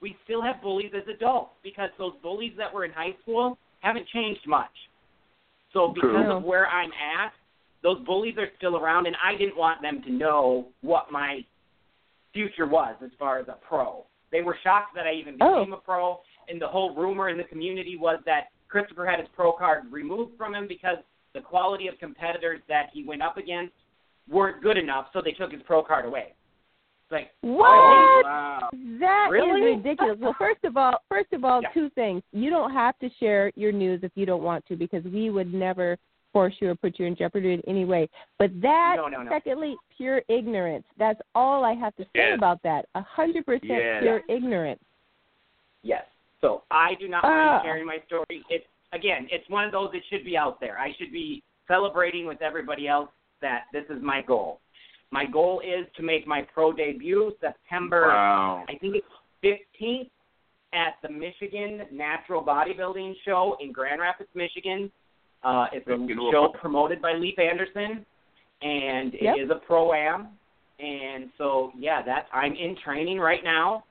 We 0.00 0.16
still 0.24 0.42
have 0.42 0.62
bullies 0.62 0.92
as 0.96 1.02
adults 1.12 1.52
because 1.62 1.90
those 1.98 2.12
bullies 2.22 2.52
that 2.56 2.72
were 2.72 2.84
in 2.84 2.92
high 2.92 3.14
school 3.22 3.58
haven't 3.80 4.06
changed 4.08 4.46
much. 4.46 4.70
So 5.72 5.92
because 5.94 6.26
of 6.28 6.42
where 6.44 6.68
I'm 6.68 6.90
at, 6.90 7.32
those 7.82 7.98
bullies 8.06 8.36
are 8.38 8.48
still 8.56 8.76
around, 8.76 9.06
and 9.06 9.16
I 9.22 9.36
didn't 9.36 9.56
want 9.56 9.82
them 9.82 10.02
to 10.02 10.12
know 10.12 10.68
what 10.82 11.10
my 11.10 11.40
future 12.34 12.66
was 12.66 12.94
as 13.02 13.10
far 13.18 13.38
as 13.38 13.48
a 13.48 13.56
pro. 13.66 14.04
They 14.30 14.42
were 14.42 14.58
shocked 14.62 14.94
that 14.96 15.06
I 15.06 15.12
even 15.12 15.38
Oh. 15.40 15.60
became 15.60 15.72
a 15.72 15.78
pro, 15.78 16.20
and 16.48 16.60
the 16.60 16.68
whole 16.68 16.94
rumor 16.94 17.30
in 17.30 17.38
the 17.38 17.44
community 17.44 17.96
was 17.96 18.18
that 18.26 18.48
Christopher 18.68 19.06
had 19.06 19.20
his 19.20 19.28
pro 19.34 19.52
card 19.52 19.90
removed 19.90 20.36
from 20.36 20.54
him 20.54 20.66
because 20.66 20.98
the 21.32 21.40
quality 21.40 21.86
of 21.88 21.98
competitors 21.98 22.60
that 22.68 22.90
he 22.92 23.04
went 23.04 23.22
up 23.22 23.36
against 23.38 23.72
weren't 24.28 24.62
good 24.62 24.76
enough, 24.76 25.06
so 25.12 25.20
they 25.22 25.32
took 25.32 25.52
his 25.52 25.62
pro 25.62 25.82
card 25.82 26.04
away. 26.04 26.34
It's 27.04 27.12
like, 27.12 27.30
What? 27.42 27.68
oh, 27.70 28.20
wow. 28.24 28.70
That 28.72 29.26
is 29.26 29.32
Really? 29.32 29.76
ridiculous. 29.76 30.18
Well, 30.18 30.34
first 30.38 30.64
of 30.64 30.76
all, 30.76 30.94
first 31.08 31.32
of 31.32 31.44
all, 31.44 31.60
Yeah. 31.62 31.68
two 31.72 31.90
things. 31.90 32.22
You 32.32 32.50
don't 32.50 32.72
have 32.72 32.98
to 33.00 33.08
share 33.20 33.52
your 33.54 33.72
news 33.72 34.02
if 34.02 34.10
you 34.16 34.26
don't 34.26 34.42
want 34.42 34.64
to, 34.66 34.76
because 34.76 35.04
we 35.04 35.30
would 35.30 35.52
never 35.52 35.98
force 36.34 36.52
you 36.60 36.68
or 36.68 36.74
put 36.74 36.98
you 36.98 37.06
in 37.06 37.16
jeopardy 37.16 37.54
in 37.54 37.62
any 37.66 37.86
way. 37.86 38.10
But 38.38 38.50
that, 38.60 38.96
No, 38.98 39.06
no, 39.08 39.22
no. 39.22 39.30
secondly, 39.30 39.76
pure 39.96 40.20
ignorance. 40.28 40.84
That's 40.98 41.20
all 41.34 41.64
I 41.64 41.72
have 41.74 41.94
to 41.96 42.02
say 42.02 42.10
Yes. 42.30 42.36
about 42.36 42.60
that. 42.64 42.86
A 42.96 43.00
hundred 43.00 43.46
percent 43.46 43.64
Yes. 43.70 44.02
pure 44.02 44.22
ignorance. 44.28 44.82
Yes. 45.82 46.04
So 46.40 46.64
I 46.70 46.94
do 46.94 47.08
not 47.08 47.24
Ah. 47.24 47.28
mind 47.28 47.62
sharing 47.64 47.86
my 47.86 48.00
story. 48.06 48.44
It's 48.50 48.66
again, 48.92 49.26
it's 49.30 49.48
one 49.48 49.64
of 49.64 49.72
those 49.72 49.90
that 49.92 50.02
should 50.10 50.24
be 50.24 50.36
out 50.36 50.60
there. 50.60 50.78
I 50.78 50.92
should 50.92 51.10
be 51.12 51.42
celebrating 51.66 52.26
with 52.26 52.42
everybody 52.42 52.86
else 52.86 53.10
that 53.40 53.64
this 53.72 53.84
is 53.88 54.00
my 54.02 54.20
goal. 54.22 54.60
My 55.10 55.24
goal 55.24 55.60
is 55.60 55.86
to 55.96 56.02
make 56.02 56.26
my 56.26 56.42
pro 56.42 56.72
debut 56.72 57.34
September 57.40 58.08
Wow. 58.08 58.64
I 58.68 58.76
think 58.76 58.96
it's 58.96 59.06
15th 59.42 60.10
at 60.72 60.96
the 61.02 61.08
Michigan 61.08 61.86
Natural 61.92 62.42
Bodybuilding 62.42 63.14
Show 63.24 63.56
in 63.60 63.70
Grand 63.72 64.00
Rapids, 64.00 64.30
Michigan. 64.34 64.90
Uh, 65.44 65.66
it's 65.72 65.86
a 65.86 65.96
Michigan. 65.96 66.30
show 66.32 66.48
promoted 66.60 67.00
by 67.02 67.12
Leif 67.14 67.38
Anderson, 67.38 68.04
and 68.62 69.14
it 69.14 69.18
is 69.38 69.48
Yep. 69.48 69.56
a 69.56 69.66
pro 69.66 69.92
am. 69.92 70.28
And 70.80 71.30
so, 71.38 71.72
yeah, 71.78 72.02
that 72.02 72.26
I'm 72.32 72.54
in 72.54 72.76
training 72.76 73.18
right 73.20 73.44
now. 73.44 73.84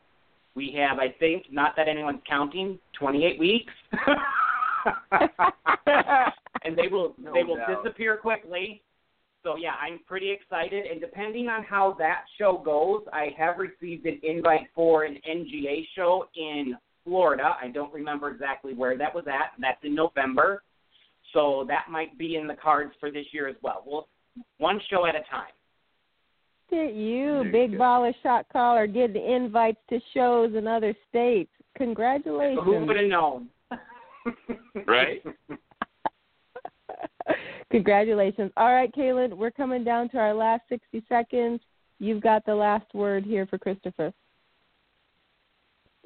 We 0.55 0.71
have, 0.77 0.99
I 0.99 1.09
think, 1.19 1.51
not 1.51 1.75
that 1.77 1.87
anyone's 1.87 2.21
counting, 2.27 2.77
28 2.93 3.39
weeks, 3.39 3.73
and 6.63 6.77
they 6.77 6.87
will 6.87 7.15
No 7.17 7.33
they 7.33 7.43
will 7.43 7.55
doubt. 7.57 7.83
disappear 7.83 8.17
quickly. 8.17 8.81
So 9.43 9.55
yeah, 9.57 9.73
I'm 9.81 9.99
pretty 10.07 10.31
excited, 10.31 10.85
and 10.85 11.01
depending 11.01 11.49
on 11.49 11.63
how 11.63 11.93
that 11.99 12.23
show 12.37 12.57
goes, 12.63 13.01
I 13.11 13.33
have 13.37 13.57
received 13.57 14.05
an 14.05 14.19
invite 14.23 14.67
for 14.73 15.03
an 15.03 15.17
NGA 15.29 15.85
show 15.95 16.27
in 16.35 16.77
Florida. 17.03 17.55
I 17.61 17.67
don't 17.67 17.93
remember 17.93 18.29
exactly 18.29 18.73
where 18.73 18.97
that 18.97 19.13
was 19.13 19.25
at. 19.27 19.51
That's 19.59 19.83
in 19.83 19.93
November, 19.95 20.63
so 21.33 21.65
that 21.67 21.89
might 21.89 22.17
be 22.17 22.35
in 22.35 22.47
the 22.47 22.55
cards 22.55 22.93
for 22.99 23.11
this 23.11 23.25
year 23.31 23.47
as 23.47 23.55
well. 23.61 23.83
Well, 23.85 24.07
one 24.57 24.79
show 24.89 25.05
at 25.05 25.15
a 25.15 25.23
time. 25.29 25.51
Look 26.71 26.89
at 26.89 26.95
you, 26.95 27.43
There 27.43 27.51
big 27.51 27.71
go. 27.73 27.77
baller 27.77 28.13
shot 28.23 28.45
caller, 28.51 28.87
getting 28.87 29.23
invites 29.23 29.79
to 29.89 29.99
shows 30.13 30.55
in 30.55 30.67
other 30.67 30.95
states. 31.09 31.51
Congratulations. 31.77 32.63
Who 32.63 32.85
would 32.85 32.97
have 32.97 33.05
known? 33.09 33.49
Right? 34.87 35.21
Congratulations. 37.71 38.51
All 38.55 38.71
right, 38.73 38.93
Kaelin, 38.95 39.35
we're 39.35 39.51
coming 39.51 39.83
down 39.83 40.07
to 40.09 40.17
our 40.17 40.33
last 40.33 40.61
60 40.69 41.03
seconds. 41.09 41.59
You've 41.99 42.21
got 42.21 42.45
the 42.45 42.55
last 42.55 42.85
word 42.93 43.25
here 43.25 43.45
for 43.45 43.57
Christopher. 43.57 44.13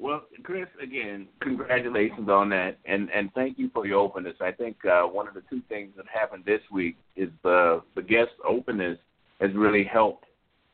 Well, 0.00 0.22
Chris, 0.44 0.66
again, 0.80 1.26
congratulations 1.40 2.28
on 2.28 2.48
that, 2.50 2.78
and 2.84 3.10
and 3.10 3.32
thank 3.34 3.58
you 3.58 3.68
for 3.74 3.84
your 3.84 3.98
openness. 3.98 4.36
I 4.40 4.52
think 4.52 4.76
uh, 4.84 5.02
one 5.02 5.26
of 5.26 5.34
the 5.34 5.42
two 5.50 5.60
things 5.68 5.90
that 5.96 6.06
happened 6.12 6.44
this 6.46 6.60
week 6.70 6.96
is 7.16 7.28
the 7.42 7.82
the 7.96 8.02
guest 8.02 8.30
openness 8.46 8.98
has 9.40 9.50
really 9.54 9.84
helped 9.84 10.26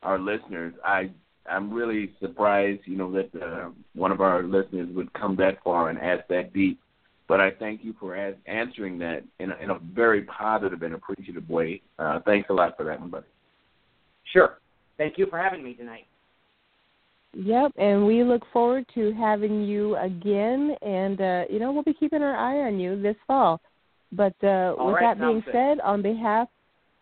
our 0.03 0.19
listeners. 0.19 0.73
I 0.83 1.09
I'm 1.49 1.71
really 1.71 2.13
surprised, 2.19 2.81
you 2.85 2.97
know, 2.97 3.11
that 3.11 3.29
uh, 3.41 3.69
one 3.93 4.11
of 4.11 4.21
our 4.21 4.43
listeners 4.43 4.89
would 4.95 5.11
come 5.13 5.35
that 5.37 5.63
far 5.63 5.89
and 5.89 5.99
ask 5.99 6.27
that 6.29 6.53
deep. 6.53 6.79
But 7.27 7.41
I 7.41 7.51
thank 7.51 7.83
you 7.83 7.95
for 7.99 8.15
as- 8.15 8.35
answering 8.45 8.99
that 8.99 9.23
in 9.39 9.51
a, 9.51 9.55
in 9.55 9.69
a 9.71 9.79
very 9.79 10.23
positive 10.23 10.83
and 10.83 10.93
appreciative 10.93 11.49
way. 11.49 11.81
Uh, 11.97 12.19
thanks 12.25 12.49
a 12.49 12.53
lot 12.53 12.77
for 12.77 12.83
that, 12.85 12.99
my 12.99 13.07
buddy. 13.07 13.25
Sure. 14.31 14.59
Thank 14.97 15.17
you 15.17 15.27
for 15.29 15.37
having 15.37 15.63
me 15.63 15.73
tonight. 15.73 16.05
Yep, 17.37 17.73
and 17.77 18.05
we 18.05 18.23
look 18.23 18.43
forward 18.53 18.85
to 18.95 19.11
having 19.13 19.63
you 19.63 19.97
again. 19.97 20.75
And 20.81 21.19
uh, 21.19 21.43
you 21.49 21.59
know, 21.59 21.73
we'll 21.73 21.83
be 21.83 21.93
keeping 21.93 22.21
our 22.21 22.35
eye 22.35 22.65
on 22.67 22.79
you 22.79 23.01
this 23.01 23.17
fall. 23.27 23.59
But 24.13 24.35
uh, 24.41 24.75
with 24.77 24.95
right, 24.95 25.17
that 25.17 25.19
being 25.19 25.41
good. 25.41 25.53
said, 25.53 25.79
on 25.81 26.01
behalf, 26.01 26.47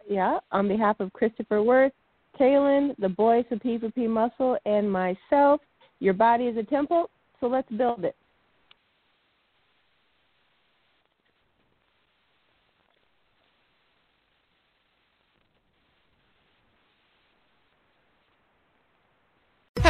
yeah, 0.10 0.40
on 0.52 0.68
behalf 0.68 1.00
of 1.00 1.14
Christopher 1.14 1.62
Worth, 1.62 1.92
Kaelin, 2.40 2.96
the 2.98 3.10
boys 3.10 3.46
of 3.52 3.60
P4P 3.60 4.10
Muscle, 4.10 4.58
and 4.66 4.92
myself, 4.92 5.62
your 6.00 6.14
body 6.14 6.46
is 6.46 6.58
a 6.58 6.64
temple, 6.64 7.12
so 7.40 7.48
let's 7.48 7.70
build 7.72 8.04
it. 8.04 8.16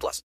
18 0.00 0.02
plus. 0.02 0.18